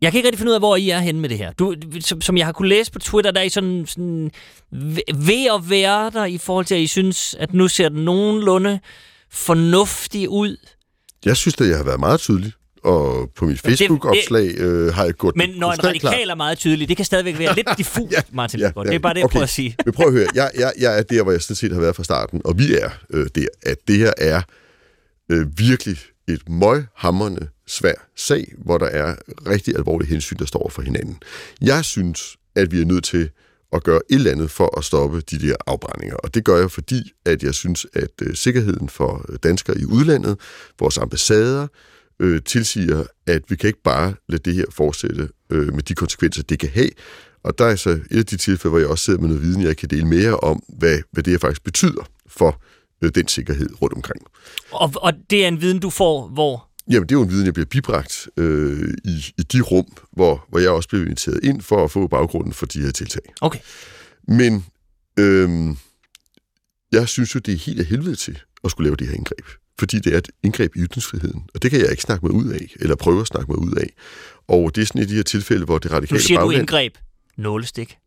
[0.00, 1.52] jeg kan ikke rigtig finde ud af, hvor I er henne med det her.
[1.52, 4.30] Du, som, som jeg har kunne læse på Twitter, der er I sådan, sådan
[5.14, 8.80] ved at være der i forhold til, at I synes, at nu ser den nogenlunde
[9.30, 10.56] fornuftig ud.
[11.24, 12.52] Jeg synes, at jeg har været meget tydelig
[12.84, 16.88] og på mit Facebook-opslag øh, har jeg gjort Men når en radikal er meget tydelig,
[16.88, 19.24] det kan stadigvæk være lidt diffust, ja, Martin ja, ja, Det er bare det, jeg
[19.24, 19.32] okay.
[19.32, 19.76] prøver at sige.
[19.84, 21.96] Men prøv at høre, jeg, jeg, jeg er der, hvor jeg sådan set har været
[21.96, 24.42] fra starten, og vi er øh, der, at det her er
[25.30, 25.98] øh, virkelig
[26.28, 29.16] et møghamrende svær sag, hvor der er
[29.46, 31.18] rigtig alvorlige hensyn, der står for hinanden.
[31.60, 33.30] Jeg synes, at vi er nødt til
[33.72, 36.16] at gøre et eller andet for at stoppe de der afbrændinger.
[36.16, 39.84] Og det gør jeg, fordi at jeg synes, at øh, sikkerheden for øh, danskere i
[39.84, 40.40] udlandet,
[40.78, 41.66] vores ambassader,
[42.20, 46.42] øh, tilsiger, at vi kan ikke bare lade det her fortsætte øh, med de konsekvenser,
[46.42, 46.90] det kan have.
[47.42, 49.62] Og der er så et af de tilfælde, hvor jeg også sidder med noget viden,
[49.62, 52.73] jeg kan dele mere om, hvad, hvad det her faktisk betyder for øh,
[53.10, 54.22] den sikkerhed rundt omkring.
[54.70, 56.68] Og, og det er en viden, du får hvor?
[56.90, 60.46] Jamen, det er jo en viden, jeg bliver bibragt øh, i, i de rum, hvor,
[60.48, 63.22] hvor jeg også blev inviteret ind for at få baggrunden for de her tiltag.
[63.40, 63.58] Okay.
[64.28, 64.66] Men
[65.18, 65.76] øh,
[66.92, 69.46] jeg synes jo, det er helt af helvede til at skulle lave det her indgreb.
[69.78, 71.42] Fordi det er et indgreb i ytringsfriheden.
[71.54, 73.72] Og det kan jeg ikke snakke mig ud af, eller prøve at snakke mig ud
[73.72, 73.90] af.
[74.48, 76.60] Og det er sådan af de her tilfælde, hvor det Nu radikale siger du bagland...
[76.60, 76.94] indgreb.
[77.36, 77.98] Nålestik.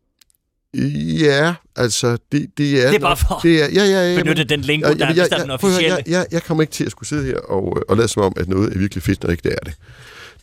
[1.20, 2.88] Ja, altså, det, det er...
[2.88, 5.06] Det er bare for det er, ja, ja, ja, benytte men- den lingo, jeg, der
[5.06, 5.96] er jeg, vist er den officielle.
[5.96, 8.24] jeg, jeg, jeg kommer ikke til at skulle sidde her og, øh, og lade som
[8.24, 9.74] om, at noget er virkelig fedt, når ikke det er det.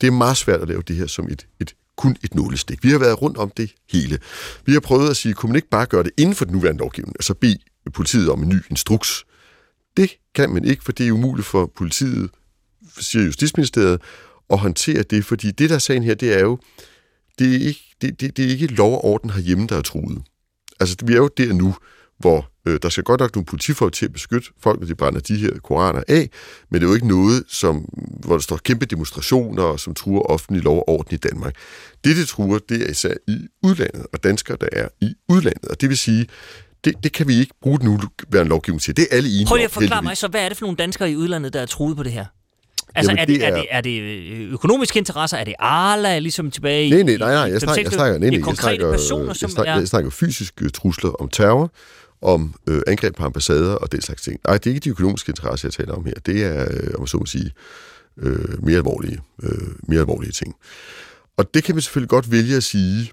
[0.01, 2.85] Det er meget svært at lave det her som et, et kun et nålestik.
[2.85, 4.18] Vi har været rundt om det hele.
[4.66, 6.78] Vi har prøvet at sige, kunne man ikke bare gøre det inden for den nuværende
[6.80, 7.59] lovgivning, altså bede
[7.95, 9.24] politiet om en ny instruks?
[9.97, 12.30] Det kan man ikke, for det er umuligt for politiet,
[13.01, 14.01] siger Justitsministeriet,
[14.51, 16.59] at håndtere det, fordi det, der er sagen her, det er jo,
[17.39, 20.22] det er ikke, det, det, det er ikke lov og orden herhjemme, der er truet.
[20.80, 21.74] Altså, vi er jo der nu,
[22.18, 25.20] hvor øh, der skal godt nok nogle politifolk til at beskytte folk, når de brænder
[25.20, 26.30] de her koraner af,
[26.70, 27.76] men det er jo ikke noget, som,
[28.24, 31.55] hvor der står kæmpe demonstrationer, som truer offentlig lov og orden i Danmark.
[32.05, 35.64] Det, det truer, det er især i udlandet, og danskere, der er i udlandet.
[35.64, 36.26] Og det vil sige,
[36.85, 38.97] det, det kan vi ikke bruge den nuværende lovgivning til.
[38.97, 40.76] Det er alle enige Prøv lige at forklare mig så, hvad er det for nogle
[40.76, 42.26] danskere i udlandet, der er truet på det her?
[42.95, 45.36] Altså, Jamen, er, det, det er, er- det, er det øh, økonomiske interesser?
[45.36, 46.90] Er det Arla, ligesom tilbage i...
[46.90, 49.26] Nej, nej, nej, nej, jeg snakker, jeg snakker, nej, det nej, er jeg snakker, personer,
[49.26, 49.78] jeg som snakker, er...
[49.78, 51.72] jeg snakker fysiske trusler om terror,
[52.22, 54.40] om øh, angreb på ambassader og den slags ting.
[54.47, 56.14] Nej, det er ikke de økonomiske interesser, jeg taler om her.
[56.26, 57.51] Det er, øh, om man så må sige,
[58.18, 59.51] øh, mere, alvorlige, øh,
[59.88, 60.55] mere alvorlige ting.
[61.36, 63.11] Og det kan man selvfølgelig godt vælge at sige,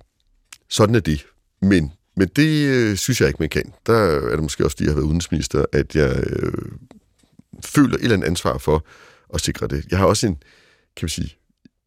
[0.70, 1.26] sådan er det.
[1.62, 3.74] Men, men det øh, synes jeg ikke, man kan.
[3.86, 6.54] Der er det måske også, fordi jeg har været udenrigsminister, at jeg øh,
[7.66, 8.86] føler et eller andet ansvar for
[9.34, 9.86] at sikre det.
[9.92, 10.36] Jeg har også en,
[10.96, 11.36] kan man sige,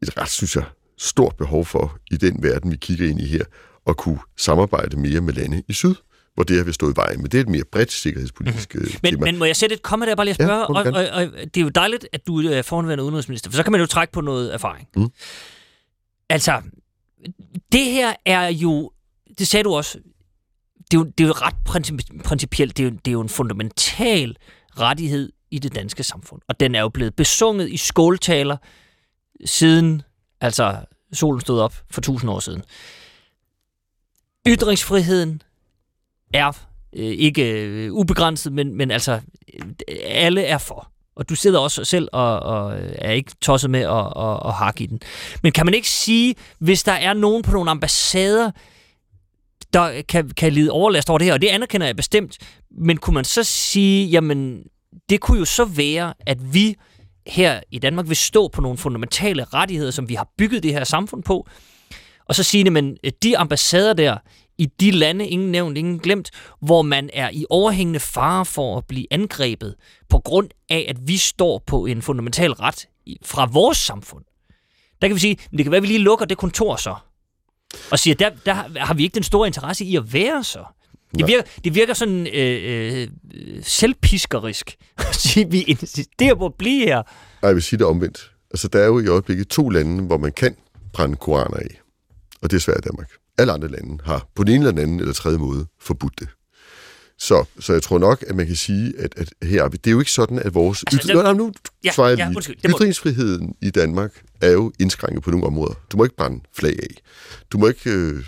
[0.03, 0.65] et ret, synes jeg,
[0.99, 3.45] stort behov for i den verden, vi kigger ind i her,
[3.87, 5.95] at kunne samarbejde mere med lande i syd,
[6.35, 7.19] hvor det her vil stå i vejen.
[7.19, 8.99] Men det er et mere bredt sikkerhedspolitisk mm-hmm.
[9.03, 9.25] Men, tema.
[9.25, 10.53] men må jeg sætte et komma der bare lige at spørge?
[10.53, 13.63] Ja, og, og, og, det er jo dejligt, at du er forhåndværende udenrigsminister, for så
[13.63, 14.89] kan man jo trække på noget erfaring.
[14.97, 15.09] Mm.
[16.29, 16.63] Altså,
[17.73, 18.91] det her er jo,
[19.39, 19.99] det sagde du også,
[20.91, 23.21] det er jo, det er jo ret princip- principielt, det er, jo, det er jo
[23.21, 24.37] en fundamental
[24.79, 26.41] rettighed i det danske samfund.
[26.49, 28.57] Og den er jo blevet besunget i skåltaler
[29.45, 30.03] siden,
[30.41, 30.77] altså
[31.13, 32.63] solen stod op for tusind år siden.
[34.47, 35.43] Ytringsfriheden
[36.35, 39.21] er øh, ikke øh, ubegrænset, men, men altså
[39.55, 40.91] øh, alle er for.
[41.17, 44.55] Og du sidder også selv og, og øh, er ikke tosset med at, og, og
[44.55, 45.01] hakke i den.
[45.43, 48.51] Men kan man ikke sige, hvis der er nogen på nogle ambassader,
[49.73, 52.39] der kan, kan lide overlast over det her, og det anerkender jeg bestemt,
[52.71, 54.63] men kunne man så sige, jamen,
[55.09, 56.77] det kunne jo så være, at vi
[57.27, 60.85] her i Danmark vil stå på nogle fundamentale rettigheder, som vi har bygget det her
[60.85, 61.49] samfund på,
[62.25, 64.17] og så sige, men de ambassader der,
[64.59, 66.31] i de lande, ingen nævnt, ingen glemt,
[66.61, 69.75] hvor man er i overhængende fare for at blive angrebet
[70.09, 72.89] på grund af, at vi står på en fundamental ret
[73.25, 74.25] fra vores samfund.
[75.03, 76.95] Der kan vi sige, men det kan være, at vi lige lukker det kontor så.
[77.91, 80.65] Og siger, der, der har vi ikke den store interesse i at være så.
[81.19, 83.09] Det virker, det virker sådan øh, øh,
[83.63, 86.99] selvpiskerisk at sige, vi insisterer på at blive her.
[86.99, 87.05] Ej,
[87.49, 88.31] jeg vil sige det omvendt.
[88.51, 90.57] Altså, der er jo i øjeblikket to lande, hvor man kan
[90.93, 91.81] brænde koraner af.
[92.43, 93.11] Og det er Sverige og Danmark.
[93.39, 96.29] Alle andre lande har på den ene eller den anden eller tredje måde forbudt det.
[97.19, 99.91] Så, så jeg tror nok, at man kan sige, at, at her, er det er
[99.91, 100.85] jo ikke sådan, at vores...
[100.93, 101.53] Altså, det- Nej, nu
[101.85, 102.37] Ja, svarer jeg ja, lige.
[102.37, 105.75] undskyld, må- Ytringsfriheden i Danmark er jo indskrænket på nogle områder.
[105.93, 106.95] Du må ikke brænde flag af.
[107.53, 108.25] Du må ikke øh,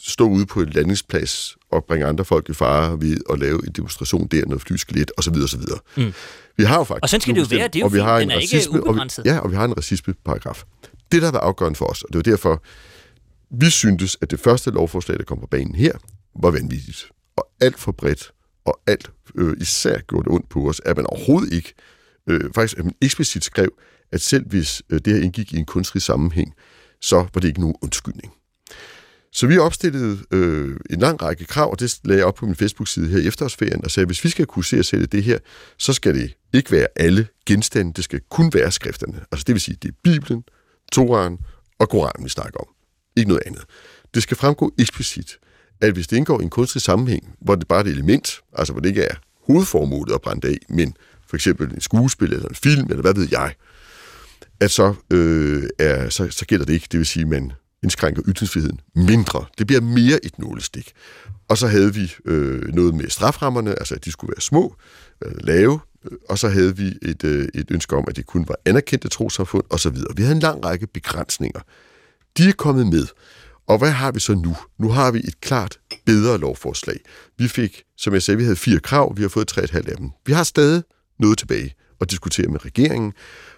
[0.00, 3.72] stå ude på en landingsplads og bringe andre folk i fare ved at lave en
[3.72, 5.34] demonstration der, noget flyskelet osv.
[5.44, 5.60] osv.
[5.96, 6.12] Mm.
[6.56, 7.02] Vi har jo faktisk...
[7.02, 8.56] Og sådan skal det jo være, det er jo og vi har en er ikke
[8.56, 9.00] racisme, og vi.
[9.24, 10.64] Ja, og vi har en racismeparagraf.
[11.12, 12.62] Det, der har været afgørende for os, og det var derfor,
[13.50, 15.92] vi syntes, at det første lovforslag, der kom på banen her,
[16.42, 17.08] var vanvittigt.
[17.36, 18.32] Og alt for bredt,
[18.64, 21.74] og alt øh, især gjorde det ondt på os, at man overhovedet ikke,
[22.26, 23.68] øh, faktisk at man eksplicit skrev,
[24.12, 26.54] at selv hvis øh, det her indgik i en kunstrig sammenhæng,
[27.00, 28.32] så var det ikke nogen undskyldning.
[29.36, 32.54] Så vi opstillede øh, en lang række krav, og det lagde jeg op på min
[32.54, 35.24] Facebook-side her i efterårsferien, og sagde, at hvis vi skal kunne se og sælge det
[35.24, 35.38] her,
[35.78, 39.24] så skal det ikke være alle genstande, det skal kun være skrifterne.
[39.32, 40.44] Altså det vil sige, det er Bibelen,
[40.92, 41.38] Toraen
[41.78, 42.66] og Koranen, vi snakker om.
[43.16, 43.64] Ikke noget andet.
[44.14, 45.38] Det skal fremgå eksplicit,
[45.80, 48.72] at hvis det indgår i en kunstig sammenhæng, hvor det bare er et element, altså
[48.72, 49.14] hvor det ikke er
[49.46, 50.94] hovedformålet at brænde af, men
[51.28, 53.54] for eksempel en skuespil eller en film, eller hvad ved jeg,
[54.60, 56.88] at så, øh, er, så, så gælder det ikke.
[56.92, 59.44] Det vil sige, at man indskrænker ytringsfriheden mindre.
[59.58, 60.92] Det bliver mere et nålestik.
[61.48, 64.76] Og så havde vi øh, noget med straframmerne, altså at de skulle være små,
[65.24, 68.48] øh, lave, øh, og så havde vi et, øh, et ønske om, at det kun
[68.48, 69.96] var anerkendte trosamfund osv.
[70.16, 71.60] Vi havde en lang række begrænsninger.
[72.38, 73.06] De er kommet med.
[73.68, 74.56] Og hvad har vi så nu?
[74.78, 77.00] Nu har vi et klart bedre lovforslag.
[77.38, 79.88] Vi fik, som jeg sagde, vi havde fire krav, vi har fået tre et halvt
[79.88, 80.10] af dem.
[80.26, 80.82] Vi har stadig
[81.18, 83.12] noget tilbage at diskutere med regeringen,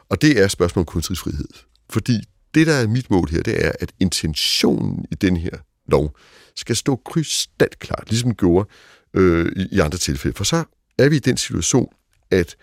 [0.09, 1.49] Og det er spørgsmålet om kunstig frihed.
[1.91, 2.21] Fordi
[2.55, 5.51] det, der er mit mål her, det er, at intentionen i den her
[5.89, 6.17] lov
[6.57, 8.69] skal stå krystalklart, ligesom den gjorde
[9.15, 10.37] øh, i, i andre tilfælde.
[10.37, 10.65] For så
[10.99, 11.89] er vi i den situation,
[12.31, 12.57] at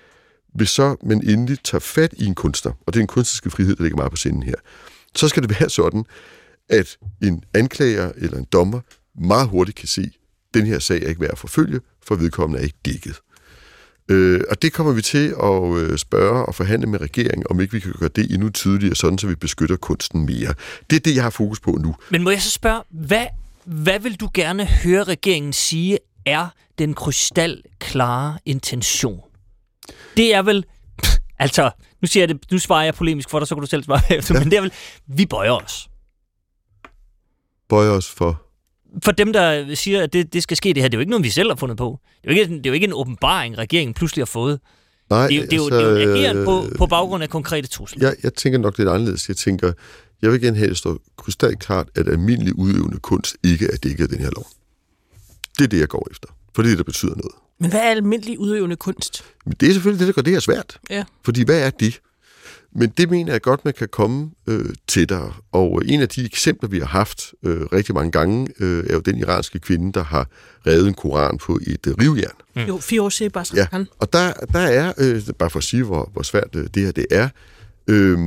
[0.54, 3.76] hvis så man endelig tager fat i en kunstner, og det er en kunstneriske frihed,
[3.76, 4.56] der ligger meget på sinden her,
[5.16, 6.06] så skal det være sådan,
[6.70, 8.82] at en anklager eller en dommer
[9.20, 12.60] meget hurtigt kan se, at den her sag er ikke værd at forfølge, for vedkommende
[12.60, 13.20] er ikke dækket.
[14.10, 17.74] Øh, og det kommer vi til at øh, spørge og forhandle med regeringen, om ikke
[17.74, 20.54] vi kan gøre det endnu tydeligere, sådan så vi beskytter kunsten mere.
[20.90, 21.96] Det er det, jeg har fokus på nu.
[22.10, 23.26] Men må jeg så spørge, hvad,
[23.66, 29.22] hvad vil du gerne høre regeringen sige er den krystalklare intention?
[30.18, 30.66] Det er vel...
[31.40, 31.72] Altså,
[32.02, 34.02] nu, siger jeg det, nu svarer jeg polemisk for dig, så kan du selv svare
[34.18, 34.40] efter, ja.
[34.40, 34.72] men det er vel,
[35.08, 35.90] vi bøjer os.
[37.70, 38.45] Bøjer os for?
[39.04, 41.10] For dem, der siger, at det, det skal ske det her, det er jo ikke
[41.10, 42.00] noget, vi selv har fundet på.
[42.24, 44.60] Det er jo ikke, det er jo ikke en åbenbaring, regeringen pludselig har fået.
[45.10, 47.30] Nej, det, er, det, er jo, altså, det er jo ageren på, på baggrund af
[47.30, 48.08] konkrete trusler.
[48.08, 49.28] Jeg, jeg tænker nok lidt anderledes.
[49.28, 49.74] Jeg tænker,
[50.22, 54.04] jeg vil gerne have, at det står krystalklart, at almindelig udøvende kunst ikke er dækket
[54.04, 54.48] af den her lov.
[55.58, 56.28] Det er det, jeg går efter.
[56.56, 57.36] For det er det, der betyder noget.
[57.60, 59.24] Men hvad er almindelig udøvende kunst?
[59.46, 60.78] Men det er selvfølgelig det, der gør det her svært.
[60.90, 61.04] Ja.
[61.26, 62.00] Fordi hvad er det?
[62.76, 65.34] Men det mener jeg godt, man kan komme øh, tættere.
[65.52, 69.00] Og en af de eksempler, vi har haft øh, rigtig mange gange, øh, er jo
[69.00, 70.28] den iranske kvinde, der har
[70.68, 72.36] revet en koran på et øh, rivjern.
[72.56, 72.62] Mm.
[72.62, 73.68] Jo, fire år siden bare ja.
[74.00, 76.92] Og der, der er, øh, bare for at sige, hvor, hvor svært øh, det her
[76.92, 77.30] det er,
[77.88, 78.18] øh,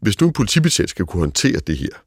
[0.00, 2.02] hvis nu en politibetjent skal kunne håndtere det her,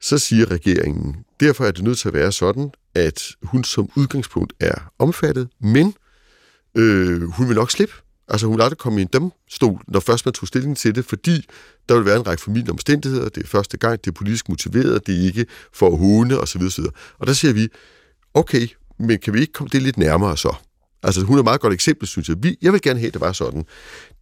[0.00, 4.52] så siger regeringen, derfor er det nødt til at være sådan, at hun som udgangspunkt
[4.60, 5.94] er omfattet, men
[6.74, 7.94] øh, hun vil nok slippe.
[8.28, 11.04] Altså hun ville aldrig komme i en domstol, når først man tog stilling til det,
[11.04, 11.46] fordi
[11.88, 15.06] der vil være en række familie omstændigheder, det er første gang, det er politisk motiveret,
[15.06, 16.62] det er ikke for at håne osv.
[16.62, 16.84] osv.
[17.18, 17.68] Og der siger vi,
[18.34, 18.68] okay,
[18.98, 20.54] men kan vi ikke komme det lidt nærmere så?
[21.02, 22.36] Altså hun er et meget godt eksempel, synes jeg.
[22.40, 23.64] Vi, jeg vil gerne have, at det var sådan.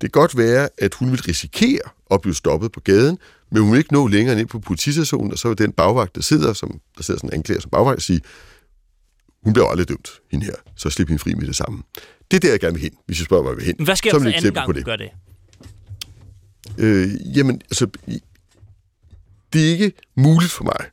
[0.00, 1.80] Det kan godt være, at hun vil risikere
[2.10, 3.18] at blive stoppet på gaden,
[3.50, 6.22] men hun vil ikke nå længere ind på politistationen, og så vil den bagvagt, der
[6.22, 8.20] sidder, som, der sidder sådan en anklager som bagvagt, sige,
[9.42, 11.82] hun bliver aldrig dømt, hende her, så slip hende fri med det samme.
[12.30, 13.84] Det er der, jeg gerne vil hen, hvis jeg spørger mig, vil hen.
[13.84, 15.10] Hvad sker der anden gang, du gør det?
[16.78, 17.86] Øh, jamen, altså,
[19.52, 20.86] det er ikke muligt for mig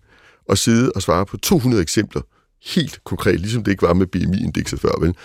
[0.50, 2.22] at sidde og svare på 200 eksempler
[2.66, 5.16] helt konkret, ligesom det ikke var med BMI-indekset før, vel?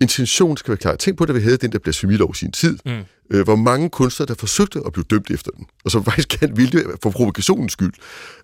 [0.00, 0.96] Intention skal være klar.
[0.96, 2.78] Tænk på, at vi havde den der blasfemilov i sin tid.
[2.86, 2.92] Mm.
[3.30, 6.56] Øh, hvor mange kunstnere, der forsøgte at blive dømt efter den, og som faktisk gerne
[6.56, 7.92] ville det for provokationens skyld.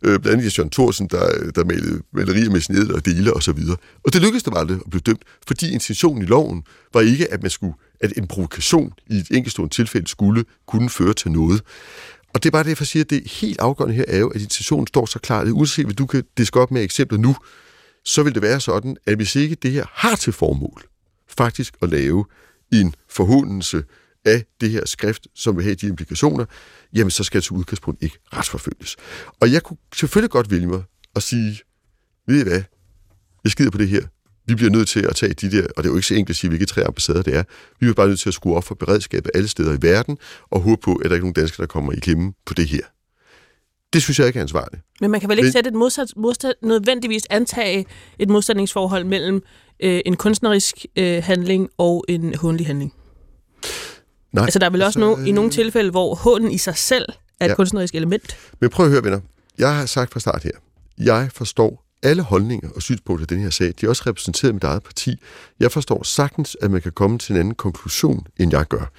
[0.02, 3.52] Øh, blandt andet Jørgen Thorsen, der, der malede malerier med sin og dele og så
[3.52, 3.77] videre.
[4.05, 6.62] Og det lykkedes dem aldrig at blive dømt, fordi intentionen i loven
[6.94, 11.12] var ikke, at man skulle at en provokation i et enkeltstående tilfælde skulle kunne føre
[11.12, 11.62] til noget.
[12.35, 14.40] Og det er bare det, jeg siger, at det helt afgørende her er jo, at
[14.40, 17.36] intentionen står så klart, uanset hvad du kan diske op med eksempler nu,
[18.05, 20.82] så vil det være sådan, at hvis ikke det her har til formål,
[21.39, 22.24] faktisk at lave
[22.73, 23.85] en forhåndelse
[24.24, 26.44] af det her skrift, som vil have de implikationer,
[26.94, 28.97] jamen så skal jeg til udgangspunkt ikke retsforfølges.
[29.40, 30.82] Og jeg kunne selvfølgelig godt vælge mig
[31.16, 31.61] at sige,
[32.27, 32.62] ved I hvad,
[33.44, 34.02] jeg skider på det her.
[34.47, 36.31] Vi bliver nødt til at tage de der, og det er jo ikke så enkelt
[36.31, 37.44] at sige, hvilke tre ambassader det er.
[37.81, 40.19] Vi er bare nødt til at skrue op for beredskabet alle steder i verden,
[40.51, 42.69] og håbe på, at der ikke er nogen danskere, der kommer i klemme på det
[42.69, 42.82] her.
[43.93, 44.83] Det synes jeg ikke er ansvarligt.
[45.01, 47.87] Men man kan vel ikke sætte et modsat, modsat, nødvendigvis antage
[48.19, 49.43] et modsætningsforhold mellem
[49.83, 52.95] øh, en kunstnerisk øh, handling og en håndelig handling?
[54.33, 56.77] Nej, altså, der er vel også altså, no, i nogle tilfælde, hvor hånden i sig
[56.77, 57.05] selv
[57.41, 57.55] er et ja.
[57.55, 58.37] kunstnerisk element.
[58.61, 59.21] Men prøv at høre, venner.
[59.59, 60.51] Jeg har sagt fra start her,
[60.99, 63.75] jeg forstår alle holdninger og synspunkter i den her sag.
[63.81, 65.17] De er også repræsenteret i mit eget parti.
[65.61, 68.93] Jeg forstår sagtens, at man kan komme til en anden konklusion, end jeg gør.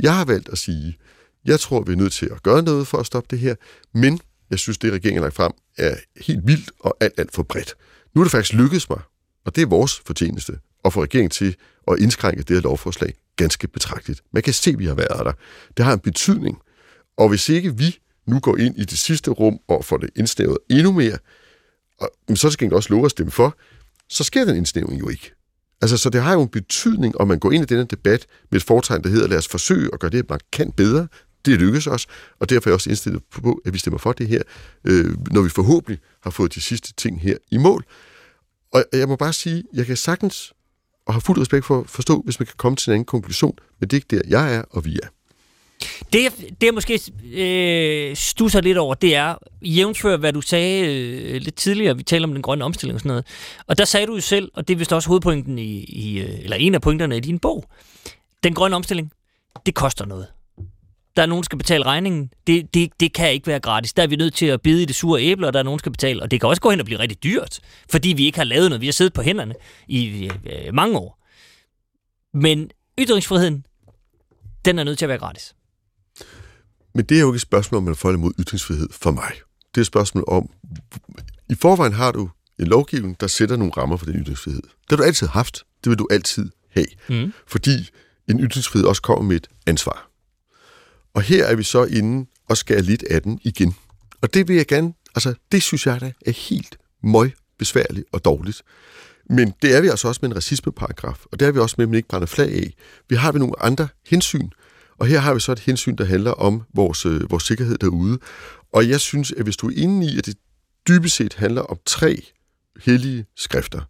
[0.00, 0.98] Jeg har valgt at sige,
[1.44, 3.54] jeg tror, vi er nødt til at gøre noget for at stoppe det her,
[3.94, 5.94] men jeg synes, det regeringen har lagt frem, er
[6.26, 7.74] helt vildt og alt, alt for bredt.
[8.14, 9.00] Nu er det faktisk lykkedes mig,
[9.44, 11.56] og det er vores fortjeneste, at få regeringen til
[11.88, 14.20] at indskrænke det her lovforslag ganske betragteligt.
[14.32, 15.32] Man kan se, at vi har været der.
[15.76, 16.58] Det har en betydning.
[17.16, 20.58] Og hvis ikke vi nu går ind i det sidste rum og får det indsnævet
[20.70, 21.18] endnu mere,
[22.00, 23.56] og, så skal det også love at stemme for,
[24.08, 25.34] så sker den indsnævning jo ikke.
[25.80, 28.60] Altså, så det har jo en betydning, om man går ind i denne debat med
[28.60, 31.08] et foretegn, der hedder, lad os forsøge at gøre det, markant bedre.
[31.44, 32.06] Det lykkes os,
[32.40, 34.42] og derfor er jeg også indstillet på, at vi stemmer for det her,
[34.84, 37.84] øh, når vi forhåbentlig har fået de sidste ting her i mål.
[38.72, 40.52] Og jeg må bare sige, jeg kan sagtens
[41.06, 43.58] og har fuld respekt for at forstå, hvis man kan komme til en anden konklusion,
[43.80, 45.08] men det er ikke der, jeg er, og vi er.
[46.12, 47.00] Det, det jeg måske
[47.34, 52.26] øh, stusser lidt over, det er, jævnfør hvad du sagde øh, lidt tidligere, vi taler
[52.26, 53.26] om den grønne omstilling og sådan noget,
[53.66, 56.38] og der sagde du jo selv, og det er vist også hovedpointen i, i øh,
[56.42, 57.64] eller en af punkterne i din bog,
[58.42, 59.12] den grønne omstilling,
[59.66, 60.26] det koster noget
[61.18, 62.30] der er nogen, der skal betale regningen.
[62.46, 63.92] Det, det, det kan ikke være gratis.
[63.92, 65.78] Der er vi nødt til at bide i det sure æble, og der er nogen,
[65.78, 66.22] der skal betale.
[66.22, 68.70] Og det kan også gå hen og blive rigtig dyrt, fordi vi ikke har lavet
[68.70, 68.80] noget.
[68.80, 69.54] Vi har siddet på hænderne
[69.88, 71.24] i øh, mange år.
[72.34, 73.66] Men ytringsfriheden,
[74.64, 75.54] den er nødt til at være gratis.
[76.94, 79.32] Men det er jo ikke et spørgsmål, om man får imod ytringsfrihed for mig.
[79.74, 80.50] Det er et spørgsmål om,
[81.50, 84.62] i forvejen har du en lovgivning, der sætter nogle rammer for den ytringsfrihed.
[84.62, 85.64] Det har du altid haft.
[85.84, 86.86] Det vil du altid have.
[87.08, 87.32] Mm.
[87.46, 87.90] Fordi
[88.28, 90.07] en ytringsfrihed også kommer med et ansvar.
[91.18, 93.74] Og her er vi så inde og skærer lidt af den igen.
[94.20, 98.24] Og det vil jeg gerne, altså det synes jeg da er helt møg besværligt og
[98.24, 98.62] dårligt.
[99.30, 101.84] Men det er vi altså også med en racismeparagraf, og det er vi også med,
[101.84, 102.74] at man ikke brænder flag af.
[103.08, 104.48] Vi har vi nogle andre hensyn,
[104.98, 108.18] og her har vi så et hensyn, der handler om vores, øh, vores sikkerhed derude.
[108.72, 110.36] Og jeg synes, at hvis du er inde i, at det
[110.88, 112.22] dybest set handler om tre
[112.84, 113.80] hellige skrifter,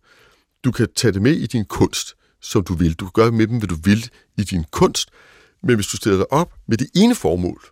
[0.65, 2.95] du kan tage det med i din kunst, som du vil.
[2.95, 5.11] Du kan gøre med dem, hvad du vil i din kunst,
[5.63, 7.63] men hvis du stiller dig op med det ene formål,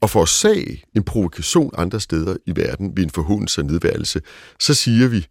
[0.00, 4.20] og forårsage en provokation andre steder i verden ved en forhåndelse og nedværelse,
[4.60, 5.26] så siger vi,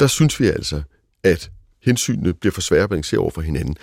[0.00, 0.82] der synes vi altså,
[1.22, 1.50] at
[1.82, 3.76] hensynene bliver for svære at balancere over for hinanden.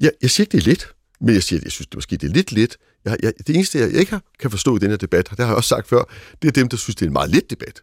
[0.00, 0.88] Jeg, jeg siger ikke, det er let,
[1.20, 2.76] men jeg siger, at jeg synes, det måske det er lidt let.
[3.04, 5.56] Jeg, jeg, det eneste, jeg ikke kan forstå i den her debat, det har jeg
[5.56, 6.04] også sagt før,
[6.42, 7.82] det er dem, der synes, det er en meget let debat.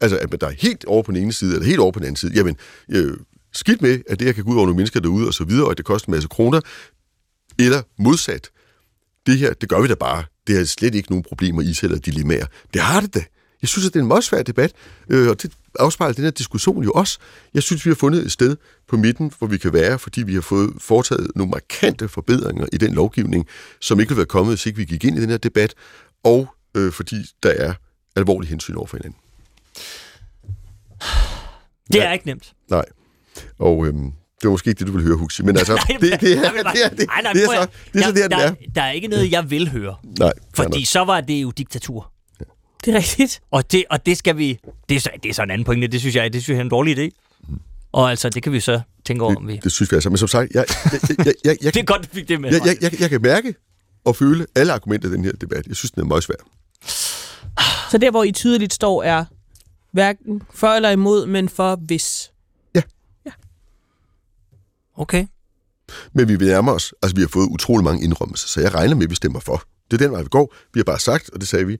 [0.00, 1.98] Altså, at man der er helt over på den ene side, eller helt over på
[1.98, 2.32] den anden side.
[2.34, 2.56] Jamen,
[2.90, 3.16] øh,
[3.52, 5.64] skidt med, at det her kan gå ud over nogle mennesker derude, og så videre,
[5.64, 6.60] og at det koster en masse kroner.
[7.58, 8.50] Eller modsat,
[9.26, 10.24] det her, det gør vi da bare.
[10.46, 12.46] Det er slet ikke nogen problemer i eller dilemmaer.
[12.74, 13.24] Det har det da.
[13.62, 14.72] Jeg synes, at det er en meget svær debat,
[15.08, 17.18] øh, og det afspejler den her diskussion jo også.
[17.54, 18.56] Jeg synes, vi har fundet et sted
[18.88, 22.76] på midten, hvor vi kan være, fordi vi har fået foretaget nogle markante forbedringer i
[22.76, 23.46] den lovgivning,
[23.80, 25.74] som ikke ville være kommet, hvis ikke vi gik ind i den her debat,
[26.24, 27.74] og øh, fordi der er
[28.16, 29.20] alvorlig hensyn over for hinanden.
[31.92, 32.12] Det er ja.
[32.12, 32.52] ikke nemt.
[32.70, 32.84] Nej.
[33.58, 36.00] Og øhm, det var måske ikke det, du ville høre, Huxi, men altså, nej, det,
[36.00, 38.54] det, er, det, er, det, det, det er så, det er så der, der, er.
[38.74, 39.96] Der er ikke noget, jeg vil høre.
[40.18, 40.32] Nej.
[40.54, 42.12] Fordi så var det jo diktatur.
[42.84, 43.40] Det er rigtigt.
[43.50, 44.58] Og det, og det skal vi...
[44.88, 45.86] Det er, så, det er så en anden pointe.
[45.86, 47.10] Det synes jeg, det synes jeg er en dårlig idé.
[47.48, 47.58] Mm.
[47.92, 49.52] Og altså, det kan vi så tænke over, om vi...
[49.54, 50.10] Det, det synes vi altså.
[50.10, 52.52] Men som sagt, jeg, jeg, jeg, jeg, jeg, det er godt, du fik det med.
[52.52, 53.54] Jeg, jeg, jeg, jeg kan mærke
[54.04, 55.66] og føle alle argumenter i den her debat.
[55.66, 56.36] Jeg synes, den er meget svær.
[57.90, 59.24] Så der, hvor I tydeligt står, er
[59.92, 62.30] hverken for eller imod, men for hvis.
[64.96, 65.26] Okay.
[66.12, 66.94] Men vi nærmer os.
[67.02, 69.62] Altså, vi har fået utrolig mange indrømmelser, så jeg regner med, at vi stemmer for.
[69.90, 70.54] Det er den vej, vi går.
[70.74, 71.76] Vi har bare sagt, og det sagde vi,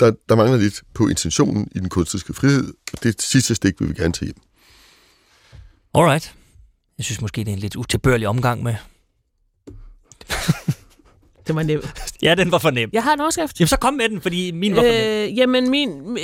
[0.00, 3.88] der, der mangler lidt på intentionen i den kunstneriske frihed, og det sidste stik vil
[3.88, 4.36] vi gerne tage hjem.
[5.94, 6.34] Alright.
[6.98, 8.74] Jeg synes måske, det er en lidt utilbørlig omgang med.
[11.46, 11.84] det var nemt.
[12.22, 12.90] Ja, den var for nem.
[12.92, 13.60] Jeg har en overskrift.
[13.60, 15.30] Jamen, så kom med den, fordi min var for nem.
[15.30, 16.18] Øh, jamen, min...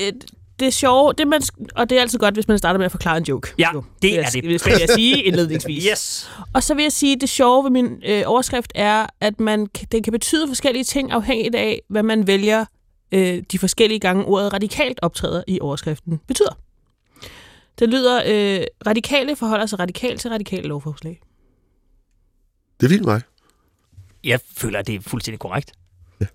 [0.63, 1.43] Det er sjovt, det man,
[1.75, 3.55] og det er altid godt, hvis man starter med at forklare en joke.
[3.59, 4.33] Ja, jo, det er det.
[4.33, 5.85] Det vil jeg sige indledningsvis.
[5.91, 6.31] yes.
[6.55, 9.67] Og så vil jeg sige, at det sjove ved min øh, overskrift er, at man,
[9.93, 12.65] den kan betyde forskellige ting, afhængigt af, hvad man vælger
[13.13, 16.59] øh, de forskellige gange ordet radikalt optræder i overskriften betyder.
[17.79, 21.21] Det lyder, øh, radikale forholder sig radikalt til radikale lovforslag.
[22.81, 23.21] Det er vildt mig.
[24.25, 25.73] Jeg føler, at det er fuldstændig korrekt.
[26.21, 26.27] Ja.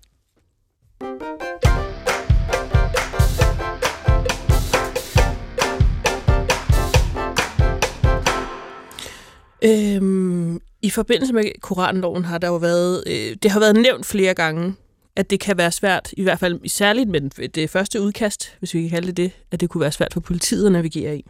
[9.64, 14.34] Øhm, I forbindelse med Koranloven har der jo været, øh, det har været nævnt flere
[14.34, 14.74] gange,
[15.16, 18.80] at det kan være svært, i hvert fald særligt med det første udkast, hvis vi
[18.80, 21.24] kan kalde det det, at det kunne være svært for politiet at navigere i.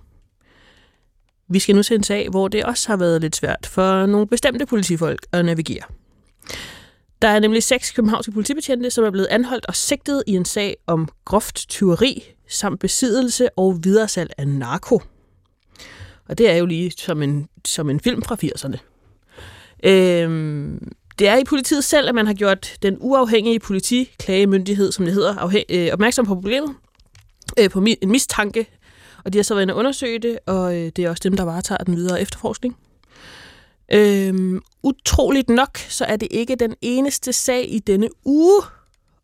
[1.51, 4.27] Vi skal nu se en sag, hvor det også har været lidt svært for nogle
[4.27, 5.85] bestemte politifolk at navigere.
[7.23, 10.77] Der er nemlig seks københavnske politibetjente, som er blevet anholdt og sigtet i en sag
[10.87, 15.01] om groft tyveri samt besiddelse og videresalg af narko.
[16.29, 18.79] Og det er jo lige som en, som en film fra 80'erne.
[19.85, 25.15] Øhm, det er i politiet selv, at man har gjort den uafhængige politiklagemyndighed, som det
[25.15, 26.75] hedder, øh, opmærksom på problemet,
[27.59, 28.67] øh, på en mistanke,
[29.25, 31.37] og de har så været inde og undersøge det, og øh, det er også dem,
[31.37, 32.77] der varetager den videre efterforskning.
[33.93, 38.63] Øhm, utroligt nok, så er det ikke den eneste sag i denne uge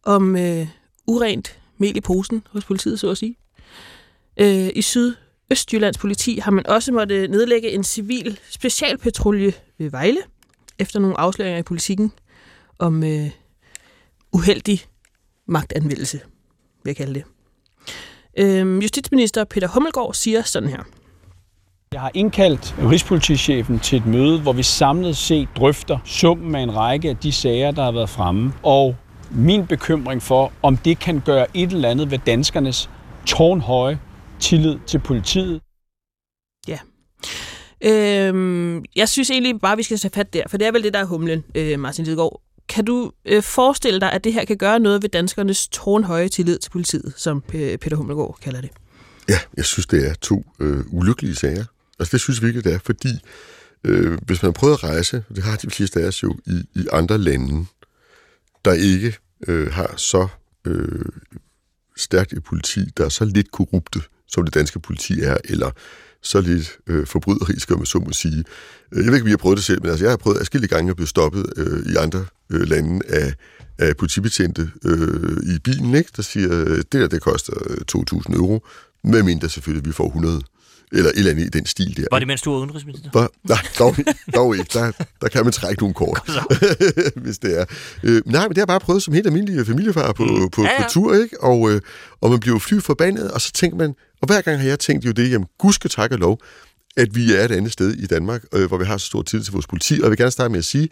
[0.03, 0.67] om øh,
[1.07, 3.37] urent mel i posen hos politiet, så at sige.
[4.37, 5.15] Øh, I Syd
[5.51, 10.21] Østjyllands politi har man også måtte nedlægge en civil specialpatrulje ved Vejle,
[10.79, 12.13] efter nogle afsløringer i politikken
[12.79, 13.31] om øh,
[14.33, 14.81] uheldig
[15.47, 16.21] magtanvendelse,
[16.85, 17.25] vil jeg kalde det.
[18.39, 20.83] Øh, justitsminister Peter Hummelgaard siger sådan her.
[21.93, 26.77] Jeg har indkaldt Rigspolitichefen til et møde, hvor vi samlet set drøfter summen af en
[26.77, 28.97] række af de sager, der har været fremme, og
[29.31, 32.91] min bekymring for, om det kan gøre et eller andet ved danskernes
[33.27, 33.99] tårnhøje
[34.45, 35.61] tillid til politiet.
[36.69, 36.79] Ja.
[37.85, 40.95] Øhm, jeg synes egentlig bare, vi skal tage fat der, for det er vel det,
[40.95, 42.43] der er humlen, øh, Martin Lidegaard.
[42.69, 46.59] Kan du øh, forestille dig, at det her kan gøre noget ved danskernes tårnhøje tillid
[46.59, 48.71] til politiet, som Peter Hummelgaard kalder det?
[49.29, 51.65] Ja, jeg synes, det er to øh, ulykkelige sager.
[51.99, 53.09] Altså, det synes jeg virkelig, det er, fordi
[53.85, 56.87] øh, hvis man prøver at rejse, det har de fleste af os jo i, i
[56.93, 57.67] andre lande,
[58.65, 59.17] der ikke
[59.49, 60.29] øh, har så
[60.65, 61.05] øh,
[61.97, 65.71] stærkt et politi, der er så lidt korrupte, som det danske politi er, eller
[66.23, 68.45] så lidt øh, forbryderisk, om man så må sige.
[68.93, 70.39] Øh, Jeg ved ikke, om I har prøvet det selv, men altså, jeg har prøvet
[70.39, 73.35] forskellige gange at blive stoppet øh, i andre øh, lande af,
[73.79, 76.11] af politibetjente øh, i bilen, ikke?
[76.17, 78.67] der siger, øh, det der, det koster øh, 2.000 euro,
[79.05, 80.41] medmindre selvfølgelig, vi får 100
[80.93, 82.05] eller et eller andet i den stil der.
[82.11, 83.11] Var det, mens du var udenrigsminister?
[83.13, 83.97] Var, nej, dog,
[84.35, 84.71] dog ikke.
[84.73, 86.21] Der, der kan man trække nogle kort,
[87.25, 87.65] hvis det er.
[88.03, 90.51] Øh, nej, men det har jeg bare prøvet som helt almindelig familiefar på, mm.
[90.51, 90.83] på, Ja, ja.
[90.83, 91.43] på tur, ikke?
[91.43, 91.81] Og, øh,
[92.21, 93.95] og man bliver jo fly forbandet, og så tænker man,
[94.25, 96.41] og hver gang har jeg tænkt jo det, jamen gudske tak og lov,
[96.97, 99.43] at vi er et andet sted i Danmark, øh, hvor vi har så stor tid
[99.43, 100.89] til vores politi, og jeg vil gerne starte med at sige,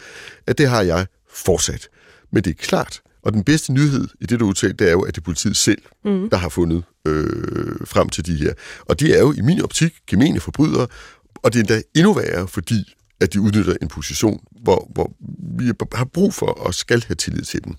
[0.47, 1.89] at det har jeg fortsat.
[2.33, 5.03] Men det er klart, og den bedste nyhed i det, du udtalte, det er jo,
[5.03, 6.31] at det er politiet selv, mm.
[6.31, 8.53] der har fundet øh, frem til de her.
[8.81, 10.87] Og de er jo i min optik gemene forbrydere,
[11.35, 15.13] og det er endda endnu værre, fordi at de udnytter en position, hvor, hvor
[15.59, 17.75] vi har brug for og skal have tillid til dem.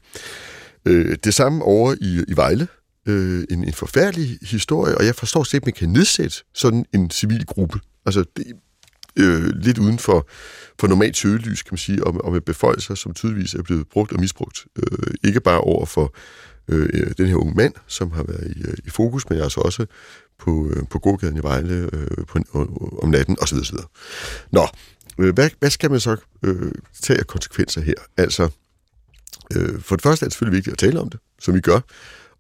[0.86, 2.68] Øh, det samme over i, i Vejle.
[3.08, 6.86] Øh, en, en forfærdelig historie, og jeg forstår slet ikke, at man kan nedsætte sådan
[6.94, 7.80] en civil gruppe.
[8.06, 8.46] Altså, det,
[9.16, 10.28] øh, lidt uden for,
[10.80, 14.12] for normalt søgelys, kan man sige, om, om med beføjelser, som tydeligvis er blevet brugt
[14.12, 14.66] og misbrugt.
[14.76, 16.16] Øh, ikke bare over for
[16.68, 19.62] øh, øh den her unge mand, som har været i, øh, i fokus, men altså
[19.62, 19.86] også
[20.40, 23.58] på, øh, på gågaden i Vejle øh, på, øh, om natten osv.
[23.58, 23.78] osv.
[24.52, 24.68] Nå,
[25.20, 26.72] øh, hvad, hvad skal man så øh,
[27.02, 27.94] tage af konsekvenser her?
[28.18, 28.50] Altså,
[29.56, 31.80] øh, for det første er det selvfølgelig vigtigt at tale om det, som vi gør,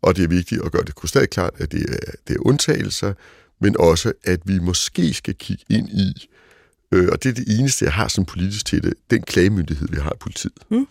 [0.03, 3.13] og det er vigtigt at gøre det krystalklart, at det er, det er undtagelser,
[3.61, 6.29] men også, at vi måske skal kigge ind i,
[6.91, 9.97] øh, og det er det eneste, jeg har som politisk til det, den klagemyndighed, vi
[9.97, 10.87] har i politiet, Mm.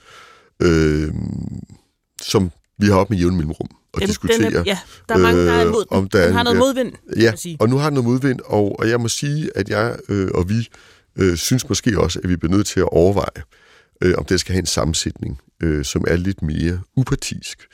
[0.62, 1.12] øh,
[2.22, 4.38] som vi har op med jævn mellemrum og Den- diskutere.
[4.38, 4.78] Den er, ja,
[5.08, 5.96] der er mange, der er øh, imod den.
[5.96, 7.56] om der er den har en- noget modvind, Ja, sige.
[7.60, 10.48] og nu har den noget modvind, og, og jeg må sige, at jeg øh, og
[10.48, 10.68] vi
[11.16, 13.42] øh, synes måske også, at vi bliver nødt til at overveje,
[14.02, 17.66] øh, om det skal have en sammensætning, øh, som er lidt mere upartisk.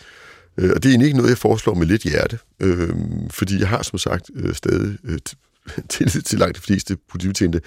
[0.59, 2.90] Øh, og det er egentlig ikke noget, jeg foreslår med lidt hjerte, øh,
[3.30, 5.18] fordi jeg har som sagt øh, stadig øh,
[5.89, 7.60] tillid til langt de fleste politibetjente,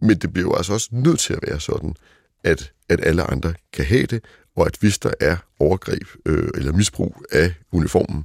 [0.00, 1.94] men det bliver jo altså også nødt til at være sådan,
[2.44, 4.24] at, at alle andre kan have det,
[4.56, 8.24] og at hvis der er overgreb øh, eller misbrug af uniformen,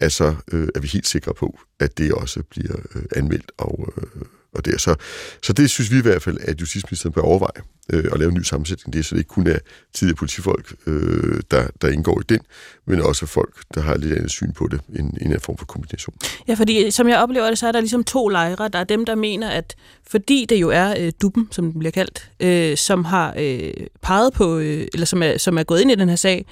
[0.00, 4.22] altså øh, er vi helt sikre på, at det også bliver øh, anmeldt og, øh,
[4.54, 4.94] og det er så.
[5.42, 7.62] Så det synes vi i hvert fald, at justitsministeren bør overveje
[7.92, 8.92] øh, at lave en ny sammensætning.
[8.92, 9.58] Det er så det ikke kun er
[9.94, 12.40] tidligere politifolk, øh, der, der indgår i den,
[12.86, 15.66] men også folk, der har lidt andet syn på det, en, en anden form for
[15.66, 16.14] kombination.
[16.48, 18.68] Ja, fordi som jeg oplever det, så er der ligesom to lejre.
[18.68, 19.74] Der er dem, der mener, at
[20.06, 23.72] fordi det jo er øh, duppen, som den bliver kaldt, øh, som har øh,
[24.02, 26.46] peget på, øh, eller som er, som er gået ind i den her sag,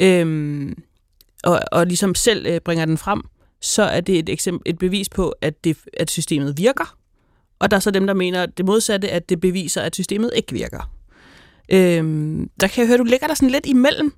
[0.00, 0.72] øh,
[1.44, 3.22] og, og ligesom selv øh, bringer den frem,
[3.60, 6.96] så er det et, eksempel, et bevis på, at, det, at systemet virker.
[7.64, 10.52] Og der er så dem, der mener det modsatte, at det beviser, at systemet ikke
[10.52, 10.90] virker.
[11.72, 14.12] Øhm, der kan jeg høre, du ligger der sådan lidt imellem.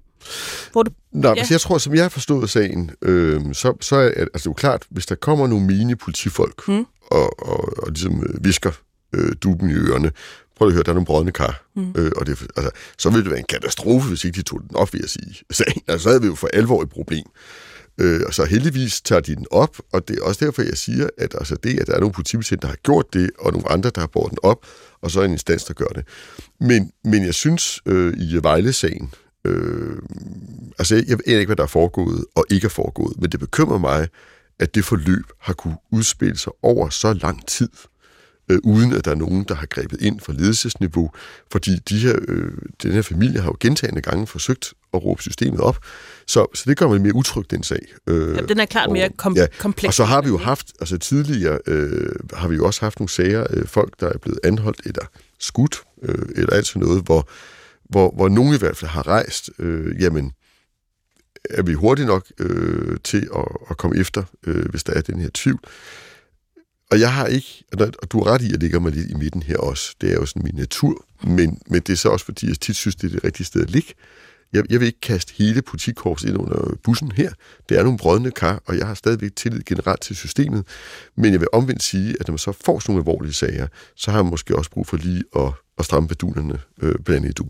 [0.73, 1.35] Hvor du, Nej, Ja.
[1.41, 1.47] ja.
[1.51, 4.83] jeg tror, som jeg har forstået sagen, øh, så, så er altså, det jo klart,
[4.91, 6.87] hvis der kommer nogle mine politifolk Mm.
[7.11, 8.71] og, og, og ligesom øh, visker
[9.15, 10.11] øh, duben i ørerne,
[10.57, 11.93] prøv at høre, der er nogle brødne kar, Mm.
[11.97, 14.77] øh, og det, altså, så ville det være en katastrofe, hvis ikke de tog den
[14.77, 15.37] op, vil jeg sige.
[15.51, 15.83] Sagen.
[15.89, 17.27] Altså, så havde vi jo for alvor et problem.
[17.99, 21.09] Øh, og så heldigvis tager de den op, og det er også derfor, jeg siger,
[21.19, 23.91] at altså det, at der er nogle politibetjente, der har gjort det, og nogle andre,
[23.91, 24.67] der har båret den op,
[25.03, 26.05] og så er en instans, der gør det.
[26.61, 29.15] Men, men jeg synes, øh, i Vejle-sagen,
[29.45, 29.97] øh,
[30.79, 33.41] altså jeg, jeg ved ikke, hvad der er foregået og ikke er foregået, men det
[33.41, 34.09] bekymrer mig,
[34.59, 37.69] at det forløb har kunne udspille sig over så lang tid,
[38.49, 41.11] øh, uden at der er nogen, der har grebet ind fra ledelsesniveau,
[41.53, 42.53] fordi de her, øh,
[42.83, 45.79] den her familie har jo gentagende gange forsøgt at råbe systemet op,
[46.27, 47.81] så, så det gør mig mere utryg, den sag.
[48.07, 49.89] Øh, ja, den er klart mere kom, ja, kompleks.
[49.89, 53.11] og så har vi jo haft, altså tidligere øh, har vi jo også haft nogle
[53.11, 55.05] sager, øh, folk, der er blevet anholdt eller
[55.39, 57.29] skudt, øh, eller alt sådan noget, hvor,
[57.85, 60.33] hvor, hvor nogen i hvert fald har rejst, øh, jamen,
[61.51, 65.21] er vi hurtigt nok øh, til at, at komme efter, øh, hvis der er den
[65.21, 65.61] her tvivl.
[66.91, 67.65] Og jeg har ikke,
[68.03, 69.95] og du har ret i, at jeg ligger mig lidt i midten her også.
[70.01, 72.77] Det er jo sådan min natur, men, men det er så også, fordi jeg tit
[72.77, 73.95] synes, det er det rigtige sted at ligge.
[74.53, 77.31] Jeg, jeg vil ikke kaste hele politikorpset ind under bussen her.
[77.69, 80.65] Det er nogle brødende kar, og jeg har stadigvæk tillid generelt til systemet.
[81.17, 84.11] Men jeg vil omvendt sige, at når man så får sådan nogle alvorlige sager, så
[84.11, 87.33] har man måske også brug for lige at, at stramme bedunerne øh, blandt andet i
[87.33, 87.47] du.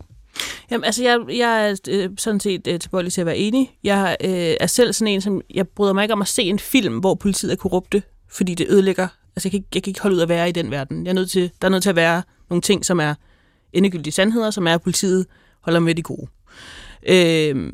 [0.71, 3.77] Jamen, altså, jeg, jeg er øh, sådan set øh, tilbøjelig til at være enig.
[3.83, 5.41] Jeg øh, er selv sådan en, som...
[5.53, 8.67] Jeg bryder mig ikke om at se en film, hvor politiet er korrupte, fordi det
[8.69, 9.07] ødelægger...
[9.37, 11.05] Altså, jeg kan, ikke, jeg kan ikke holde ud at være i den verden.
[11.05, 13.13] Jeg er nødt til, der er nødt til at være nogle ting, som er
[13.73, 15.25] endegyldige sandheder, som er, at politiet
[15.61, 16.27] holder med de gode.
[17.09, 17.73] Øh,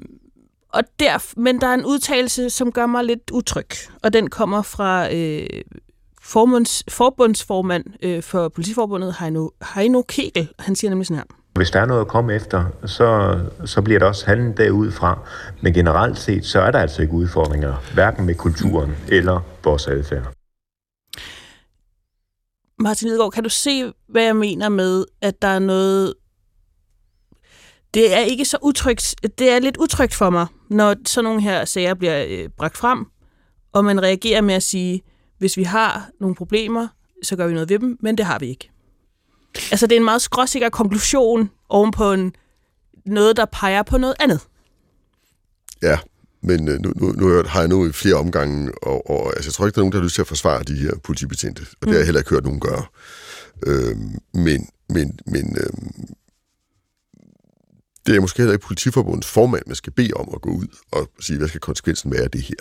[0.73, 3.68] og der, men der er en udtalelse, som gør mig lidt utryg,
[4.03, 5.48] og den kommer fra øh,
[6.22, 10.49] formunds, forbundsformand øh, for politiforbundet, Heino, Heino Kegel.
[10.60, 11.35] Han siger nemlig sådan her.
[11.56, 15.19] Hvis der er noget at komme efter, så, så bliver det også handlet derudfra.
[15.61, 20.34] Men generelt set, så er der altså ikke udfordringer, hverken med kulturen eller vores adfærd.
[22.79, 26.13] Martin Lidegaard, kan du se, hvad jeg mener med, at der er noget...
[27.93, 29.15] Det er ikke så utrygt.
[29.37, 33.05] Det er lidt utrygt for mig, når sådan nogle her sager bliver øh, bragt frem,
[33.73, 35.01] og man reagerer med at sige,
[35.37, 36.87] hvis vi har nogle problemer,
[37.23, 38.71] så gør vi noget ved dem, men det har vi ikke.
[39.71, 42.35] Altså, det er en meget skråsikker konklusion oven på en,
[43.05, 44.41] noget, der peger på noget andet.
[45.81, 45.97] Ja,
[46.44, 49.53] men øh, nu, nu, nu har jeg nu i flere omgange, og, og altså, jeg
[49.53, 51.88] tror ikke, der er nogen, der har lyst til at forsvare de her politibetjente, og
[51.88, 52.86] det har jeg heller ikke hørt nogen gøre.
[53.68, 53.95] Øh,
[54.34, 55.74] men men, men øh,
[58.06, 61.10] det er måske heller ikke politiforbundets formand, man skal bede om at gå ud og
[61.20, 62.56] sige, hvad skal konsekvensen være af det her.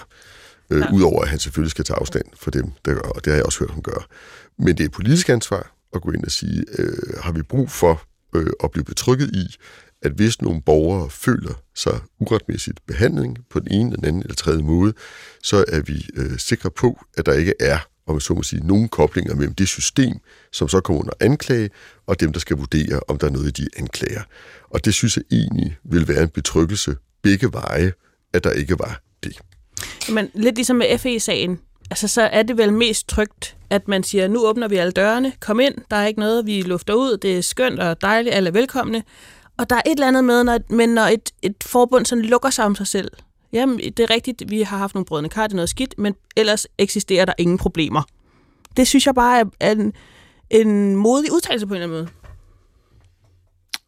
[0.70, 0.92] Øh, ja.
[0.92, 3.46] Udover at han selvfølgelig skal tage afstand for dem, der gør, og det har jeg
[3.46, 4.02] også hørt ham gøre.
[4.58, 7.70] Men det er et politisk ansvar at gå ind og sige, øh, har vi brug
[7.70, 8.02] for
[8.34, 9.56] øh, at blive betrykket i,
[10.02, 14.62] at hvis nogle borgere føler sig uretmæssigt behandling på den ene, den anden eller tredje
[14.62, 14.92] måde,
[15.42, 18.66] så er vi øh, sikre på, at der ikke er, om jeg så må sige,
[18.66, 20.14] nogen koblinger mellem det system,
[20.52, 21.70] som så kommer under anklage,
[22.06, 24.22] og dem, der skal vurdere, om der er noget, de anklager.
[24.70, 27.92] Og det synes jeg egentlig vil være en betryggelse begge veje,
[28.32, 29.38] at der ikke var det.
[30.12, 31.58] Men lidt ligesom med FE-sagen,
[31.90, 35.32] altså så er det vel mest trygt, at man siger, nu åbner vi alle dørene,
[35.40, 38.48] kom ind, der er ikke noget, vi lufter ud, det er skønt og dejligt, alle
[38.48, 39.02] er velkomne.
[39.58, 42.50] Og der er et eller andet med, når, men når et, et forbund sådan lukker
[42.50, 43.10] sig om sig selv,
[43.52, 46.14] jamen det er rigtigt, vi har haft nogle brødende kar, det er noget skidt, men
[46.36, 48.02] ellers eksisterer der ingen problemer.
[48.76, 49.92] Det synes jeg bare er en,
[50.50, 52.10] en modig udtalelse på en eller anden måde.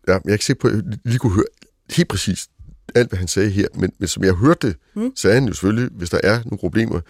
[0.08, 1.44] Ja, jeg er ikke sikker på, at jeg lige kunne høre
[1.90, 2.48] helt præcis
[2.94, 5.12] alt, hvad han sagde her, men, men som jeg hørte det, mm.
[5.16, 7.00] sagde han jo selvfølgelig, hvis der er nogle problemer,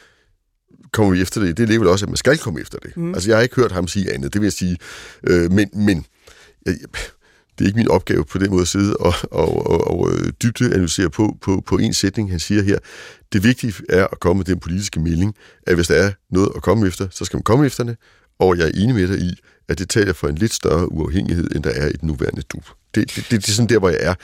[0.92, 1.56] kommer vi efter det.
[1.56, 2.96] Det er vel også, at man skal komme efter det.
[2.96, 3.14] Mm.
[3.14, 4.78] Altså, jeg har ikke hørt ham sige andet, det vil jeg sige.
[5.26, 6.06] Øh, men men
[6.66, 6.74] jeg,
[7.58, 10.32] det er ikke min opgave på den måde at sidde og, og, og, og øh,
[10.42, 12.78] dybde analysere på, på, på en sætning, han siger her.
[13.32, 15.34] Det vigtige er at komme med den politiske melding,
[15.66, 17.96] at hvis der er noget at komme efter, så skal man komme efter det,
[18.38, 19.34] og jeg er enig med dig i,
[19.68, 22.64] at det taler for en lidt større uafhængighed, end der er i den nuværende dub.
[22.94, 24.14] Det, det, det, det er sådan der, hvor jeg er.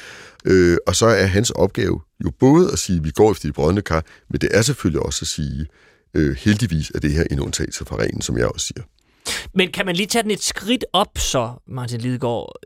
[0.44, 3.52] Øh, og så er hans opgave jo både at sige, at vi går efter de
[3.52, 5.66] brødende kar, men det er selvfølgelig også at sige,
[6.14, 8.82] øh, heldigvis er det her en undtagelse fra reglen, som jeg også siger.
[9.54, 12.56] Men kan man lige tage den et skridt op så, Martin Lidegaard?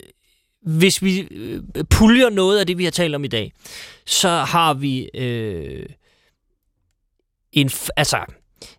[0.64, 3.52] Hvis vi øh, puljer noget af det, vi har talt om i dag,
[4.06, 5.86] så har vi øh,
[7.52, 8.24] en, altså,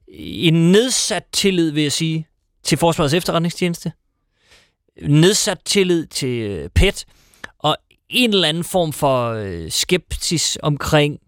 [0.08, 2.28] en nedsat tillid, vil jeg sige,
[2.64, 3.92] til Forsvarets efterretningstjeneste,
[5.02, 7.06] nedsat tillid til øh, PET,
[7.60, 7.78] og
[8.10, 11.20] en eller anden form for øh, skepsis omkring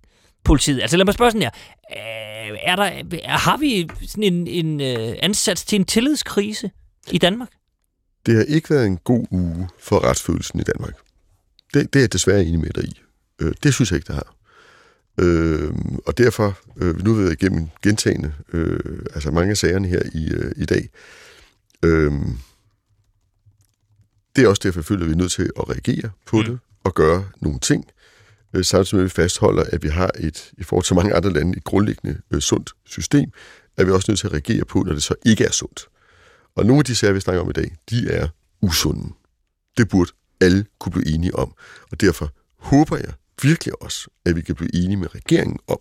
[0.43, 0.81] politiet.
[0.81, 1.51] Altså lad mig spørge sådan her.
[1.91, 6.71] Øh, er der, har vi sådan en, en øh, ansats til en tillidskrise
[7.11, 7.49] i Danmark?
[8.27, 10.93] Det har ikke været en god uge for retsfølelsen i Danmark.
[11.73, 13.01] Det, det er jeg desværre enig med dig i.
[13.41, 14.35] Øh, det synes jeg ikke, det har.
[15.19, 15.71] Øh,
[16.05, 20.01] og derfor, øh, nu har vi været igennem gentagende, øh, altså mange af sagerne her
[20.13, 20.89] i, øh, i dag.
[21.85, 22.11] Øh,
[24.35, 26.43] det er også derfor, jeg føler, at vi er nødt til at reagere på mm.
[26.43, 27.85] det og gøre nogle ting,
[28.53, 31.33] øh, samtidig med, at vi fastholder, at vi har et, i forhold til mange andre
[31.33, 33.31] lande, et grundlæggende øh, sundt system,
[33.77, 35.87] er vi også nødt til at reagere på, når det så ikke er sundt.
[36.57, 38.27] Og nogle af de sager, vi snakker om i dag, de er
[38.61, 39.13] usunde.
[39.77, 40.11] Det burde
[40.41, 41.53] alle kunne blive enige om.
[41.91, 45.79] Og derfor håber jeg virkelig også, at vi kan blive enige med regeringen om,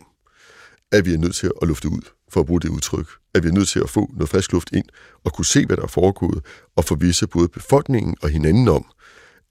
[0.93, 3.09] at vi er nødt til at lufte ud, for at bruge det udtryk.
[3.35, 4.85] At vi er nødt til at få noget frisk luft ind
[5.24, 6.44] og kunne se, hvad der er foregået,
[6.77, 8.86] og forvisse både befolkningen og hinanden om,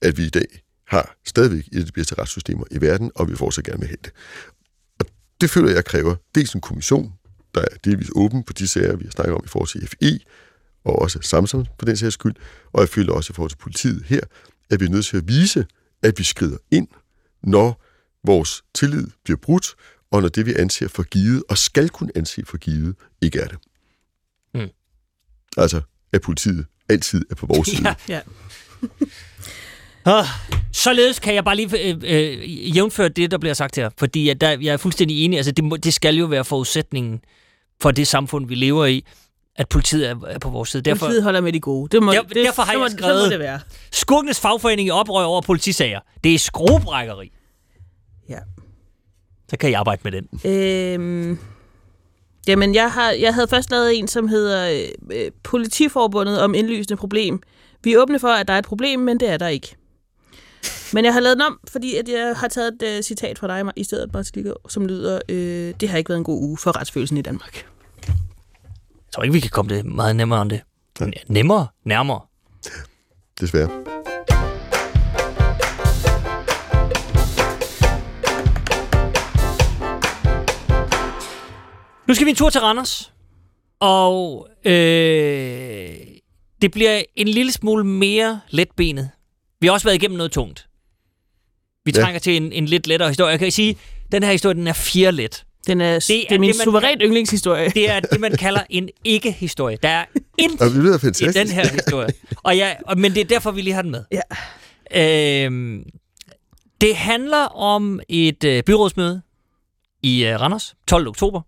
[0.01, 3.35] at vi i dag har stadigvæk et af de bedste retssystemer i verden, og vi
[3.35, 4.11] fortsat gerne vil have det.
[4.99, 5.05] Og
[5.41, 7.13] det føler jeg kræver dels en kommission,
[7.55, 10.19] der er delvis åben på de sager, vi har snakket om i forhold til FE,
[10.85, 12.35] og også Samsung for den sags skyld,
[12.73, 14.19] og jeg føler også i forhold til politiet her,
[14.69, 15.65] at vi er nødt til at vise,
[16.03, 16.87] at vi skrider ind,
[17.43, 17.83] når
[18.23, 19.75] vores tillid bliver brudt,
[20.11, 23.47] og når det, vi anser for givet, og skal kunne anse for givet, ikke er
[23.47, 23.57] det.
[24.53, 24.69] Mm.
[25.57, 25.81] Altså,
[26.13, 27.87] at politiet altid er på vores side.
[27.87, 28.21] Ja, ja.
[30.19, 30.25] Uh,
[30.71, 34.41] således kan jeg bare lige øh, øh, jævnføre det, der bliver sagt her, fordi at
[34.41, 35.37] der, jeg er fuldstændig enig.
[35.37, 37.21] Altså, det, må, det skal jo være forudsætningen
[37.81, 39.05] for det samfund, vi lever i,
[39.55, 40.83] at politiet er, er på vores side.
[40.83, 41.89] Derfor, politiet holder med de gode.
[41.91, 43.59] Det må, der, det, derfor har det må, jeg skrevet, det må det være.
[43.91, 45.99] Skurkenes fagforening i oprør over politisager.
[46.23, 47.31] Det er skruebrækkeri.
[48.29, 48.39] Ja.
[49.49, 50.51] Så kan jeg arbejde med den.
[50.51, 51.39] Øhm,
[52.47, 57.41] jamen, jeg, har, jeg havde først lavet en, som hedder øh, Politiforbundet om indlysende problem.
[57.83, 59.75] Vi er åbne for, at der er et problem, men det er der ikke.
[60.93, 63.47] Men jeg har lavet den om, fordi at jeg har taget et uh, citat fra
[63.47, 66.77] dig i stedet, Martin som lyder, øh, det har ikke været en god uge for
[66.79, 67.65] retsfølelsen i Danmark
[69.15, 70.61] tror ikke, vi kan komme det meget nemmere end det.
[70.99, 71.05] Ja.
[71.27, 71.67] Nemmere?
[71.83, 72.21] Nærmere?
[73.39, 73.69] Desværre.
[82.07, 83.13] Nu skal vi en tur til Randers.
[83.79, 84.73] Og øh,
[86.61, 89.09] det bliver en lille smule mere letbenet.
[89.59, 90.67] Vi har også været igennem noget tungt.
[91.85, 92.01] Vi ja.
[92.01, 93.31] trænger til en, en lidt lettere historie.
[93.31, 93.77] Jeg kan sige,
[94.11, 95.45] den her historie, den er fire let.
[95.67, 97.69] Den er, det er, det er min det, suverænt yndlingshistorie.
[97.69, 99.77] Det er det, man kalder en ikke-historie.
[99.83, 100.05] Der er
[100.37, 101.35] intet i fantastisk.
[101.35, 102.09] den her historie.
[102.43, 104.03] Og ja, og, men det er derfor, vi lige har den med.
[104.11, 105.45] Ja.
[105.45, 105.83] Øhm,
[106.81, 109.21] det handler om et øh, byrådsmøde
[110.03, 111.07] i øh, Randers, 12.
[111.07, 111.41] oktober.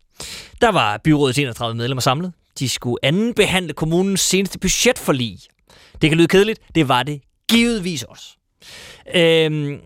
[0.61, 2.33] Der var byrådets 31 medlemmer samlet.
[2.59, 5.37] De skulle anden behandle kommunens seneste budgetforlig.
[6.01, 6.59] Det kan lyde kedeligt.
[6.75, 7.21] Det var det
[7.51, 8.23] givetvis også.
[9.15, 9.79] Øhm,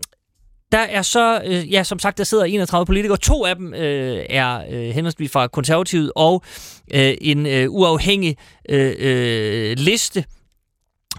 [0.72, 3.18] der er så, øh, ja, som sagt, der sidder 31 politikere.
[3.18, 6.44] To af dem øh, er øh, henholdsvis fra Konservativet og
[6.94, 8.38] øh, en øh, uafhængig
[8.70, 10.26] øh, øh, liste.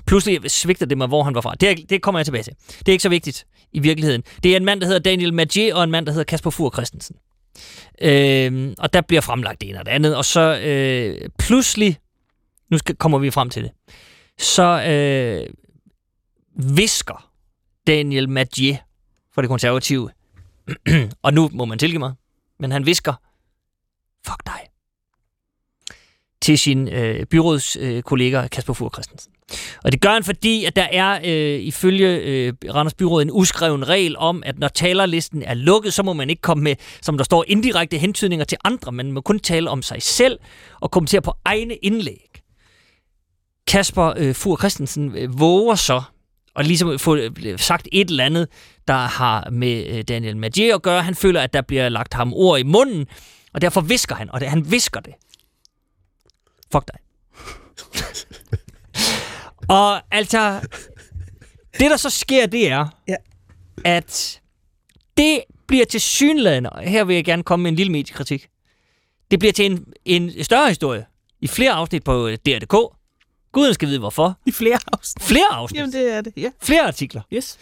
[0.06, 1.54] Pludselig svigter det mig, hvor han var fra.
[1.54, 2.52] Det, er, det kommer jeg tilbage til.
[2.78, 4.22] Det er ikke så vigtigt i virkeligheden.
[4.42, 6.70] Det er en mand, der hedder Daniel Magier, og en mand, der hedder Kasper Fur
[6.70, 7.16] Christensen.
[8.02, 11.98] Øh, og der bliver fremlagt det ene og det andet, og så øh, pludselig,
[12.70, 13.70] nu skal, kommer vi frem til det,
[14.38, 15.46] så øh,
[16.76, 17.30] visker
[17.86, 18.76] Daniel Magier
[19.34, 20.10] for det konservative,
[21.22, 22.12] og nu må man tilgive mig,
[22.58, 23.14] men han visker,
[24.26, 24.60] fuck dig,
[26.42, 29.32] til sin øh, byrådskollega øh, kollega Kasper Fur Christensen.
[29.84, 33.88] Og det gør han, fordi at der er øh, ifølge øh, Randers Byråd en uskreven
[33.88, 37.24] regel om, at når talerlisten er lukket, så må man ikke komme med, som der
[37.24, 40.38] står, indirekte hentydninger til andre, men man må kun tale om sig selv
[40.80, 42.42] og kommentere på egne indlæg.
[43.66, 46.02] Kasper øh, Fur Christensen øh, våger så
[46.54, 48.48] og ligesom få øh, sagt et eller andet,
[48.88, 51.02] der har med øh, Daniel Magier at gøre.
[51.02, 53.06] Han føler, at der bliver lagt ham ord i munden,
[53.52, 55.14] og derfor visker han, og det, han visker det.
[56.72, 56.98] Fuck dig.
[59.76, 60.60] og altså,
[61.78, 63.16] det der så sker, det er, Ja.
[63.84, 64.40] at
[65.16, 68.48] det bliver til synlædende, og her vil jeg gerne komme med en lille mediekritik.
[69.30, 71.06] Det bliver til en, en større historie
[71.40, 72.96] i flere afsnit på øh, DR.dk.
[73.52, 74.38] Guden skal vide hvorfor.
[74.46, 75.24] I flere afsnit.
[75.24, 75.78] Flere afsnit.
[75.80, 76.50] Jamen, det er det, ja.
[76.62, 77.22] Flere artikler.
[77.32, 77.58] Yes.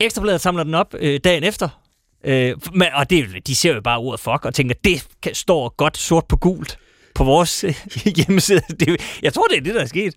[0.00, 1.68] Ekstrabladet samler den op øh, dagen efter.
[2.24, 5.74] Øh, men, og det, de ser jo bare ordet fuck og tænker, det kan, står
[5.76, 6.78] godt sort på gult
[7.14, 7.74] på vores øh,
[8.16, 8.60] hjemmeside.
[8.80, 10.14] Det, jeg tror, det er det, der er sket.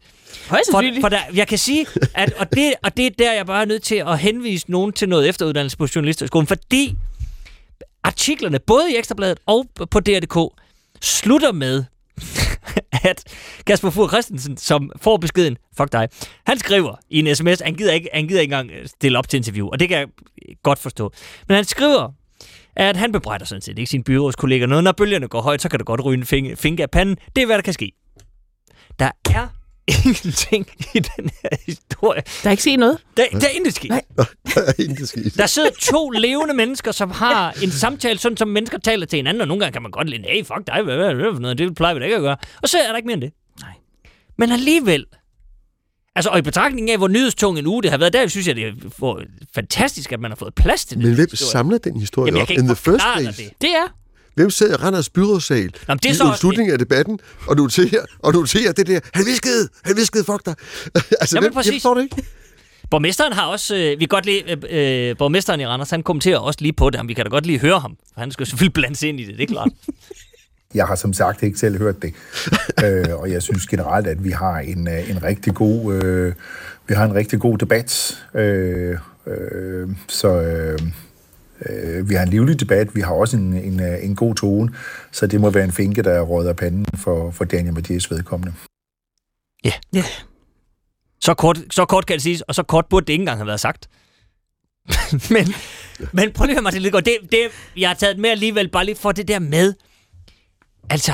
[0.49, 3.45] Højst For, for der, jeg kan sige, at, og, det, og det er der, jeg
[3.45, 6.95] bare er nødt til at henvise nogen til noget efteruddannelse på Journalisterskolen, fordi
[8.03, 10.53] artiklerne, både i Ekstrabladet og på DR.dk,
[11.01, 11.83] slutter med,
[13.03, 13.23] at
[13.67, 16.09] Kasper Fur Christensen, som får beskeden, fuck dig,
[16.45, 19.29] han skriver i en sms, han gider ikke, han gider ikke engang øh, stille op
[19.29, 20.07] til interview, og det kan jeg
[20.63, 21.13] godt forstå.
[21.47, 22.11] Men han skriver,
[22.75, 24.83] at han bebrejder sådan set ikke sin byrådskollega noget.
[24.83, 27.17] Når bølgerne går højt, så kan det godt ryge en finke af panden.
[27.35, 27.91] Det er, hvad der kan ske.
[28.99, 29.49] Der er
[29.87, 32.21] ingenting i den her historie.
[32.43, 32.97] Der er ikke set noget.
[33.17, 33.89] Der, der er intet sket.
[33.89, 34.03] Nej.
[34.79, 35.37] Intet skidt.
[35.37, 39.41] Der sidder to levende mennesker, som har en samtale, sådan som mennesker taler til hinanden,
[39.41, 41.57] og nogle gange kan man godt lide, hey, fuck dig, hvad, hvad, hvad for noget,
[41.57, 42.37] det plejer vi da ikke at gøre.
[42.61, 43.31] Og så er der ikke mere end det.
[43.61, 43.71] Nej.
[44.37, 45.05] Men alligevel,
[46.15, 48.55] altså, og i betragtning af, hvor nyhedstung en uge det har været, der synes jeg,
[48.55, 49.23] det er
[49.55, 51.05] fantastisk, at man har fået plads til det.
[51.05, 53.43] Men hvem samler den historie Jamen, jeg op kan in the first place?
[53.43, 53.51] det.
[53.61, 54.02] Det er.
[54.35, 57.55] Hvem sidder i Randers byrådssal Nå, men det er i så slutningen af debatten og
[57.55, 60.55] noterer, og noterer det der, han viskede, han viskede, fuck dig.
[61.21, 61.71] altså, Jamen, hvem, præcis.
[61.71, 62.23] jeg forstår det ikke.
[62.89, 66.37] Borgmesteren har også, øh, vi kan godt lide, øh, øh, borgmesteren i Randers, han kommenterer
[66.37, 68.45] også lige på det, men vi kan da godt lige høre ham, for han skal
[68.45, 69.69] selvfølgelig blandes ind i det, det er klart.
[70.75, 72.13] Jeg har som sagt ikke selv hørt det,
[72.83, 76.33] øh, og jeg synes generelt, at vi har en, øh, en rigtig god, øh,
[76.87, 78.19] vi har en rigtig god debat.
[78.35, 78.97] Øh,
[79.27, 80.79] øh, så øh,
[81.69, 82.95] øh, vi har en livlig debat.
[82.95, 84.73] Vi har også en, en, øh, en god tone,
[85.11, 88.53] så det må være en finke, der råder panden for, for Daniel Mathias vedkommende.
[89.93, 90.03] Ja.
[91.21, 93.47] Så kort, så kort kan det siges, og så kort burde det ikke engang have
[93.47, 93.89] været sagt.
[95.35, 95.47] men,
[96.13, 97.39] men prøv lige at høre, Martin Lidegaard, det, det,
[97.77, 99.73] jeg har taget med alligevel, bare lige for det der med,
[100.89, 101.11] altså,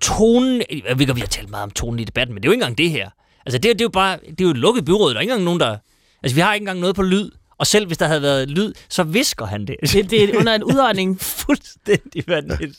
[0.00, 2.52] tonen, jeg ved vi har talt meget om tonen i debatten, men det er jo
[2.52, 3.10] ikke engang det her.
[3.46, 5.20] Altså, det, er- det er jo bare, det er jo et lukket byråd, der er
[5.20, 5.76] ikke engang nogen, der,
[6.22, 8.72] altså, vi har ikke engang noget på lyd, og selv hvis der havde været lyd,
[8.88, 9.76] så visker han det.
[9.82, 11.20] Det, det er under en udordning.
[11.20, 12.78] Fuldstændig vanvittigt.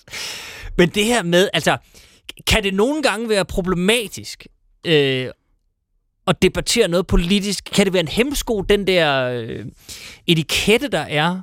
[0.78, 1.78] Men det her med, altså,
[2.48, 4.48] kan det nogle gange være problematisk
[4.86, 5.28] øh,
[6.28, 7.64] at debattere noget politisk?
[7.74, 9.66] Kan det være en hemsko, den der øh,
[10.28, 11.42] etikette, der er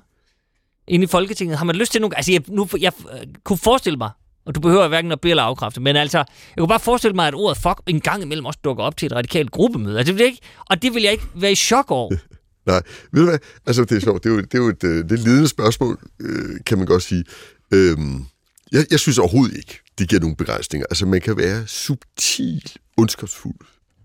[0.89, 1.59] inde i Folketinget?
[1.59, 4.11] Har man lyst til nogle Altså, jeg, nu, jeg øh, kunne forestille mig,
[4.47, 7.28] og du behøver hverken at bede eller afkræfte, men altså, jeg kunne bare forestille mig,
[7.28, 9.98] at ordet fuck en gang imellem også dukker op til et radikalt gruppemøde.
[9.98, 12.11] Altså, det vil jeg ikke, og det vil jeg ikke være i chok over.
[12.66, 12.82] Nej,
[13.12, 13.39] ved du hvad?
[13.66, 14.24] Altså, det er sjovt.
[14.24, 16.86] Det er jo, det er jo et, det er et ledende spørgsmål, øh, kan man
[16.86, 17.24] godt sige.
[17.73, 18.24] Øhm,
[18.73, 20.86] jeg, jeg synes overhovedet ikke, det giver nogen begrænsninger.
[20.91, 23.57] Altså, man kan være subtil, ondskabsfuld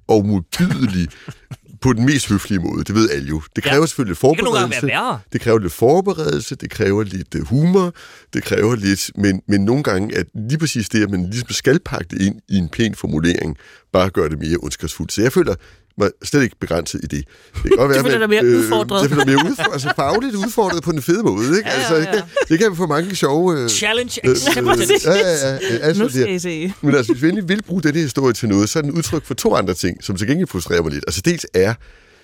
[0.08, 1.08] og modbydelig
[1.82, 3.42] på den mest høflige måde, det ved alle jo.
[3.56, 3.86] Det kræver Ja.
[3.86, 4.88] selvfølgelig lidt Det kan forberedelse.
[5.34, 7.94] Det kræver lidt forberedelse, det kræver lidt øh, humor,
[8.34, 11.80] det kræver lidt, men, men nogle gange, at lige præcis det, at man ligesom skal
[11.80, 13.58] pakke det ind i en pæn formulering,
[13.94, 15.12] bare gør det mere ondskabsfuldt.
[15.14, 15.56] Så jeg føler
[16.00, 17.24] mig slet ikke begrænset i det.
[17.54, 19.02] Det kan godt Du føler dig mere udfordret.
[19.02, 21.58] Jeg føler mig mere udfordret, altså fagligt udfordret på den fede måde.
[21.58, 21.70] Ikke?
[21.80, 22.24] Altså, ikke?
[22.50, 23.60] Det kan vi få mange sjove...
[23.64, 24.88] Øh, Challenge øh, accepted.
[25.06, 26.74] ja, ja, ja, altså, Nu skal det- I se.
[26.82, 29.26] men altså, hvis vi endelig vil bruge denne historie til noget, så er den udtryk
[29.26, 31.04] for to andre ting, som til gengæld frustrerer mig lidt.
[31.08, 31.74] Altså dels er,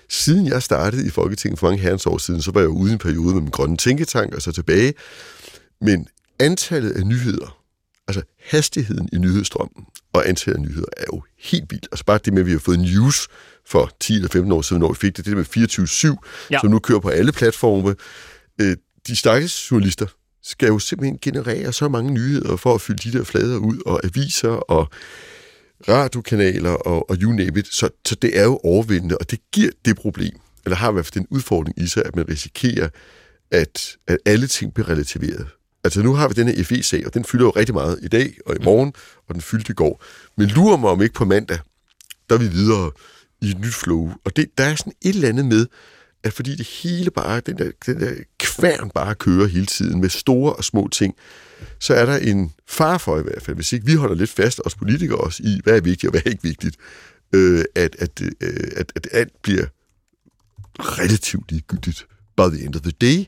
[0.10, 2.90] siden jeg startede i Folketinget for mange herrens år siden, så var jeg jo ude
[2.90, 4.94] i en periode med min grønne tænketank og så tilbage.
[5.82, 6.08] Men
[6.40, 7.58] antallet af nyheder,
[8.08, 11.88] altså hastigheden i nyhedsstrømmen og antallet af nyheder er jo helt vildt.
[11.92, 13.28] Altså bare det med, at vi har fået news
[13.70, 16.60] for 10 eller 15 år siden, når vi fik det, det der med 24-7, Ja.
[16.60, 17.96] som nu kører på alle platforme.
[18.62, 18.78] Øh,
[19.08, 20.06] de stakkels journalister
[20.44, 24.02] skal jo simpelthen generere så mange nyheder for at fylde de der flader ud, og
[24.06, 24.90] aviser og
[25.90, 27.68] radiokanaler og, og you name it.
[27.74, 30.34] Så, så det er jo overvældende, og det giver det problem,
[30.66, 32.90] eller har i hvert fald den udfordring i sig, at man risikerer,
[33.52, 35.48] at, at alle ting bliver relativeret.
[35.84, 38.38] Altså nu har vi den her FE-sag, og den fylder jo rigtig meget i dag
[38.46, 38.94] og i morgen,
[39.28, 40.04] og den fyldte i går.
[40.38, 41.60] Men lurer mig om ikke på mandag,
[42.30, 42.92] der er vi videre
[43.42, 44.12] i et nyt flow.
[44.26, 45.68] Og det, der er sådan et eller andet med,
[46.24, 50.10] at fordi det hele bare, den der, den der kværn bare kører hele tiden med
[50.10, 51.16] store og små ting,
[51.80, 54.62] så er der en far for i hvert fald, hvis ikke vi holder lidt fast,
[54.66, 56.78] os politikere også, i, hvad er vigtigt og hvad er ikke vigtigt,
[57.34, 59.66] øh, at, at, øh, at, at alt bliver
[60.80, 62.08] relativt ligegyldigt
[62.38, 63.26] by the end of the day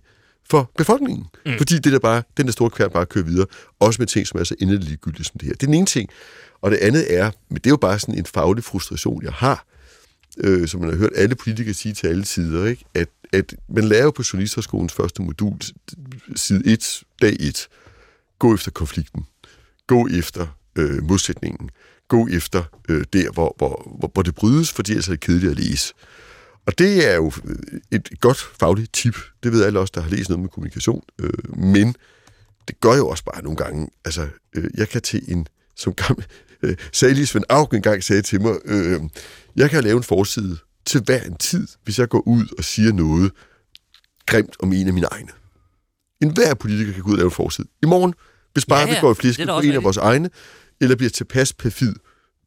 [0.50, 1.26] for befolkningen.
[1.46, 1.58] Mm.
[1.58, 3.46] Fordi det der bare, den der store kværn bare kører videre,
[3.80, 5.54] også med ting, som er så inderligt ligegyldige som det her.
[5.54, 6.10] Det er den ene ting.
[6.62, 9.66] Og det andet er, men det er jo bare sådan en faglig frustration, jeg har,
[10.38, 12.86] øh, som man har hørt alle politikere sige til alle tider, ikke?
[12.94, 15.58] At, at man lærer jo på Journalisterskolens første modul,
[16.36, 17.68] side 1, dag 1,
[18.40, 19.26] gå efter konflikten,
[19.88, 21.70] gå efter øh, modsætningen,
[22.08, 25.52] gå efter øh, der, hvor, hvor, hvor, hvor det brydes, fordi ellers er det kedeligt
[25.52, 25.94] at læse.
[26.66, 29.16] Og det er jo øh, et godt fagligt tip.
[29.44, 31.04] Det ved alle os, der har læst noget med kommunikation.
[31.20, 31.96] Øh, men
[32.68, 33.90] det gør jo også bare nogle gange.
[34.06, 36.26] Altså, øh, jeg kan til en, som gammel,
[36.64, 39.02] øh, salig Svend Auk engang sagde til mig, øh,
[39.56, 42.94] jeg kan lave en forside til hver en tid, hvis jeg går ud og siger
[42.94, 43.32] noget
[44.26, 45.30] grimt om en af mine egne.
[46.22, 47.68] En hver politiker kan gå ud og lave en forside.
[47.84, 48.14] I morgen,
[48.54, 49.84] hvis bare Ja, ja, vi går i da på en af rigtigt.
[49.84, 50.30] vores egne,
[50.82, 51.94] eller bliver tilpas perfid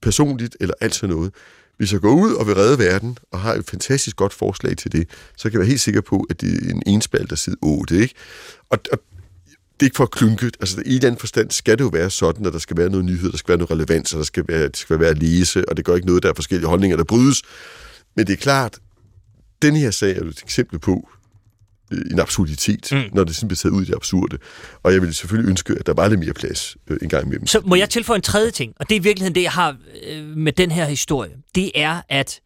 [0.03, 1.35] personligt, eller alt sådan noget.
[1.77, 4.93] Hvis jeg går ud og vil redde verden, og har et fantastisk godt forslag til
[4.93, 7.59] det, så kan jeg være helt sikker på, at det er en enspalt, der sidder
[7.63, 8.15] 8, ikke?
[8.71, 8.99] Og, og
[9.81, 10.51] det er ikke for at klynke.
[10.61, 13.31] Altså, i den forstand skal det jo være sådan, at der skal være noget nyhed,
[13.33, 15.77] der skal være noget relevans, og der skal være, det skal være at læse, og
[15.77, 17.43] det gør ikke noget, der er forskellige holdninger, der brydes.
[18.17, 18.79] Men det er klart,
[19.63, 21.09] den her sag er jo et eksempel på
[21.93, 23.03] øh, en absurditet, mm.
[23.13, 24.39] når det sådan bliver taget ud i det absurde.
[24.83, 27.47] Og jeg ville selvfølgelig ønske, at der var lidt mere plads øh, en gang imellem.
[27.47, 29.77] Så må jeg tilføje en tredje ting, og det er i virkeligheden det, jeg har
[30.07, 31.31] øh, med den her historie.
[31.55, 32.41] Det er, at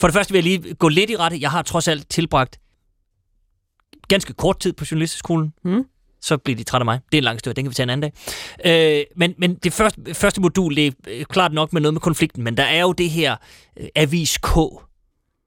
[0.00, 1.38] for det første vil jeg lige gå lidt i rette.
[1.40, 2.60] Jeg har trods alt tilbragt
[4.08, 5.52] ganske kort tid på journalisterskolen.
[5.64, 5.84] Mm.
[6.22, 7.00] Så bliver de trætte af mig.
[7.12, 8.12] Det er en lang historie, den kan vi tage en anden
[8.64, 8.98] dag.
[8.98, 12.44] Øh, men, men det første, første modul, det er klart nok med noget med konflikten,
[12.44, 13.36] men der er jo det her
[13.80, 14.48] øh, avis K,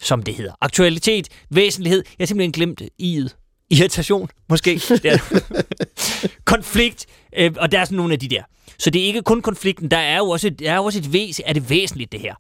[0.02, 0.54] som det hedder.
[0.62, 2.04] Aktualitet, væsentlighed.
[2.06, 3.40] Jeg har simpelthen glemt i'et.
[3.70, 4.82] Irritation, måske.
[5.04, 5.18] Det er
[6.46, 7.06] konflikt,
[7.38, 8.44] øh, og der er sådan nogle af de der.
[8.80, 11.14] Så det er ikke kun konflikten, der er jo også, der er jo også et
[11.14, 12.36] væs, er det væsentligt det her.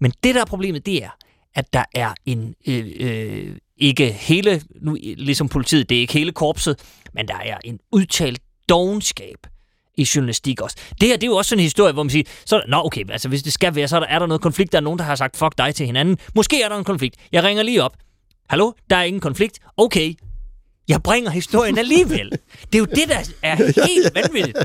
[0.00, 1.10] Men det der er problemet, det er,
[1.54, 6.32] at der er en, øh, øh, ikke hele, nu, ligesom politiet, det er ikke hele
[6.32, 6.78] korpset,
[7.14, 9.46] men der er en udtalt dogenskab
[9.96, 10.76] i journalistik også.
[11.00, 13.10] Det her, det er jo også sådan en historie, hvor man siger, så, nå okay,
[13.10, 14.98] altså hvis det skal være, så er der, er der noget konflikt, der er nogen,
[14.98, 16.18] der har sagt fuck dig til hinanden.
[16.34, 17.16] Måske er der en konflikt.
[17.32, 17.96] Jeg ringer lige op.
[18.48, 19.58] Hallo, der er ingen konflikt.
[19.76, 20.14] Okay,
[20.88, 22.30] jeg bringer historien alligevel.
[22.72, 23.56] Det er jo det, der er
[23.86, 24.58] helt vanvittigt.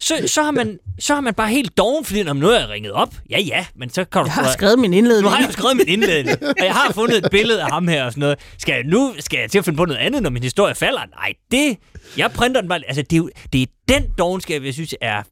[0.00, 2.92] Så, så, har, man, så har man bare helt doven, fordi når nu er ringet
[2.92, 3.14] op.
[3.30, 4.26] Ja, ja, men så kan du...
[4.26, 5.22] Jeg har skrevet min indledning.
[5.22, 8.04] Nu har jeg skrevet min indledning, og jeg har fundet et billede af ham her
[8.04, 8.38] og sådan noget.
[8.58, 11.00] Skal jeg nu skal jeg til at finde på noget andet, når min historie falder?
[11.10, 11.76] Nej, det...
[12.16, 12.80] Jeg printer den bare...
[12.86, 15.22] Altså, det er, jo, det er den dogenskab, jeg synes er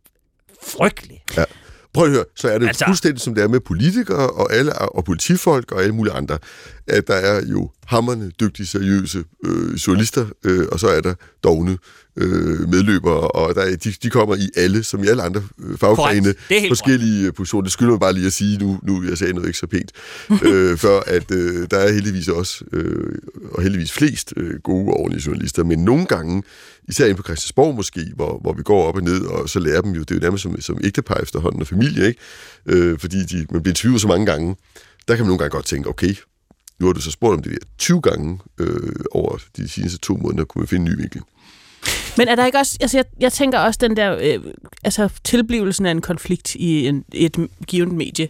[0.63, 1.23] frygtelig.
[1.37, 1.45] Ja.
[1.97, 2.85] Prøv at høre, så er det altså...
[2.87, 6.39] fuldstændig som det er med politikere og, alle, og politifolk og alle mulige andre,
[6.87, 11.15] at der er jo hammerne dygtige, seriøse øh, journalister, øh, og så er der
[11.45, 11.79] dogne
[12.17, 15.79] øh, medløbere, og der er, de, de kommer i alle, som i alle andre øh,
[15.79, 16.49] faggrene, Korrekt.
[16.49, 17.63] Det er helt forskellige positioner.
[17.63, 19.93] Det skylder mig bare lige at sige nu, nu jeg sagde noget ikke så pænt,
[20.49, 23.19] øh, før at øh, der er heldigvis også, øh,
[23.53, 26.43] og heldigvis flest øh, gode og ordentlige journalister, men nogle gange,
[26.89, 29.81] især inde på Christiansborg måske, hvor, hvor vi går op og ned, og så lærer
[29.81, 32.21] dem jo, det er jo nærmest som, som ægtepar efterhånden og familie, ikke?
[32.67, 34.57] Øh, fordi de, man bliver tvivlet så mange gange,
[35.09, 36.15] der kan man nogle gange godt tænke, okay,
[36.79, 40.17] nu har du så spurgt om det der 20 gange øh, over de seneste to
[40.17, 41.23] måneder, kunne man finde en ny vinkel.
[42.19, 44.53] Men er der ikke også, altså jeg, jeg tænker også den der, øh,
[44.85, 48.29] altså tilblivelsen af en konflikt i en, et givet medie.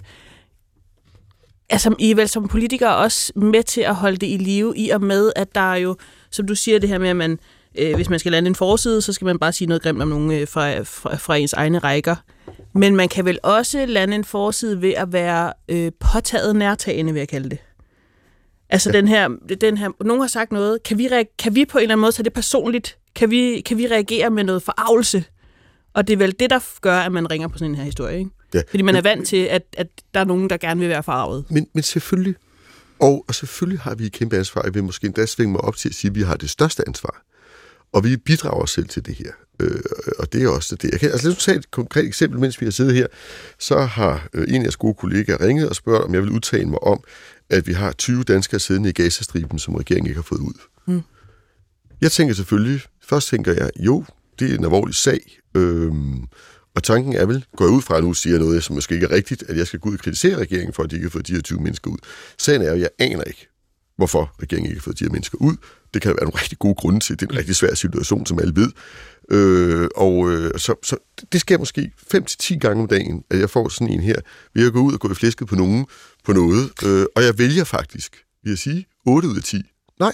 [1.71, 4.91] altså, I er vel som politikere også med til at holde det i live, i
[4.91, 5.97] og med, at der er jo,
[6.31, 7.39] som du siger, det her med, at man,
[7.79, 10.09] øh, hvis man skal lande en forside, så skal man bare sige noget grimt om
[10.09, 12.17] nogen øh, fra, fra, fra ens egne rækker.
[12.73, 17.21] Men man kan vel også lande en forside ved at være øh, påtaget nærtagende, vil
[17.21, 17.59] jeg kalde det.
[18.71, 18.97] Altså ja.
[18.97, 19.29] den her,
[19.61, 22.13] den her, nogen har sagt noget, kan vi, kan vi på en eller anden måde
[22.13, 22.99] tage det personligt?
[23.15, 25.25] Kan vi, kan vi reagere med noget forarvelse?
[25.95, 28.19] Og det er vel det, der gør, at man ringer på sådan en her historie,
[28.19, 28.31] ikke?
[28.55, 28.63] Ja.
[28.71, 31.45] Fordi man er vant til, at, at der er nogen, der gerne vil være farvet.
[31.51, 32.35] Men, men selvfølgelig,
[32.99, 34.63] og, og selvfølgelig har vi et kæmpe ansvar.
[34.65, 36.89] Jeg vil måske endda svinge mig op til at sige, at vi har det største
[36.89, 37.23] ansvar.
[37.93, 39.33] Og vi bidrager selv til det her.
[39.61, 39.81] Øh,
[40.19, 40.91] og det er også det.
[40.91, 43.07] Jeg kan, altså lad os tage et konkret eksempel, mens vi har siddet her.
[43.59, 46.67] Så har øh, en af jeres gode kollegaer ringet og spurgt, om jeg vil udtale
[46.67, 47.05] mig om,
[47.51, 50.55] at vi har 20 danskere siddende i Gazastriben, som regeringen ikke har fået ud.
[50.87, 51.03] Mm.
[52.01, 54.05] Jeg tænker selvfølgelig, først tænker jeg, jo,
[54.39, 55.21] det er en alvorlig sag.
[55.55, 56.25] Øhm,
[56.75, 59.07] og tanken er vel, går jeg ud fra, at nu siger noget, som måske ikke
[59.07, 61.11] er rigtigt, at jeg skal gå ud og kritisere regeringen for, at de ikke har
[61.11, 61.99] fået de her 20 mennesker ud.
[62.39, 63.49] Sagen er jo, at jeg aner ikke,
[63.97, 65.57] hvorfor regeringen ikke har fået de her mennesker ud.
[65.95, 67.21] Det kan der være nogle rigtig gode grunde til.
[67.21, 68.71] Det er en rigtig svær situation, som alle ved.
[69.31, 70.97] Øh, og øh, så, så
[71.33, 74.17] det sker måske 5-10 gange om dagen, at jeg får sådan en her,
[74.55, 75.87] ved at gå ud og gå i flæsket på nogen
[76.27, 76.71] på noget.
[76.85, 79.63] Øh, og jeg vælger faktisk, vil jeg sige, 8 ud af 10.
[80.01, 80.13] Nej.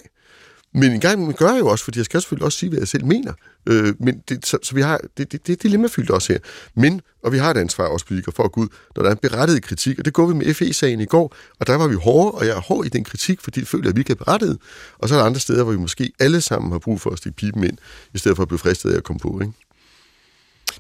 [0.75, 2.79] Men en gang man gør jeg jo også, fordi jeg skal selvfølgelig også sige, hvad
[2.79, 3.33] jeg selv mener.
[3.67, 6.41] Øh, men det, så, så vi har, det, det, det er dilemmafyldt også her.
[6.75, 9.15] Men, og vi har et ansvar også politikere for at gå ud, når der er
[9.15, 11.95] en berettiget kritik, og det går vi med FE-sagen i går, og der var vi
[11.95, 14.25] hårde, og jeg er hård i den kritik, fordi det føler, at vi ikke er
[14.25, 14.59] berettiget.
[14.99, 17.19] Og så er der andre steder, hvor vi måske alle sammen har brug for at
[17.19, 17.79] stikke pipen ind,
[18.15, 19.53] i stedet for at blive fristet af at komme på, ikke?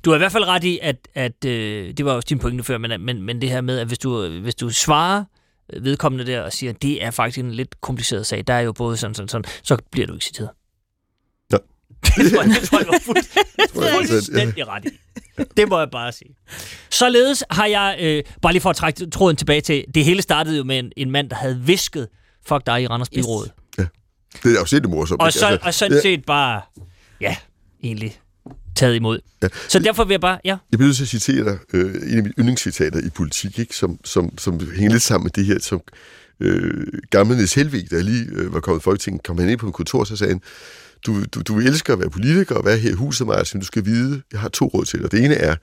[0.04, 2.64] Du har i hvert fald ret i, at, at øh, det var også din pointe
[2.64, 5.24] før, men, men, men det her med, at hvis du, hvis du svarer
[5.80, 8.72] vedkommende der og siger, at det er faktisk en lidt kompliceret sag, der er jo
[8.72, 10.50] både sådan, sådan, sådan, så bliver du ikke citeret.
[11.52, 11.56] Ja.
[12.22, 13.00] det tror jeg, det tror jeg var
[14.08, 14.88] fuldstændig ret i.
[15.56, 16.36] Det må jeg bare sige.
[16.90, 20.56] Således har jeg, øh, bare lige for at trække tråden tilbage til, det hele startede
[20.56, 22.08] jo med en, en mand, der havde visket,
[22.46, 23.48] fuck dig i Randers Byråd.
[24.42, 25.22] Det er jo set det morsomt.
[25.22, 26.00] Og så, Altså, og sådan ja.
[26.00, 26.60] set bare,
[27.20, 27.36] ja,
[27.82, 28.21] egentlig
[28.76, 29.20] taget imod.
[29.42, 29.48] Ja.
[29.68, 32.16] Så derfor vil jeg bare, ja, Jeg bliver nødt til at citere dig, øh, en
[32.16, 33.76] af mine yndlingscitater i politik, ikke?
[33.76, 35.80] Som, som, som hænger lidt sammen med det her, som
[36.40, 39.66] øh, gamle Niels Helvig, der lige øh, var kommet i Folketinget, kom han ind på
[39.66, 40.40] en kontor, så sagde han,
[41.06, 43.84] du, du, du elsker at være politiker og være her i huset, Martin, du skal
[43.84, 45.12] vide, jeg har to råd til dig.
[45.12, 45.56] Det ene er,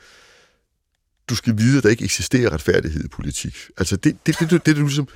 [1.29, 3.57] du skal vide, at der ikke eksisterer retfærdighed i politik.
[3.77, 5.07] Altså, det, det, det, det, det, det, ligesom,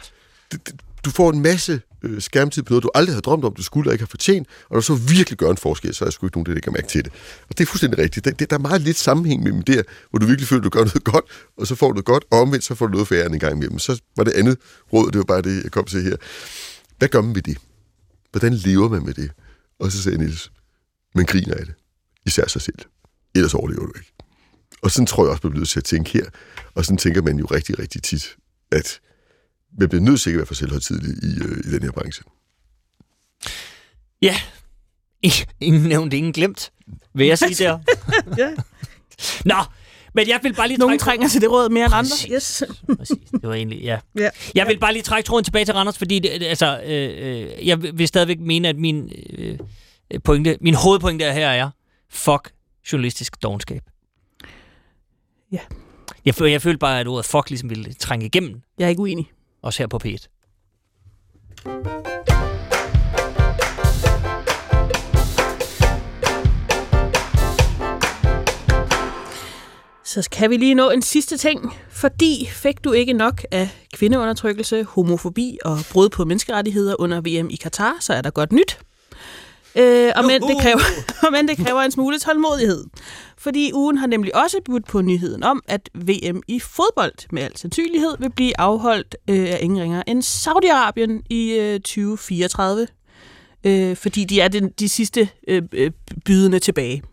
[0.52, 0.76] det, det,
[1.06, 3.90] du får en masse øh, skærmtid på noget, du aldrig havde drømt om, du skulle
[3.90, 6.26] og ikke har fortjent, og der så virkelig gør en forskel, så er jeg sgu
[6.26, 7.14] ikke nogen, der lægger mærke til det.
[7.50, 8.26] Og det er fuldstændig rigtigt.
[8.26, 10.70] Det, det, der er meget lidt sammenhæng mellem der, hvor du virkelig føler, at du
[10.70, 11.26] gør noget godt,
[11.58, 13.56] og så får du noget godt, og omvendt så får du noget for en gang
[13.56, 13.80] imellem.
[13.80, 14.58] Så var det andet
[14.94, 16.16] råd, det var bare det, jeg kom til her.
[16.98, 17.58] Hvad gør man med det?
[18.32, 19.32] Hvordan lever man med det?
[19.80, 20.52] Og så sagde Niels,
[21.16, 21.76] man griner af det.
[22.26, 22.80] Især sig selv.
[23.36, 24.14] Ellers overlever du ikke.
[24.82, 26.26] Og sådan tror jeg også, man bliver nødt til at tænke her.
[26.76, 28.36] Og sådan tænker man jo rigtig, rigtig tit,
[28.72, 29.00] at
[29.80, 32.24] man bliver nødt til ikke at være for selvhøjtidlig i, øh, i den her branche.
[34.22, 34.36] ja.
[35.62, 36.72] Ingen nævnt, ingen glemt,
[37.14, 37.80] vil jeg sige der.
[38.38, 38.50] Ja.
[39.46, 39.56] Nå,
[40.14, 41.04] men jeg vil bare lige Nogen trække...
[41.04, 42.10] trænger til det råd mere end andre.
[42.10, 42.32] Præcis.
[42.34, 42.64] Yes.
[42.98, 44.00] Præcis, det var egentlig, ja.
[44.18, 44.30] Ja.
[44.56, 47.84] Jeg vil bare lige trække tråden tilbage til Randers, fordi det, altså, øh, øh, jeg
[47.98, 49.58] vil stadigvæk mene, at min, øh,
[50.24, 51.70] pointe, min hovedpointe her er,
[52.10, 52.52] fuck
[52.92, 53.82] journalistisk dogenskab.
[55.52, 55.60] Ja.
[56.26, 59.32] Jeg, jeg følte bare, at ordet fuck ligesom ville trænge igennem, Jeg er ikke uenig
[59.64, 60.28] også her på P1.
[70.06, 71.74] Så kan vi lige nå en sidste ting.
[71.90, 77.56] Fordi fik du ikke nok af kvindeundertrykkelse, homofobi og brud på menneskerettigheder under VM i
[77.56, 78.80] Katar, så er der godt nyt.
[79.76, 80.80] Øh, og, men det kræver,
[81.26, 82.86] og men det kræver en smule tålmodighed.
[83.38, 87.58] Fordi ugen har nemlig også budt på nyheden om, at VM i fodbold med al
[87.58, 92.88] sandsynlighed vil blive afholdt øh, af ingen ringer end Saudi-Arabien i øh, 2034.
[93.64, 95.92] Øh, fordi de er den, de sidste øh, øh,
[96.26, 97.04] bydende tilbage.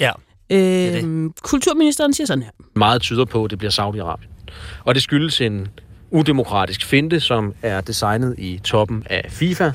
[0.00, 0.12] Ja.
[0.50, 2.50] Øh, kulturministeren siger sådan her.
[2.74, 4.28] Meget tyder på, at det bliver Saudi-Arabien.
[4.84, 5.68] Og det skyldes en
[6.10, 9.70] udemokratisk finte, som er designet i toppen af FIFA.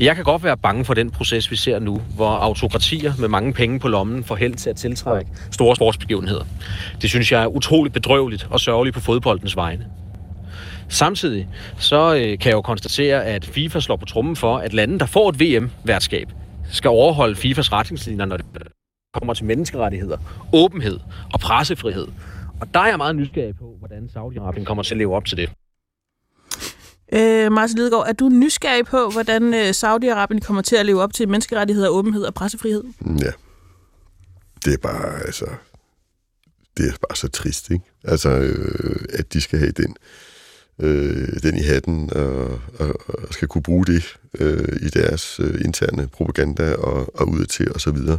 [0.00, 3.52] Jeg kan godt være bange for den proces, vi ser nu, hvor autokratier med mange
[3.52, 6.44] penge på lommen får held til at tiltrække store sportsbegivenheder.
[7.02, 9.86] Det synes jeg er utroligt bedrøveligt og sørgeligt på fodboldens vegne.
[10.88, 11.48] Samtidig
[11.78, 15.06] så øh, kan jeg jo konstatere, at FIFA slår på trummen for, at lande, der
[15.06, 16.28] får et VM-værtskab,
[16.70, 18.46] skal overholde FIFAs retningslinjer, når det
[19.14, 20.16] kommer til menneskerettigheder,
[20.52, 21.00] åbenhed
[21.32, 22.06] og pressefrihed.
[22.60, 25.36] Og der er jeg meget nysgerrig på, hvordan Saudi-Arabien kommer til at leve op til
[25.36, 25.50] det.
[27.14, 31.12] Øh, Martin Lidegaard, er du nysgerrig på, hvordan øh, Saudi-Arabien kommer til at leve op
[31.12, 32.84] til menneskerettigheder, åbenhed og pressefrihed?
[33.20, 33.32] Ja.
[34.64, 35.46] Det er bare, altså...
[36.76, 37.84] Det er bare så trist, ikke?
[38.04, 39.96] Altså, øh, at de skal have den
[40.78, 45.60] øh, den i hatten og, og, og skal kunne bruge det øh, i deres øh,
[45.64, 48.18] interne propaganda og, og udadtil og så videre.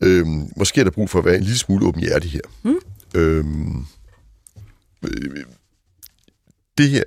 [0.00, 2.40] Øhm, måske er der brug for at være en lille smule åbenhjertig her.
[2.62, 2.78] Mm.
[3.14, 3.86] Øhm,
[5.04, 5.44] øh,
[6.78, 7.04] det her,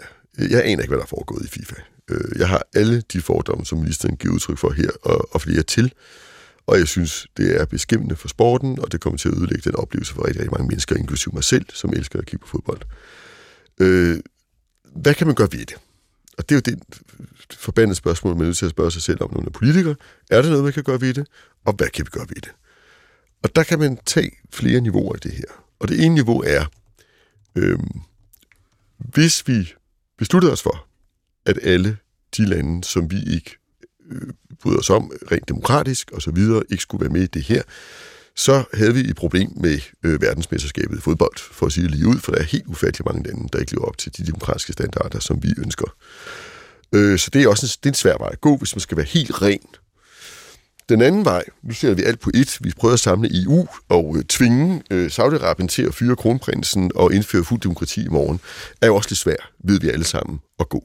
[0.50, 1.76] jeg aner ikke, hvad der er foregået i FIFA.
[2.10, 5.64] Øh, jeg har alle de fordomme, som ministeren giver udtryk for her, og, og flere
[5.64, 5.94] til.
[6.68, 9.76] Og jeg synes, det er beskæmmende for sporten, og det kommer til at ødelægge den
[9.76, 12.82] oplevelse for rigtig, rigtig mange mennesker, inklusive mig selv, som elsker at kigge på fodbold.
[13.80, 14.20] Øh,
[14.96, 15.76] hvad kan man gøre ved det?
[16.38, 16.84] Og det er jo det
[17.58, 19.96] forbandede spørgsmål, man er nødt til at spørge sig selv om, når man er politiker.
[20.32, 21.28] Er der noget, man kan gøre ved det?
[21.66, 22.52] Og hvad kan vi gøre ved det?
[23.44, 25.66] Og der kan man tage flere niveauer i det her.
[25.80, 26.66] Og det ene niveau er,
[27.56, 27.80] øh,
[28.98, 29.74] hvis vi
[30.22, 30.88] besluttet os for,
[31.45, 31.98] at alle
[32.38, 33.52] de lande, som vi ikke
[34.11, 34.30] øh,
[34.61, 37.61] bryder os om rent demokratisk og så videre, ikke skulle være med i det her,
[38.35, 42.07] så havde vi et problem med øh, verdensmesterskabet i fodbold, for at sige det lige
[42.07, 44.73] ud, for der er helt ufattelig mange lande, der ikke lever op til de demokratiske
[44.73, 45.95] standarder, som vi ønsker.
[46.95, 48.81] Øh, så det er også en, det er en svær vej at gå, hvis man
[48.81, 49.68] skal være helt ren.
[50.92, 54.16] Den anden vej, nu ser vi alt på et, vi prøver at samle EU og
[54.18, 58.40] øh, tvinge øh, Saudi-Arabien til at fyre kronprinsen og indføre fuld demokrati i morgen,
[58.82, 60.84] er jo også lidt svært, ved vi alle sammen, at gå.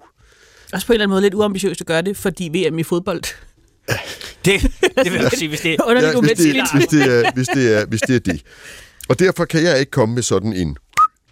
[0.73, 3.23] Også på en eller anden måde lidt uambitiøst at gøre det, fordi VM i fodbold...
[4.45, 4.63] det,
[5.05, 5.85] det vil jeg sige, hvis det er...
[5.89, 8.43] Underligt ja, hvis, det, hvis, det er, hvis, det er, hvis det er det.
[9.09, 10.77] Og derfor kan jeg ikke komme med sådan en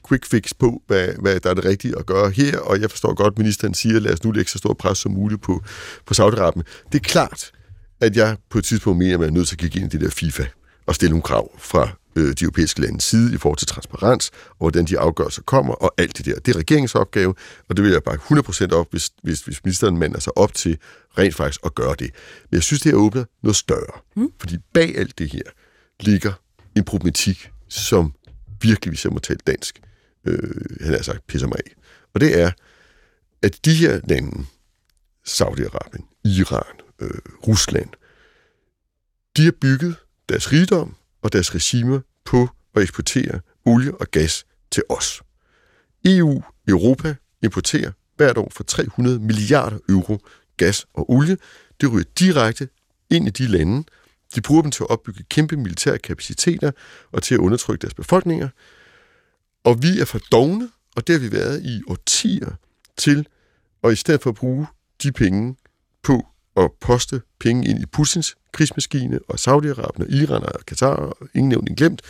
[0.09, 3.15] quick fix på, hvad, hvad der er det rigtige at gøre her, og jeg forstår
[3.15, 5.63] godt, at ministeren siger, lad os nu lægge så stor pres som muligt på,
[6.07, 6.63] på Saudi-Arabien.
[6.93, 7.51] Det er klart,
[8.01, 9.97] at jeg på et tidspunkt mener, at man er nødt til at kigge ind i
[9.97, 10.45] det der FIFA
[10.87, 14.57] og stille nogle krav fra øh, de europæiske landes side i forhold til transparens, og
[14.59, 16.35] hvordan de afgørelser kommer, og alt det der.
[16.35, 17.35] Det er regeringens opgave,
[17.69, 20.79] og det vil jeg bare 100% op, hvis, hvis, hvis ministeren mander sig op til
[21.19, 22.11] rent faktisk at gøre det.
[22.51, 24.01] Men jeg synes, det her åbner noget større.
[24.17, 24.29] Mm.
[24.41, 25.43] Fordi bag alt det her
[26.01, 26.33] ligger
[26.77, 28.13] en problematik, som
[28.61, 29.81] virkelig, hvis jeg må tale dansk,
[30.27, 30.41] øh,
[30.81, 31.73] han har sagt, pisser mig af.
[32.15, 32.51] Og det er,
[33.43, 34.47] at de her lande,
[35.29, 37.89] Saudi-Arabien, Iran, øh, Rusland,
[39.37, 39.97] de har bygget
[40.29, 45.23] deres rigdom og deres regimer på at eksportere olie og gas til os.
[46.05, 50.19] EU, Europa, importerer hvert år for 300 milliarder euro
[50.57, 51.37] gas og olie.
[51.81, 52.69] Det ryger direkte
[53.11, 53.85] ind i de lande.
[54.35, 56.71] De bruger dem til at opbygge kæmpe militære kapaciteter
[57.13, 58.49] og til at undertrykke deres befolkninger.
[59.65, 62.51] Og vi er for dogne, og det har vi været i årtier
[62.97, 63.27] til,
[63.83, 64.67] og i stedet for at bruge
[65.03, 65.57] de penge
[66.03, 71.29] på at poste penge ind i Putins krigsmaskine, og Saudi-Arabien, og Iran og Katar, og
[71.35, 72.03] ingen nævnt glemt,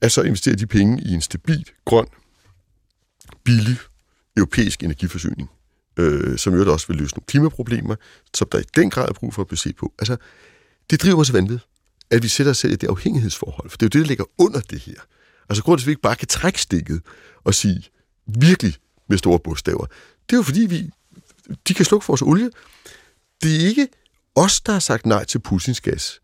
[0.00, 2.06] at så investere de penge i en stabil, grøn,
[3.44, 3.76] billig
[4.36, 5.50] europæisk energiforsyning,
[5.96, 7.96] øh, som jo også vil løse nogle klimaproblemer,
[8.34, 9.92] som der i den grad er brug for at blive set på.
[9.98, 10.16] Altså,
[10.90, 11.58] det driver os vanvid,
[12.10, 14.24] at vi sætter os selv i det afhængighedsforhold, for det er jo det, der ligger
[14.38, 15.00] under det her.
[15.48, 17.00] Altså, grunden til, at vi ikke bare kan trække stikket
[17.44, 17.82] og sige
[18.26, 18.74] virkelig
[19.08, 19.86] med store bogstaver,
[20.30, 20.90] det er jo fordi, vi,
[21.68, 22.50] de kan slukke for vores olie.
[23.42, 23.88] Det er ikke
[24.34, 26.20] os, der har sagt nej til Putins gas.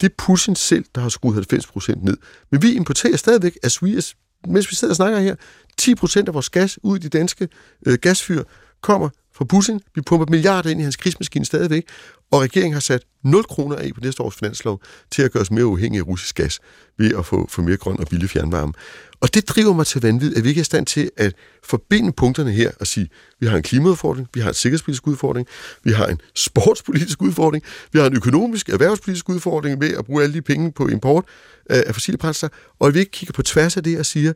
[0.00, 2.16] Det er Putin selv, der har skruet 90 procent ned.
[2.50, 4.14] Men vi importerer stadigvæk, as we as,
[4.46, 5.36] mens vi sidder og snakker her,
[5.78, 7.48] 10 procent af vores gas ud i de danske
[7.86, 8.42] øh, gasfyr
[8.80, 9.80] kommer fra Putin.
[9.94, 11.84] Vi pumper milliarder ind i hans krigsmaskine stadigvæk,
[12.30, 14.80] og regeringen har sat 0 kroner af på næste års finanslov
[15.10, 16.60] til at gøre os mere uafhængige af russisk gas
[16.98, 18.72] ved at få, få mere grøn og billig fjernvarme.
[19.20, 22.12] Og det driver mig til vanvid, at vi ikke er i stand til at forbinde
[22.12, 23.08] punkterne her og sige,
[23.40, 25.46] vi har en klimaudfordring, vi har en sikkerhedspolitisk udfordring,
[25.84, 30.34] vi har en sportspolitisk udfordring, vi har en økonomisk, erhvervspolitisk udfordring med at bruge alle
[30.34, 31.24] de penge på import
[31.70, 32.48] af fossile brændsler,
[32.78, 34.32] og at vi ikke kigger på tværs af det og siger,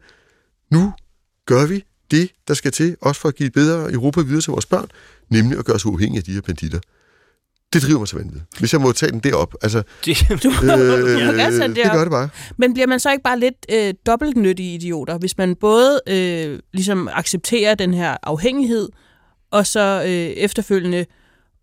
[0.71, 0.93] nu
[1.47, 4.51] gør vi det, der skal til, også for at give et bedre Europa videre til
[4.51, 4.89] vores børn,
[5.31, 6.79] nemlig at gøre os uafhængige af de her banditter.
[7.73, 8.41] Det driver mig til vanvid.
[8.59, 9.55] Hvis jeg må tage den derop.
[9.63, 12.29] Altså, det, Du, øh, du det det gør det bare.
[12.57, 17.09] Men bliver man så ikke bare lidt øh, dobbeltnyttige idioter, hvis man både øh, ligesom
[17.13, 18.89] accepterer den her afhængighed,
[19.51, 21.07] og så øh, efterfølgende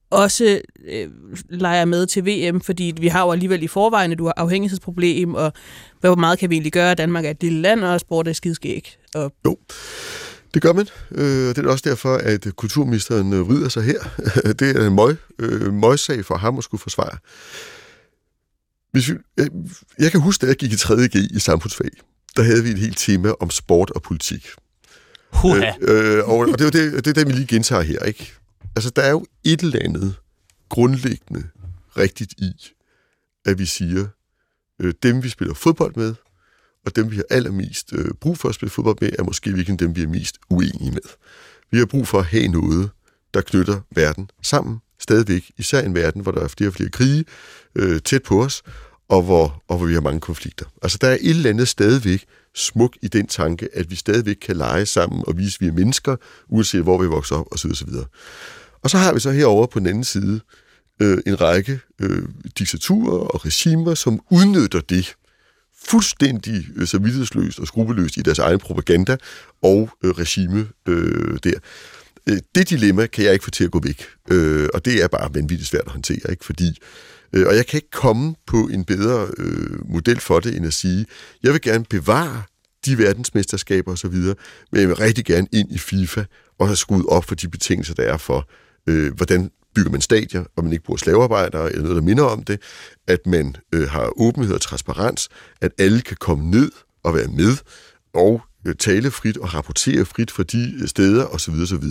[0.09, 1.09] også øh,
[1.49, 5.53] leger med til VM, fordi vi har jo alligevel i forvejen et afhængighedsproblem, og
[5.99, 6.95] hvor meget kan vi egentlig gøre?
[6.95, 8.97] Danmark er et lille land, og sport er skidskæg.
[9.15, 9.57] Og Jo,
[10.55, 10.87] det gør man.
[11.11, 13.99] Øh, og det er også derfor, at kulturministeren øh, vrider sig her.
[14.59, 17.17] det er en møg, øh, møgssag for ham at skulle forsvare.
[18.91, 19.47] Hvis vi, jeg,
[19.99, 21.89] jeg kan huske, da jeg gik i 3.G i samfundsfag,
[22.35, 24.47] der havde vi et helt tema om sport og politik.
[25.33, 25.71] Huha.
[25.81, 28.33] Øh, øh, og, og det er det, det, er det, vi lige gentager her, ikke?
[28.75, 30.15] Altså, der er jo et eller andet
[30.69, 31.43] grundlæggende
[31.97, 32.51] rigtigt i,
[33.45, 34.07] at vi siger,
[34.81, 36.15] øh, dem vi spiller fodbold med,
[36.85, 39.79] og dem vi har allermest øh, brug for at spille fodbold med, er måske virkelig
[39.79, 41.09] dem, vi er mest uenige med.
[41.71, 42.89] Vi har brug for at have noget,
[43.33, 47.25] der knytter verden sammen, stadigvæk, især en verden, hvor der er flere og flere krige
[47.75, 48.63] øh, tæt på os,
[49.09, 50.65] og hvor, og hvor vi har mange konflikter.
[50.81, 52.25] Altså, der er et eller andet stadigvæk,
[52.55, 55.71] smuk i den tanke, at vi stadigvæk kan lege sammen og vise, at vi er
[55.71, 56.15] mennesker,
[56.49, 57.71] uanset hvor vi vokser op osv.
[57.71, 57.89] osv.
[58.83, 60.39] Og så har vi så herover på den anden side
[61.01, 62.23] øh, en række øh,
[62.59, 65.15] diktaturer og regimer, som udnytter det
[65.87, 69.17] fuldstændig øh, samvittighedsløst og skrupelløst i deres egen propaganda
[69.61, 71.59] og øh, regime øh, der.
[72.29, 75.07] Øh, det dilemma kan jeg ikke få til at gå væk, øh, og det er
[75.07, 76.45] bare vanvittigt svært at håndtere, ikke?
[76.45, 76.79] fordi
[77.33, 80.73] øh, og jeg kan ikke komme på en bedre øh, model for det, end at
[80.73, 81.05] sige,
[81.43, 82.43] jeg vil gerne bevare
[82.85, 86.23] de verdensmesterskaber osv., men jeg vil rigtig gerne ind i FIFA
[86.59, 88.49] og have skudt op for de betingelser, der er for,
[88.87, 92.43] øh, hvordan bygger man stadier, og man ikke bruger slavearbejdere eller noget, der minder om
[92.43, 92.61] det,
[93.07, 95.29] at man øh, har åbenhed og transparens,
[95.61, 96.71] at alle kan komme ned
[97.03, 97.57] og være med,
[98.13, 101.53] og øh, tale frit og rapportere frit fra de øh, steder osv.
[101.53, 101.83] osv.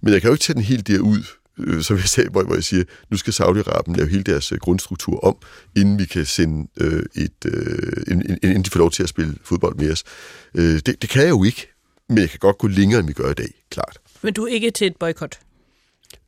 [0.00, 1.22] Men jeg kan jo ikke tage den helt derud,
[1.58, 4.58] øh, som jeg sagde, hvor, hvor jeg siger, nu skal Saudi-Arabien lave hele deres øh,
[4.58, 5.36] grundstruktur om,
[5.76, 9.34] inden vi kan sende øh, et, øh, inden, inden de får lov til at spille
[9.44, 10.04] fodbold med os.
[10.54, 11.68] Øh, det, det kan jeg jo ikke,
[12.08, 13.98] men jeg kan godt gå længere, end vi gør i dag, klart.
[14.22, 15.38] Men du er ikke til et boykot?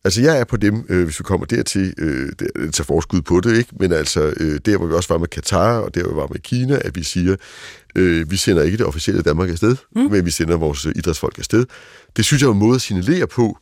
[0.05, 3.41] Altså, jeg er på dem, øh, hvis vi kommer dertil, øh, der, tager forskud på
[3.41, 3.71] det, ikke?
[3.81, 6.29] Men altså, øh, der hvor vi også var med Katar, og der hvor vi var
[6.33, 7.37] med Kina, at vi siger,
[7.97, 10.03] øh, vi sender ikke det officielle Danmark afsted, mm.
[10.03, 11.67] men vi sender vores idrætsfolk afsted.
[12.17, 13.59] Det synes jeg er en måde at signalere på,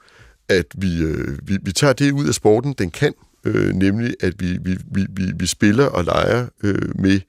[0.49, 3.13] at vi, øh, vi, vi tager det ud af sporten, den kan,
[3.45, 7.21] øh, nemlig at vi, vi, vi, vi, vi spiller og leger øh, med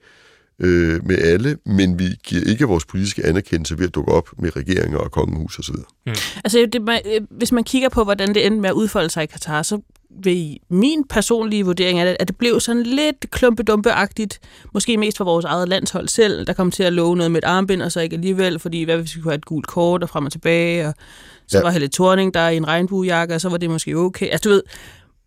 [0.60, 4.56] øh, med alle, men vi giver ikke vores politiske anerkendelse ved at dukke op med
[4.56, 5.74] regeringer og kongehus osv.
[6.06, 6.12] Mm.
[6.44, 9.22] Altså, det, man, øh, hvis man kigger på, hvordan det endte med at udfolde sig
[9.22, 9.80] i Katar, så
[10.24, 14.40] ved min personlige vurdering det, at det blev sådan lidt klumpedumpeagtigt,
[14.74, 17.46] måske mest for vores eget landshold selv, der kom til at love noget med et
[17.46, 20.08] armbind, og så ikke alligevel, fordi hvad hvis vi kunne have et gult kort og
[20.08, 20.94] frem og tilbage, og
[21.48, 21.64] så ja.
[21.64, 24.26] var Helle Thorning der i en regnbuejakke, og så var det måske okay.
[24.26, 24.62] Altså, du ved,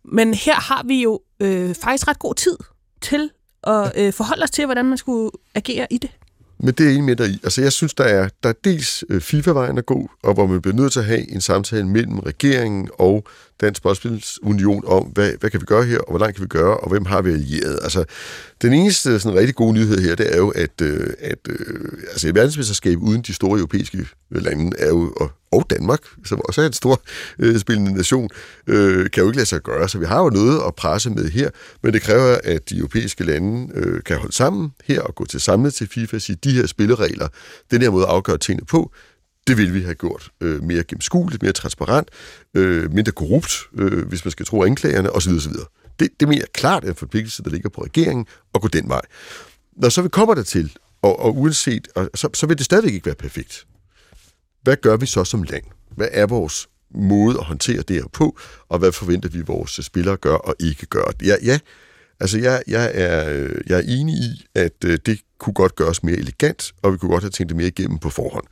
[0.04, 2.56] men her har vi jo øh, faktisk ret god tid
[3.00, 3.30] til
[3.62, 6.10] og øh, forholde os til, hvordan man skulle agere i det.
[6.58, 7.40] Men det er enig med dig i.
[7.44, 10.62] Altså, jeg synes, der er, der er dels øh, FIFA-vejen at gå, og hvor man
[10.62, 13.24] bliver nødt til at have en samtale mellem regeringen og
[13.60, 16.76] Dansk Boldspilsunion om, hvad, hvad kan vi gøre her, og hvor langt kan vi gøre,
[16.76, 17.78] og hvem har vi allieret.
[17.82, 18.04] Altså,
[18.62, 22.28] den eneste sådan, rigtig gode nyhed her, det er jo, at, øh, at øh, altså,
[22.28, 26.66] et verdensmesterskab uden de store europæiske lande er jo, og, og Danmark, som også er
[26.66, 27.02] en stor
[27.38, 28.28] øh, spillende nation,
[28.66, 29.88] øh, kan jo ikke lade sig gøre.
[29.88, 31.50] Så vi har jo noget at presse med her,
[31.82, 35.40] men det kræver, at de europæiske lande øh, kan holde sammen her og gå til
[35.40, 37.28] samlet til FIFA og sige, de her spilleregler,
[37.70, 38.92] den her måde at afgøre tingene på,
[39.50, 42.08] det ville vi have gjort øh, mere gennemskueligt, mere transparent,
[42.54, 45.32] øh, mindre korrupt, øh, hvis man skal tro anklagerne, osv.
[45.32, 45.52] osv.
[46.00, 49.00] Det, det mener jeg klart en forpligtelse, der ligger på regeringen, at gå den vej.
[49.76, 52.92] Når så vi kommer der til, og, og uanset, og så, så vil det stadigvæk
[52.92, 53.66] ikke være perfekt.
[54.62, 55.64] Hvad gør vi så som land?
[55.96, 60.16] Hvad er vores måde at håndtere det her på, og hvad forventer vi, vores spillere
[60.16, 61.12] gør og ikke gør?
[61.22, 61.58] Ja, ja
[62.20, 66.16] altså jeg, jeg, er, jeg er enig i, at øh, det kunne godt gøres mere
[66.16, 68.46] elegant, og vi kunne godt have tænkt det mere igennem på forhånd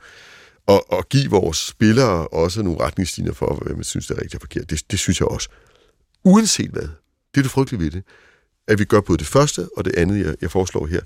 [0.69, 4.35] og, og give vores spillere også nogle retningslinjer for, hvad man synes, det er rigtigt
[4.35, 4.69] og forkert.
[4.69, 5.49] Det, det synes jeg også.
[6.23, 6.87] Uanset hvad,
[7.31, 8.03] det er det frygtelige ved det,
[8.67, 11.01] at vi gør både det første og det andet, jeg, jeg foreslår her,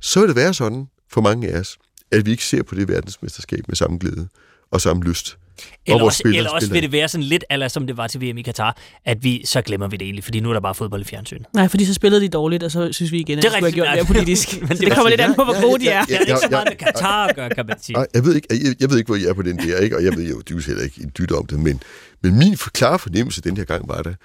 [0.00, 1.78] så vil det være sådan for mange af os,
[2.10, 4.28] at vi ikke ser på det verdensmesterskab med samme glæde
[4.70, 5.38] og samme lyst,
[5.86, 8.20] eller også, spiller, eller også vil det være sådan lidt, eller som det var til
[8.20, 10.74] VM i Katar, at vi så glemmer vi det egentlig, fordi nu er der bare
[10.74, 11.42] fodbold i fjernsyn.
[11.54, 13.64] Nej, fordi så spillede de dårligt, og så synes vi igen, at det, er skulle
[13.64, 14.48] have gjort mere politisk.
[14.60, 16.04] Men det, det kommer lidt an på, hvor gode de er.
[16.04, 18.06] Det er ikke så meget med Katar at gøre, kan man sige.
[18.14, 19.96] Jeg ved ikke, jeg, jeg ved ikke, hvor jeg er på den der, ikke?
[19.96, 21.82] og jeg ved jo, du heller ikke en dyt om det, men,
[22.22, 24.16] men min klare fornemmelse den her gang var det,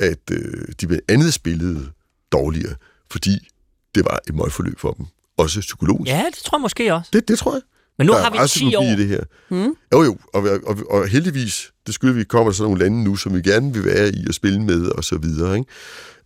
[0.00, 1.90] at øh, de blandt andet spillede
[2.32, 2.74] dårligere,
[3.10, 3.48] fordi
[3.94, 5.06] det var et møgforløb for dem.
[5.38, 6.10] Også psykologisk.
[6.10, 7.10] Ja, det tror jeg måske også.
[7.12, 7.62] Det, det tror jeg.
[7.98, 8.82] Men nu der har vi 10 år.
[8.82, 9.20] I det her.
[9.48, 9.76] Mm.
[9.92, 13.34] Jo, jo, og, og, og heldigvis, det skulle vi kommer sådan nogle lande nu, som
[13.34, 15.58] vi gerne vil være i og spille med, og så videre.
[15.58, 15.66] Ikke?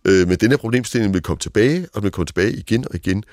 [0.05, 2.95] Øh, men den her problemstilling vil komme tilbage, og den vil komme tilbage igen og
[2.95, 3.23] igen.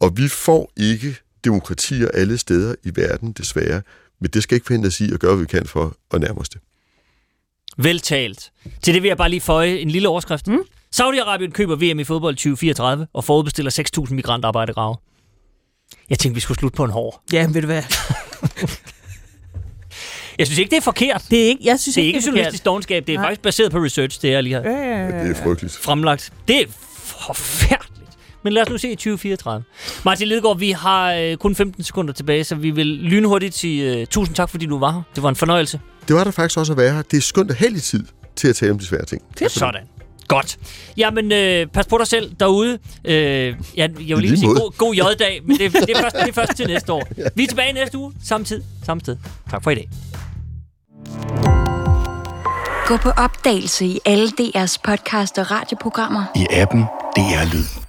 [0.00, 3.82] Og vi får ikke demokratier alle steder i verden, desværre.
[4.20, 6.40] Men det skal ikke forhindre os i at gøre, hvad vi kan for at nærme
[6.40, 6.60] os det.
[7.78, 8.52] Veltalt.
[8.82, 10.46] Til det vil jeg bare lige føje en lille overskrift.
[10.46, 10.60] Mm.
[10.96, 14.96] Saudi-Arabien køber VM i fodbold 2034 og forudbestiller 6.000 migrantarbejdergrave.
[16.10, 17.22] Jeg tænkte, vi skulle slutte på en hård.
[17.32, 17.82] Ja, ved du hvad?
[20.38, 21.24] jeg synes ikke, det er forkert.
[21.30, 23.06] Det er ikke, jeg synes det er ikke, ikke journalistisk dogenskab.
[23.06, 23.24] Det er Nej.
[23.26, 25.24] faktisk baseret på research, det jeg lige har ja, ja, ja.
[25.24, 25.76] det er frygteligt.
[25.76, 26.32] fremlagt.
[26.48, 28.10] Det er forfærdeligt.
[28.42, 29.64] Men lad os nu se i 2034.
[30.04, 34.06] Martin Lidegaard, vi har øh, kun 15 sekunder tilbage, så vi vil lynhurtigt sige uh,
[34.06, 35.02] tusind tak, fordi du var her.
[35.14, 35.80] Det var en fornøjelse.
[36.08, 37.02] Det var der faktisk også at være her.
[37.02, 38.04] Det er skønt at have lidt tid
[38.36, 39.22] til at tale om de svære ting.
[39.38, 39.82] Det er sådan.
[40.28, 40.58] Godt.
[40.96, 42.78] Jamen, øh, pas på dig selv derude.
[43.04, 43.14] Øh,
[43.76, 46.32] jeg, jeg vil lige sige god, god J-dag, men det, det, er først, det er
[46.32, 47.06] først til næste år.
[47.36, 49.16] Vi er tilbage næste uge, samme tid, samme sted.
[49.50, 49.88] Tak for i dag.
[52.86, 56.24] Gå på opdagelse i alle DR's podcast og radioprogrammer.
[56.36, 56.84] I appen
[57.16, 57.85] DR Lyd.